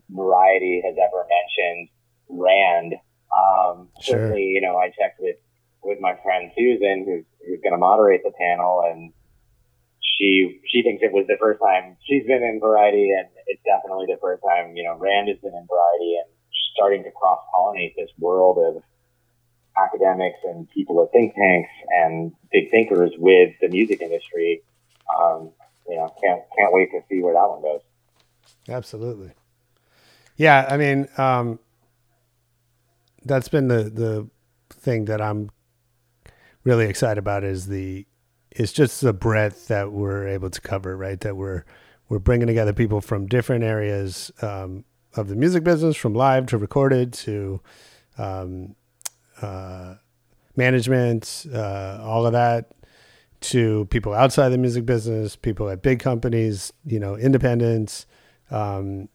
Variety 0.09 0.81
has 0.83 0.95
ever 0.97 1.25
mentioned 1.27 1.89
Rand. 2.29 2.93
Um, 3.29 3.89
Sure. 4.01 4.15
Certainly, 4.15 4.43
you 4.43 4.61
know, 4.61 4.77
I 4.77 4.89
checked 4.89 5.19
with 5.19 5.37
with 5.83 5.99
my 6.01 6.15
friend 6.23 6.51
Susan, 6.57 7.05
who's 7.05 7.25
who's 7.45 7.61
going 7.61 7.73
to 7.73 7.77
moderate 7.77 8.23
the 8.23 8.31
panel, 8.31 8.83
and 8.89 9.13
she 10.01 10.59
she 10.67 10.81
thinks 10.83 11.03
it 11.03 11.13
was 11.13 11.27
the 11.27 11.37
first 11.39 11.59
time 11.61 11.97
she's 12.03 12.25
been 12.25 12.43
in 12.43 12.59
Variety, 12.59 13.11
and 13.11 13.27
it's 13.47 13.61
definitely 13.63 14.05
the 14.07 14.19
first 14.21 14.43
time 14.43 14.75
you 14.75 14.83
know 14.83 14.97
Rand 14.97 15.29
has 15.29 15.37
been 15.37 15.53
in 15.53 15.67
Variety, 15.67 16.15
and 16.17 16.29
starting 16.73 17.03
to 17.03 17.11
cross 17.11 17.39
pollinate 17.53 17.95
this 17.95 18.09
world 18.19 18.57
of 18.57 18.83
academics 19.77 20.39
and 20.43 20.69
people 20.71 21.01
at 21.03 21.11
think 21.11 21.35
tanks 21.35 21.69
and 21.89 22.33
big 22.51 22.69
thinkers 22.71 23.11
with 23.17 23.53
the 23.61 23.69
music 23.69 24.01
industry. 24.01 24.61
Um, 25.17 25.51
you 25.87 25.95
know, 25.95 26.13
can't 26.21 26.41
can't 26.57 26.73
wait 26.73 26.91
to 26.91 27.01
see 27.09 27.21
where 27.21 27.33
that 27.33 27.49
one 27.49 27.61
goes. 27.61 27.81
Absolutely. 28.69 29.31
Yeah, 30.37 30.65
I 30.69 30.77
mean, 30.77 31.07
um, 31.17 31.59
that's 33.25 33.49
been 33.49 33.67
the 33.67 33.83
the 33.83 34.29
thing 34.69 35.05
that 35.05 35.21
I'm 35.21 35.49
really 36.63 36.85
excited 36.85 37.17
about 37.17 37.43
is 37.43 37.67
the 37.67 38.05
it's 38.51 38.71
just 38.71 39.01
the 39.01 39.13
breadth 39.13 39.67
that 39.67 39.91
we're 39.91 40.27
able 40.27 40.49
to 40.49 40.61
cover, 40.61 40.95
right? 40.95 41.19
That 41.19 41.35
we're 41.35 41.65
we're 42.07 42.19
bringing 42.19 42.47
together 42.47 42.73
people 42.73 43.01
from 43.01 43.27
different 43.27 43.63
areas 43.63 44.31
um, 44.41 44.85
of 45.15 45.27
the 45.27 45.35
music 45.35 45.63
business, 45.63 45.95
from 45.95 46.13
live 46.13 46.45
to 46.47 46.57
recorded 46.57 47.13
to 47.13 47.61
um, 48.17 48.75
uh, 49.41 49.95
management, 50.55 51.45
uh, 51.53 51.99
all 52.01 52.25
of 52.25 52.33
that, 52.33 52.71
to 53.41 53.85
people 53.91 54.13
outside 54.13 54.49
the 54.49 54.57
music 54.57 54.85
business, 54.85 55.35
people 55.35 55.69
at 55.69 55.81
big 55.81 55.99
companies, 55.99 56.73
you 56.85 56.99
know, 56.99 57.15
independents, 57.15 58.05
um, 58.51 59.09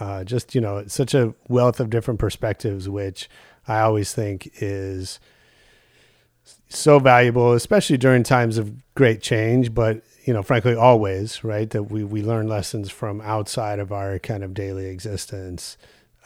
uh, 0.00 0.24
just 0.24 0.54
you 0.54 0.60
know, 0.60 0.84
such 0.86 1.14
a 1.14 1.34
wealth 1.48 1.80
of 1.80 1.90
different 1.90 2.20
perspectives, 2.20 2.88
which 2.88 3.28
I 3.68 3.80
always 3.80 4.12
think 4.14 4.50
is 4.56 5.20
so 6.68 6.98
valuable, 6.98 7.52
especially 7.52 7.98
during 7.98 8.22
times 8.22 8.58
of 8.58 8.72
great 8.94 9.20
change. 9.22 9.74
But 9.74 10.02
you 10.24 10.32
know, 10.32 10.42
frankly, 10.42 10.74
always 10.74 11.44
right 11.44 11.68
that 11.70 11.84
we 11.84 12.04
we 12.04 12.22
learn 12.22 12.48
lessons 12.48 12.90
from 12.90 13.20
outside 13.20 13.78
of 13.78 13.92
our 13.92 14.18
kind 14.18 14.42
of 14.42 14.54
daily 14.54 14.86
existence, 14.86 15.76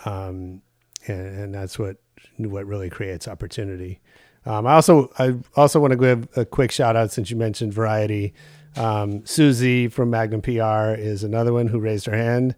um, 0.04 0.62
and, 1.06 1.38
and 1.38 1.54
that's 1.54 1.78
what 1.78 1.96
what 2.38 2.66
really 2.66 2.90
creates 2.90 3.26
opportunity. 3.26 4.00
Um, 4.44 4.66
I 4.66 4.74
also 4.74 5.10
I 5.18 5.34
also 5.56 5.80
want 5.80 5.90
to 5.92 5.96
give 5.96 6.28
a 6.36 6.44
quick 6.44 6.70
shout 6.70 6.94
out 6.94 7.10
since 7.10 7.30
you 7.30 7.36
mentioned 7.36 7.74
variety. 7.74 8.32
Um, 8.76 9.24
Susie 9.24 9.88
from 9.88 10.10
Magnum 10.10 10.42
PR 10.42 10.94
is 10.98 11.24
another 11.24 11.52
one 11.52 11.68
who 11.68 11.80
raised 11.80 12.06
her 12.06 12.16
hand 12.16 12.54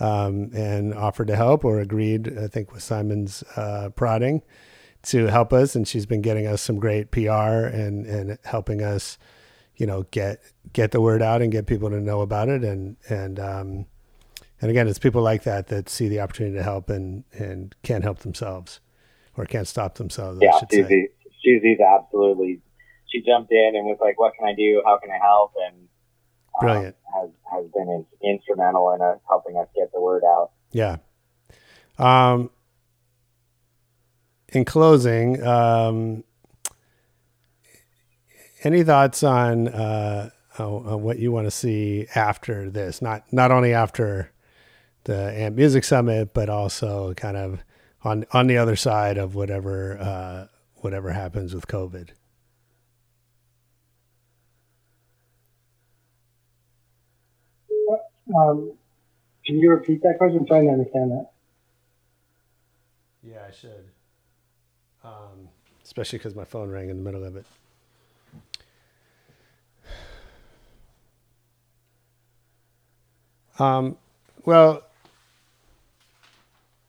um, 0.00 0.50
and 0.54 0.94
offered 0.94 1.28
to 1.28 1.36
help 1.36 1.64
or 1.64 1.80
agreed, 1.80 2.36
I 2.38 2.48
think, 2.48 2.72
with 2.72 2.82
Simon's 2.82 3.44
uh, 3.56 3.90
prodding 3.94 4.42
to 5.02 5.26
help 5.26 5.52
us. 5.52 5.76
And 5.76 5.86
she's 5.86 6.06
been 6.06 6.22
getting 6.22 6.46
us 6.46 6.60
some 6.62 6.78
great 6.78 7.10
PR 7.10 7.20
and 7.20 8.06
and 8.06 8.38
helping 8.44 8.82
us, 8.82 9.18
you 9.76 9.86
know, 9.86 10.04
get 10.10 10.40
get 10.72 10.90
the 10.90 11.00
word 11.00 11.22
out 11.22 11.42
and 11.42 11.52
get 11.52 11.66
people 11.66 11.90
to 11.90 12.00
know 12.00 12.22
about 12.22 12.48
it. 12.48 12.64
And 12.64 12.96
and 13.08 13.38
um, 13.38 13.86
and 14.60 14.70
again, 14.70 14.88
it's 14.88 14.98
people 14.98 15.22
like 15.22 15.44
that 15.44 15.68
that 15.68 15.88
see 15.88 16.08
the 16.08 16.20
opportunity 16.20 16.56
to 16.56 16.62
help 16.62 16.90
and 16.90 17.24
and 17.32 17.74
can't 17.82 18.02
help 18.02 18.20
themselves 18.20 18.80
or 19.36 19.44
can't 19.44 19.68
stop 19.68 19.94
themselves. 19.94 20.40
I 20.42 20.46
Yeah. 20.46 20.58
Susie, 20.70 21.08
Susie's 21.42 21.78
absolutely. 21.80 22.60
She 23.10 23.22
jumped 23.22 23.52
in 23.52 23.72
and 23.74 23.86
was 23.86 23.98
like, 24.00 24.18
"What 24.18 24.34
can 24.34 24.46
I 24.46 24.54
do? 24.54 24.82
How 24.84 24.98
can 24.98 25.10
I 25.10 25.18
help?" 25.18 25.52
And 25.66 25.88
um, 26.60 26.60
Brilliant. 26.60 26.96
has 27.14 27.30
has 27.50 27.66
been 27.74 27.88
in, 27.88 28.06
instrumental 28.22 28.92
in 28.92 29.00
us 29.02 29.18
helping 29.28 29.56
us 29.56 29.68
get 29.74 29.92
the 29.92 30.00
word 30.00 30.22
out. 30.24 30.50
Yeah. 30.72 30.96
Um, 31.98 32.50
in 34.48 34.64
closing, 34.64 35.42
um, 35.44 36.24
any 38.64 38.82
thoughts 38.82 39.22
on 39.22 39.68
uh, 39.68 40.30
on, 40.58 40.86
on 40.86 41.02
what 41.02 41.18
you 41.18 41.32
want 41.32 41.46
to 41.46 41.50
see 41.50 42.06
after 42.14 42.70
this? 42.70 43.00
Not 43.02 43.24
not 43.32 43.50
only 43.50 43.74
after 43.74 44.32
the 45.04 45.32
Amp 45.34 45.56
Music 45.56 45.84
Summit, 45.84 46.34
but 46.34 46.48
also 46.48 47.14
kind 47.14 47.36
of 47.36 47.60
on 48.02 48.26
on 48.32 48.46
the 48.46 48.56
other 48.56 48.76
side 48.76 49.18
of 49.18 49.34
whatever 49.34 49.98
uh, 49.98 50.46
whatever 50.76 51.12
happens 51.12 51.54
with 51.54 51.66
COVID. 51.66 52.10
Um, 58.34 58.72
can 59.44 59.58
you 59.58 59.70
repeat 59.70 60.02
that 60.02 60.18
question? 60.18 60.40
I'm 60.40 60.46
trying 60.46 60.66
to 60.66 60.72
understand 60.72 61.10
that. 61.12 61.30
Yeah, 63.22 63.38
I 63.46 63.52
should. 63.52 63.84
Um, 65.04 65.48
especially 65.84 66.18
because 66.18 66.34
my 66.34 66.44
phone 66.44 66.70
rang 66.70 66.88
in 66.90 66.96
the 66.96 67.02
middle 67.02 67.24
of 67.24 67.36
it. 67.36 67.46
Um, 73.58 73.98
well, 74.44 74.82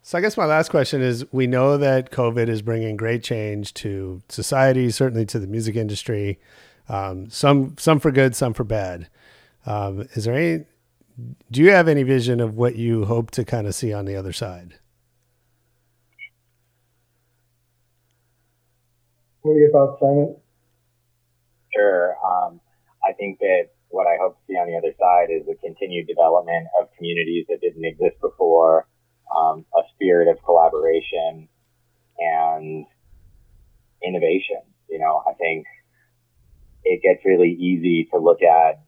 so 0.03 0.17
I 0.17 0.21
guess 0.21 0.37
my 0.37 0.45
last 0.45 0.69
question 0.69 1.01
is: 1.01 1.25
We 1.31 1.47
know 1.47 1.77
that 1.77 2.11
COVID 2.11 2.47
is 2.47 2.61
bringing 2.61 2.95
great 2.95 3.23
change 3.23 3.73
to 3.75 4.21
society, 4.29 4.89
certainly 4.89 5.25
to 5.27 5.39
the 5.39 5.47
music 5.47 5.75
industry. 5.75 6.39
Um, 6.87 7.29
some 7.29 7.75
some 7.77 7.99
for 7.99 8.11
good, 8.11 8.35
some 8.35 8.53
for 8.53 8.63
bad. 8.63 9.07
Um, 9.65 10.07
is 10.13 10.25
there 10.25 10.35
any? 10.35 10.65
Do 11.49 11.61
you 11.61 11.71
have 11.71 11.87
any 11.87 12.03
vision 12.03 12.39
of 12.39 12.55
what 12.55 12.75
you 12.75 13.05
hope 13.05 13.31
to 13.31 13.43
kind 13.43 13.67
of 13.67 13.75
see 13.75 13.93
on 13.93 14.05
the 14.05 14.15
other 14.15 14.33
side? 14.33 14.75
What 19.41 19.53
are 19.53 19.59
your 19.59 19.71
thoughts, 19.71 19.99
Simon? 19.99 20.35
Sure. 21.73 22.15
Um, 22.25 22.61
I 23.07 23.13
think 23.13 23.39
that 23.39 23.69
what 23.89 24.07
I 24.07 24.17
hope 24.21 24.37
to 24.37 24.41
see 24.47 24.53
on 24.53 24.67
the 24.67 24.77
other 24.77 24.93
side 24.99 25.27
is 25.29 25.45
the 25.45 25.55
continued 25.55 26.07
development 26.07 26.67
of 26.79 26.87
communities 26.97 27.45
that 27.49 27.59
didn't 27.61 27.83
exist 27.83 28.21
before, 28.21 28.87
um, 29.35 29.65
a 29.75 29.81
spirit 29.95 30.27
of 30.27 30.43
collaboration 30.43 31.47
and 32.19 32.85
innovation. 34.03 34.61
You 34.89 34.99
know, 34.99 35.23
I 35.27 35.33
think 35.33 35.65
it 36.83 37.01
gets 37.01 37.25
really 37.25 37.51
easy 37.51 38.07
to 38.11 38.19
look 38.19 38.41
at 38.41 38.83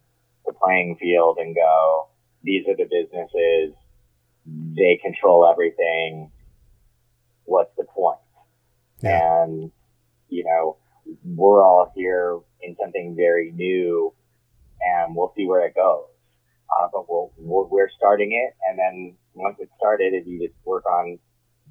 the 0.46 0.52
playing 0.52 0.96
field 1.00 1.38
and 1.38 1.54
go, 1.54 2.08
these 2.44 2.64
are 2.68 2.76
the 2.76 2.84
businesses, 2.84 3.74
they 4.46 5.00
control 5.02 5.48
everything. 5.50 6.30
What's 7.44 7.74
the 7.76 7.84
point? 7.84 8.18
Yeah. 9.02 9.42
And, 9.44 9.72
you 10.28 10.44
know, 10.44 10.76
we're 11.24 11.64
all 11.64 11.90
here 11.94 12.38
in 12.62 12.76
something 12.80 13.14
very 13.16 13.50
new 13.52 14.14
and 14.80 15.14
we'll 15.16 15.32
see 15.36 15.46
where 15.46 15.66
it 15.66 15.74
goes. 15.74 16.04
Uh, 16.78 16.88
but 16.92 17.08
we'll, 17.08 17.32
we'll, 17.38 17.68
we're 17.70 17.90
starting 17.96 18.32
it. 18.32 18.54
And 18.68 18.78
then 18.78 19.16
once 19.34 19.56
it's 19.60 19.70
started, 19.78 20.12
you 20.26 20.38
just 20.46 20.54
work 20.64 20.84
on 20.86 21.18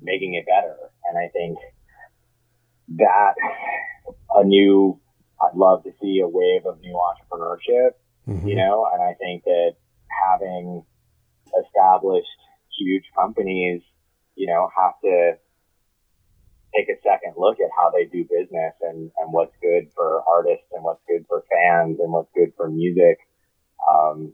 making 0.02 0.34
it 0.36 0.46
better. 0.46 0.76
And 1.10 1.18
I 1.18 1.30
think 1.30 1.58
that 2.98 3.34
a 4.36 4.44
new, 4.44 5.00
I'd 5.42 5.56
love 5.56 5.84
to 5.84 5.92
see 6.02 6.20
a 6.24 6.28
wave 6.28 6.66
of 6.66 6.80
new 6.82 6.94
entrepreneurship, 6.96 7.92
Mhm. 8.28 8.48
you 8.48 8.56
know, 8.56 8.88
and 8.94 9.02
I 9.04 9.14
think 9.16 9.44
that 9.44 9.76
having 10.30 10.86
established 11.66 12.28
huge 12.78 13.04
companies, 13.18 13.82
you 14.36 14.48
know, 14.48 14.70
have 14.76 14.94
to 15.04 15.34
take 16.76 16.90
a 16.90 17.00
second 17.04 17.34
look 17.38 17.60
at 17.60 17.70
how 17.78 17.92
they 17.92 18.06
do 18.06 18.24
business 18.24 18.74
and, 18.82 19.12
and 19.20 19.32
what's 19.32 19.54
good 19.62 19.90
for 19.96 20.24
artists 20.28 20.66
and 20.74 20.84
what's 20.84 21.04
good 21.08 21.26
for 21.28 21.44
fans 21.52 22.00
and 22.00 22.12
what's 22.12 22.32
good 22.34 22.52
for 22.58 22.70
music. 22.70 23.20
Um, 23.90 24.34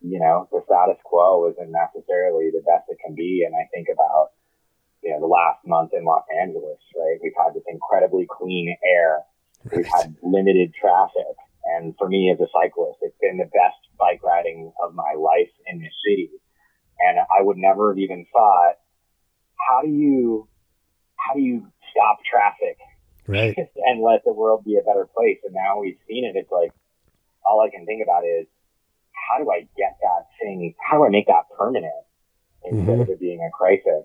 you 0.00 0.18
know, 0.20 0.48
the 0.52 0.60
status 0.64 1.00
quo 1.04 1.48
isn't 1.50 1.72
necessarily 1.72 2.50
the 2.52 2.64
best 2.64 2.88
it 2.88 2.98
can 3.04 3.14
be. 3.14 3.44
And 3.46 3.54
I 3.54 3.68
think 3.72 3.88
about, 3.92 4.32
you 5.02 5.12
know, 5.12 5.20
the 5.20 5.26
last 5.26 5.60
month 5.66 5.92
in 5.92 6.04
Los 6.04 6.24
Angeles, 6.40 6.80
right? 6.96 7.18
We've 7.22 7.36
had 7.36 7.54
this 7.54 7.64
incredibly 7.68 8.26
clean 8.28 8.76
air. 8.84 9.24
We've 9.74 9.86
had 9.86 10.14
limited 10.22 10.74
traffic. 10.74 11.36
And 11.64 11.94
for 11.98 12.08
me 12.08 12.30
as 12.30 12.40
a 12.40 12.48
cyclist, 12.52 12.98
it's 13.00 13.16
been 13.20 13.38
the 13.38 13.44
best 13.44 13.80
bike 13.98 14.22
riding 14.22 14.72
of 14.84 14.94
my 14.94 15.14
life 15.16 15.50
in 15.66 15.80
this 15.80 15.92
city. 16.06 16.30
And 17.00 17.18
I 17.18 17.42
would 17.42 17.56
never 17.56 17.92
have 17.92 17.98
even 17.98 18.26
thought, 18.32 18.76
how 19.68 19.82
do 19.82 19.88
you, 19.88 20.48
how 21.16 21.34
do 21.34 21.40
you 21.40 21.66
stop 21.90 22.18
traffic 22.30 22.78
Right. 23.26 23.56
and 23.86 24.02
let 24.02 24.22
the 24.24 24.32
world 24.32 24.64
be 24.64 24.76
a 24.76 24.84
better 24.84 25.08
place? 25.16 25.38
And 25.44 25.54
now 25.54 25.80
we've 25.80 25.98
seen 26.08 26.24
it. 26.24 26.36
It's 26.38 26.52
like, 26.52 26.72
all 27.46 27.60
I 27.60 27.70
can 27.70 27.86
think 27.86 28.02
about 28.02 28.24
is, 28.24 28.46
how 29.12 29.42
do 29.42 29.50
I 29.50 29.60
get 29.76 29.96
that 30.02 30.26
thing? 30.40 30.74
How 30.78 30.98
do 30.98 31.06
I 31.06 31.08
make 31.08 31.26
that 31.26 31.44
permanent 31.56 31.92
instead 32.64 33.00
of 33.00 33.08
it 33.08 33.20
being 33.20 33.40
a 33.40 33.50
crisis? 33.56 34.04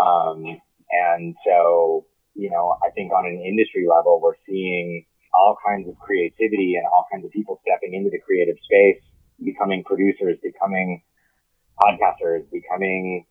Um, 0.00 0.60
and 0.90 1.34
so, 1.46 2.06
you 2.34 2.50
know, 2.50 2.76
I 2.82 2.90
think 2.90 3.12
on 3.12 3.26
an 3.26 3.40
industry 3.46 3.86
level, 3.88 4.20
we're 4.20 4.34
seeing 4.46 5.06
all 5.36 5.56
kinds 5.66 5.88
of 5.88 5.98
creativity 5.98 6.74
and 6.76 6.86
all 6.86 7.06
kinds 7.10 7.24
of 7.24 7.30
people 7.30 7.60
stepping 7.66 7.94
into 7.94 8.10
the 8.10 8.20
creative 8.20 8.56
space, 8.62 9.02
becoming 9.44 9.82
producers, 9.84 10.38
becoming 10.42 11.02
podcasters, 11.80 12.44
becoming 12.50 13.26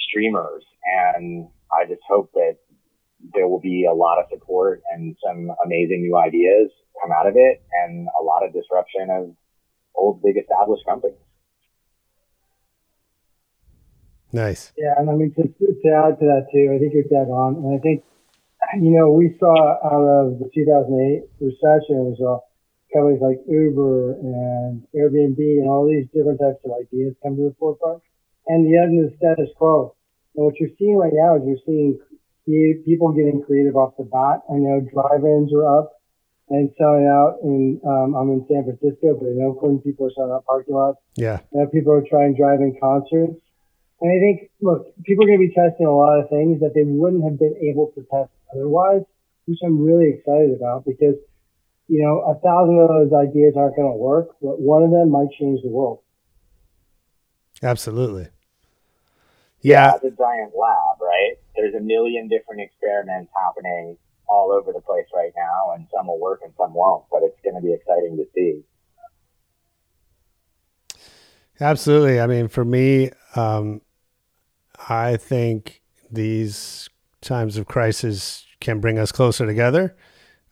streamers. 0.00 0.64
And 0.84 1.48
I 1.72 1.86
just 1.86 2.02
hope 2.08 2.32
that 2.32 2.56
there 3.34 3.48
will 3.48 3.60
be 3.60 3.86
a 3.90 3.94
lot 3.94 4.18
of 4.18 4.26
support 4.30 4.82
and 4.92 5.16
some 5.24 5.50
amazing 5.64 6.02
new 6.02 6.16
ideas 6.16 6.70
come 7.00 7.10
out 7.12 7.26
of 7.26 7.34
it 7.36 7.62
and 7.84 8.08
a 8.20 8.22
lot 8.22 8.44
of 8.44 8.52
disruption 8.52 9.08
of 9.10 9.34
old, 9.94 10.22
big 10.22 10.36
established 10.36 10.84
companies. 10.86 11.18
Nice. 14.32 14.72
Yeah, 14.76 14.94
and 14.98 15.08
I 15.08 15.14
mean 15.14 15.32
to, 15.34 15.42
to 15.42 15.88
add 15.94 16.18
to 16.18 16.26
that 16.26 16.48
too, 16.52 16.72
I 16.74 16.78
think 16.78 16.92
you're 16.92 17.04
dead 17.04 17.30
on. 17.30 17.54
And 17.54 17.78
I 17.78 17.78
think, 17.80 18.02
you 18.80 18.90
know, 18.90 19.12
we 19.12 19.36
saw 19.38 19.54
out 19.82 20.04
of 20.04 20.38
the 20.38 20.50
2008 20.54 21.28
recession, 21.40 22.10
we 22.10 22.16
saw 22.18 22.40
companies 22.94 23.20
like 23.20 23.42
Uber 23.48 24.14
and 24.22 24.86
Airbnb 24.94 25.38
and 25.38 25.68
all 25.68 25.88
these 25.88 26.06
different 26.14 26.38
types 26.38 26.62
of 26.64 26.70
ideas 26.78 27.14
come 27.22 27.36
to 27.36 27.50
the 27.50 27.56
forefront. 27.58 28.02
And 28.46 28.66
the 28.66 28.78
end 28.78 29.00
of 29.00 29.10
the 29.10 29.16
status 29.16 29.50
quo. 29.56 29.96
And 30.36 30.46
what 30.46 30.54
you're 30.60 30.74
seeing 30.78 30.96
right 30.96 31.12
now 31.12 31.36
is 31.36 31.42
you're 31.46 31.64
seeing 31.66 31.98
people 32.84 33.12
getting 33.12 33.42
creative 33.42 33.74
off 33.74 33.96
the 33.96 34.04
bat. 34.04 34.44
I 34.52 34.60
know 34.60 34.84
drive-ins 34.84 35.52
are 35.54 35.66
up 35.80 35.96
and 36.50 36.70
selling 36.76 37.08
out 37.08 37.40
in, 37.42 37.80
um, 37.86 38.14
I'm 38.14 38.28
in 38.30 38.46
San 38.46 38.64
Francisco, 38.68 39.16
but 39.16 39.32
in 39.32 39.40
Oakland, 39.40 39.82
people 39.82 40.06
are 40.06 40.14
selling 40.14 40.32
out 40.32 40.44
parking 40.44 40.74
lots. 40.74 40.98
Yeah. 41.16 41.40
Now 41.52 41.66
people 41.72 41.92
are 41.94 42.04
trying 42.04 42.36
drive-in 42.36 42.76
concerts. 42.78 43.40
And 44.00 44.10
I 44.12 44.18
think, 44.20 44.50
look, 44.60 44.92
people 45.04 45.24
are 45.24 45.28
going 45.28 45.40
to 45.40 45.48
be 45.48 45.54
testing 45.54 45.86
a 45.86 45.96
lot 45.96 46.20
of 46.20 46.28
things 46.28 46.60
that 46.60 46.74
they 46.74 46.84
wouldn't 46.84 47.24
have 47.24 47.38
been 47.38 47.56
able 47.64 47.92
to 47.96 48.04
test 48.12 48.28
otherwise, 48.54 49.02
which 49.46 49.58
I'm 49.64 49.82
really 49.82 50.10
excited 50.10 50.50
about 50.56 50.84
because, 50.84 51.16
you 51.88 52.02
know, 52.02 52.20
a 52.20 52.34
thousand 52.40 52.78
of 52.80 52.88
those 52.88 53.12
ideas 53.12 53.54
aren't 53.56 53.76
going 53.76 53.92
to 53.92 53.96
work, 53.96 54.36
but 54.40 54.60
one 54.60 54.82
of 54.82 54.90
them 54.90 55.10
might 55.10 55.30
change 55.38 55.60
the 55.62 55.68
world. 55.68 56.00
Absolutely. 57.62 58.28
Yeah. 59.60 59.94
It's 59.94 60.04
a 60.04 60.10
giant 60.10 60.52
lab, 60.54 61.00
right? 61.00 61.34
There's 61.56 61.74
a 61.74 61.80
million 61.80 62.28
different 62.28 62.60
experiments 62.60 63.30
happening 63.34 63.96
all 64.28 64.52
over 64.52 64.72
the 64.72 64.80
place 64.80 65.06
right 65.14 65.32
now, 65.36 65.72
and 65.74 65.86
some 65.94 66.06
will 66.06 66.20
work 66.20 66.40
and 66.42 66.52
some 66.58 66.74
won't, 66.74 67.04
but 67.10 67.22
it's 67.22 67.38
going 67.42 67.54
to 67.54 67.62
be 67.62 67.72
exciting 67.72 68.16
to 68.16 68.24
see. 68.34 68.62
Absolutely. 71.60 72.20
I 72.20 72.26
mean, 72.26 72.48
for 72.48 72.64
me, 72.64 73.10
um, 73.36 73.80
I 74.88 75.16
think 75.16 75.82
these 76.10 76.88
times 77.20 77.56
of 77.56 77.66
crisis 77.66 78.43
can 78.60 78.80
bring 78.80 78.98
us 78.98 79.12
closer 79.12 79.46
together. 79.46 79.96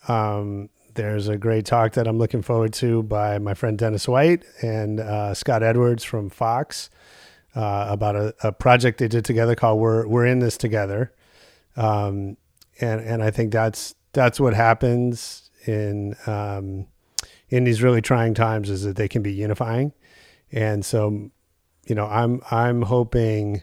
Um, 0.08 0.68
there's 0.94 1.28
a 1.28 1.38
great 1.38 1.64
talk 1.64 1.92
that 1.92 2.06
I'm 2.06 2.18
looking 2.18 2.42
forward 2.42 2.72
to 2.74 3.02
by 3.02 3.38
my 3.38 3.54
friend 3.54 3.78
Dennis 3.78 4.06
White 4.06 4.44
and 4.60 5.00
uh, 5.00 5.32
Scott 5.34 5.62
Edwards 5.62 6.04
from 6.04 6.28
Fox 6.28 6.90
uh, 7.54 7.86
about 7.88 8.16
a, 8.16 8.34
a 8.42 8.52
project 8.52 8.98
they 8.98 9.08
did 9.08 9.24
together 9.24 9.54
called 9.54 9.80
"We're 9.80 10.06
We're 10.06 10.26
in 10.26 10.40
This 10.40 10.56
Together," 10.56 11.12
um, 11.76 12.36
and 12.80 13.00
and 13.00 13.22
I 13.22 13.30
think 13.30 13.52
that's 13.52 13.94
that's 14.12 14.38
what 14.38 14.54
happens 14.54 15.50
in 15.66 16.14
um, 16.26 16.86
in 17.48 17.64
these 17.64 17.82
really 17.82 18.02
trying 18.02 18.34
times 18.34 18.70
is 18.70 18.82
that 18.84 18.96
they 18.96 19.08
can 19.08 19.22
be 19.22 19.32
unifying. 19.32 19.92
And 20.50 20.84
so, 20.84 21.30
you 21.86 21.94
know, 21.94 22.06
I'm 22.06 22.40
I'm 22.50 22.82
hoping 22.82 23.62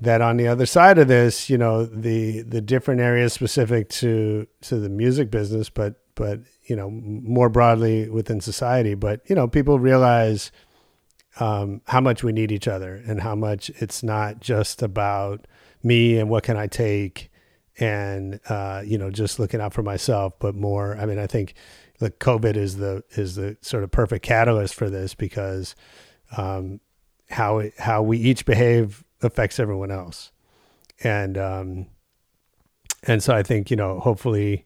that 0.00 0.20
on 0.20 0.36
the 0.36 0.48
other 0.48 0.66
side 0.66 0.98
of 0.98 1.08
this, 1.08 1.48
you 1.48 1.58
know, 1.58 1.84
the 1.84 2.42
the 2.42 2.60
different 2.60 3.00
areas 3.00 3.32
specific 3.32 3.88
to 3.90 4.46
to 4.62 4.78
the 4.78 4.88
music 4.88 5.30
business, 5.30 5.70
but 5.70 5.96
but 6.14 6.40
you 6.66 6.76
know, 6.76 6.90
more 6.90 7.48
broadly 7.48 8.08
within 8.08 8.40
society, 8.40 8.94
but 8.94 9.20
you 9.28 9.34
know, 9.34 9.48
people 9.48 9.78
realize 9.78 10.50
um, 11.40 11.80
how 11.86 12.00
much 12.00 12.22
we 12.22 12.32
need 12.32 12.52
each 12.52 12.68
other 12.68 13.02
and 13.06 13.20
how 13.20 13.34
much 13.34 13.70
it's 13.76 14.02
not 14.02 14.40
just 14.40 14.82
about 14.82 15.46
me 15.82 16.18
and 16.18 16.30
what 16.30 16.44
can 16.44 16.56
I 16.56 16.66
take 16.66 17.30
and 17.78 18.40
uh, 18.48 18.82
you 18.84 18.98
know 18.98 19.10
just 19.10 19.38
looking 19.38 19.60
out 19.60 19.74
for 19.74 19.82
myself, 19.82 20.34
but 20.38 20.54
more. 20.54 20.96
I 20.96 21.06
mean, 21.06 21.18
I 21.18 21.26
think 21.26 21.54
the 21.98 22.10
COVID 22.10 22.56
is 22.56 22.76
the 22.76 23.02
is 23.10 23.36
the 23.36 23.56
sort 23.60 23.84
of 23.84 23.90
perfect 23.90 24.24
catalyst 24.24 24.74
for 24.74 24.90
this 24.90 25.14
because 25.14 25.74
um, 26.36 26.80
how 27.30 27.62
how 27.78 28.02
we 28.02 28.18
each 28.18 28.44
behave 28.44 29.03
affects 29.24 29.58
everyone 29.58 29.90
else, 29.90 30.30
and 31.02 31.36
um, 31.38 31.86
and 33.04 33.22
so 33.22 33.34
I 33.34 33.42
think 33.42 33.70
you 33.70 33.76
know 33.76 34.00
hopefully 34.00 34.64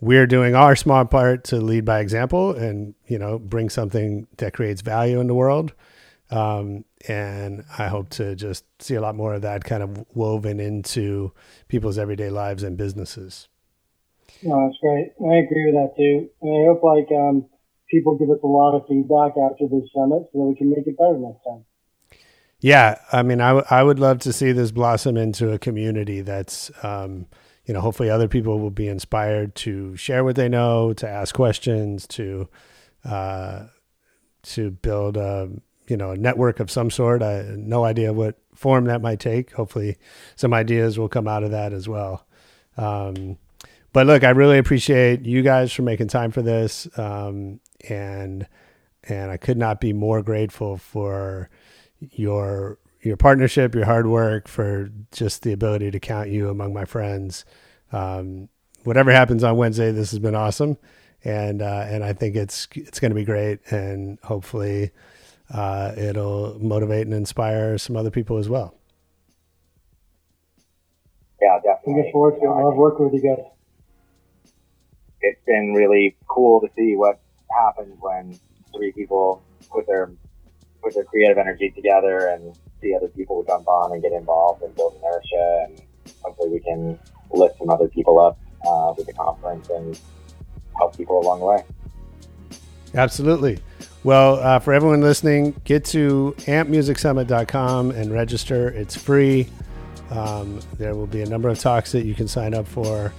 we're 0.00 0.26
doing 0.26 0.54
our 0.54 0.76
small 0.76 1.04
part 1.04 1.44
to 1.44 1.56
lead 1.56 1.84
by 1.84 2.00
example 2.00 2.52
and 2.52 2.94
you 3.06 3.18
know 3.18 3.38
bring 3.38 3.70
something 3.70 4.26
that 4.38 4.52
creates 4.52 4.82
value 4.82 5.20
in 5.20 5.26
the 5.28 5.34
world 5.34 5.72
um, 6.30 6.84
and 7.08 7.64
i 7.78 7.86
hope 7.86 8.08
to 8.10 8.34
just 8.34 8.64
see 8.82 8.96
a 8.96 9.00
lot 9.00 9.14
more 9.14 9.34
of 9.34 9.42
that 9.42 9.64
kind 9.64 9.82
of 9.82 10.04
woven 10.14 10.58
into 10.58 11.32
people's 11.68 11.96
everyday 11.96 12.28
lives 12.28 12.62
and 12.62 12.76
businesses 12.76 13.48
No, 14.42 14.66
that's 14.66 14.78
great. 14.80 15.12
I 15.20 15.40
agree 15.40 15.72
with 15.72 15.74
that 15.74 15.96
too. 15.96 16.28
And 16.42 16.52
I 16.52 16.64
hope 16.68 16.82
like 16.82 17.08
um, 17.12 17.46
people 17.90 18.18
give 18.18 18.30
us 18.30 18.42
a 18.42 18.46
lot 18.46 18.76
of 18.76 18.86
feedback 18.88 19.32
after 19.40 19.68
this 19.68 19.88
summit 19.94 20.28
so 20.32 20.38
that 20.38 20.48
we 20.48 20.56
can 20.56 20.70
make 20.70 20.86
it 20.86 20.98
better 20.98 21.18
next 21.18 21.44
time. 21.44 21.64
Yeah 22.64 22.98
i 23.12 23.22
mean 23.22 23.42
I, 23.42 23.48
w- 23.48 23.66
I 23.68 23.82
would 23.82 23.98
love 23.98 24.20
to 24.20 24.32
see 24.32 24.52
this 24.52 24.70
blossom 24.70 25.18
into 25.18 25.52
a 25.52 25.58
community 25.58 26.22
that's 26.22 26.70
um, 26.82 27.26
you 27.66 27.74
know 27.74 27.80
hopefully 27.82 28.08
other 28.08 28.26
people 28.26 28.58
will 28.58 28.70
be 28.70 28.88
inspired 28.88 29.54
to 29.56 29.94
share 29.96 30.24
what 30.24 30.36
they 30.36 30.48
know 30.48 30.94
to 30.94 31.06
ask 31.06 31.34
questions 31.34 32.06
to 32.08 32.48
uh, 33.04 33.64
to 34.44 34.70
build 34.70 35.18
a 35.18 35.50
you 35.88 35.96
know 35.98 36.12
a 36.12 36.16
network 36.16 36.58
of 36.58 36.70
some 36.70 36.90
sort. 36.90 37.22
I 37.22 37.42
no 37.54 37.84
idea 37.84 38.14
what 38.14 38.38
form 38.54 38.86
that 38.86 39.02
might 39.02 39.20
take. 39.20 39.52
Hopefully 39.52 39.98
some 40.34 40.54
ideas 40.54 40.98
will 40.98 41.10
come 41.10 41.28
out 41.28 41.44
of 41.44 41.50
that 41.50 41.74
as 41.74 41.86
well. 41.86 42.26
Um, 42.78 43.36
but 43.92 44.06
look 44.06 44.24
i 44.24 44.30
really 44.30 44.58
appreciate 44.58 45.24
you 45.24 45.42
guys 45.42 45.72
for 45.72 45.82
making 45.82 46.08
time 46.08 46.30
for 46.32 46.42
this 46.42 46.88
um, 46.98 47.60
and 47.88 48.46
and 49.04 49.30
i 49.30 49.36
could 49.36 49.56
not 49.56 49.80
be 49.80 49.92
more 49.92 50.22
grateful 50.22 50.76
for 50.76 51.48
your 52.00 52.78
your 53.02 53.16
partnership, 53.16 53.74
your 53.74 53.84
hard 53.84 54.06
work, 54.06 54.48
for 54.48 54.90
just 55.12 55.42
the 55.42 55.52
ability 55.52 55.90
to 55.90 56.00
count 56.00 56.30
you 56.30 56.48
among 56.48 56.72
my 56.72 56.84
friends. 56.84 57.44
Um, 57.92 58.48
whatever 58.84 59.12
happens 59.12 59.44
on 59.44 59.56
Wednesday, 59.56 59.92
this 59.92 60.10
has 60.10 60.18
been 60.18 60.34
awesome, 60.34 60.78
and 61.24 61.62
uh, 61.62 61.84
and 61.88 62.04
I 62.04 62.12
think 62.12 62.36
it's 62.36 62.68
it's 62.74 63.00
going 63.00 63.10
to 63.10 63.14
be 63.14 63.24
great, 63.24 63.60
and 63.70 64.18
hopefully 64.22 64.90
uh, 65.52 65.92
it'll 65.96 66.58
motivate 66.60 67.06
and 67.06 67.14
inspire 67.14 67.78
some 67.78 67.96
other 67.96 68.10
people 68.10 68.38
as 68.38 68.48
well. 68.48 68.74
Yeah, 71.40 71.58
definitely. 71.62 72.04
look 72.04 72.12
forward 72.12 72.40
to 72.40 72.46
it. 72.46 72.48
I 72.48 72.60
I 72.60 72.62
love 72.62 72.72
think 72.72 72.78
working 72.78 73.04
with 73.10 73.14
you 73.14 73.36
guys. 73.36 73.44
It's 75.20 75.40
been 75.46 75.72
really 75.74 76.16
cool 76.28 76.60
to 76.60 76.68
see 76.76 76.96
what 76.96 77.20
happens 77.50 77.96
when 78.00 78.38
three 78.74 78.92
people 78.92 79.42
put 79.70 79.86
their 79.86 80.10
put 80.84 80.94
their 80.94 81.04
creative 81.04 81.38
energy 81.38 81.70
together 81.70 82.28
and 82.28 82.56
see 82.80 82.94
other 82.94 83.08
people 83.08 83.42
jump 83.44 83.66
on 83.66 83.92
and 83.92 84.02
get 84.02 84.12
involved 84.12 84.62
and 84.62 84.74
build 84.76 84.94
inertia 85.00 85.66
and 85.68 85.82
hopefully 86.22 86.50
we 86.50 86.60
can 86.60 86.98
lift 87.32 87.58
some 87.58 87.70
other 87.70 87.88
people 87.88 88.20
up 88.20 88.38
uh, 88.66 88.92
with 88.96 89.06
the 89.06 89.12
conference 89.12 89.68
and 89.70 89.98
help 90.76 90.96
people 90.96 91.20
along 91.20 91.40
the 91.40 91.46
way. 91.46 91.64
Absolutely. 92.94 93.58
Well, 94.04 94.34
uh, 94.34 94.58
for 94.58 94.72
everyone 94.72 95.00
listening, 95.00 95.60
get 95.64 95.84
to 95.86 96.34
ampmusicsummit.com 96.40 97.90
and 97.90 98.12
register. 98.12 98.68
It's 98.68 98.94
free. 98.94 99.48
Um, 100.10 100.60
there 100.78 100.94
will 100.94 101.06
be 101.06 101.22
a 101.22 101.26
number 101.26 101.48
of 101.48 101.58
talks 101.58 101.92
that 101.92 102.04
you 102.04 102.14
can 102.14 102.28
sign 102.28 102.54
up 102.54 102.68
for. 102.68 103.12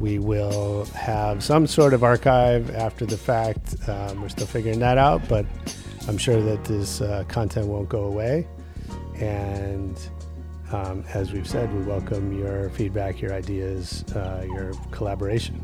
We 0.00 0.18
will 0.18 0.84
have 0.86 1.44
some 1.44 1.66
sort 1.68 1.94
of 1.94 2.02
archive 2.02 2.74
after 2.74 3.06
the 3.06 3.16
fact. 3.16 3.76
Um, 3.88 4.20
we're 4.20 4.28
still 4.28 4.48
figuring 4.48 4.80
that 4.80 4.98
out, 4.98 5.26
but 5.28 5.46
I'm 6.08 6.18
sure 6.18 6.40
that 6.42 6.64
this 6.64 7.00
uh, 7.00 7.24
content 7.28 7.68
won't 7.68 7.88
go 7.88 8.04
away. 8.04 8.46
And 9.16 9.98
um, 10.72 11.04
as 11.14 11.32
we've 11.32 11.46
said, 11.46 11.72
we 11.72 11.82
welcome 11.82 12.36
your 12.36 12.70
feedback, 12.70 13.20
your 13.20 13.32
ideas, 13.32 14.04
uh, 14.14 14.44
your 14.46 14.72
collaboration. 14.90 15.60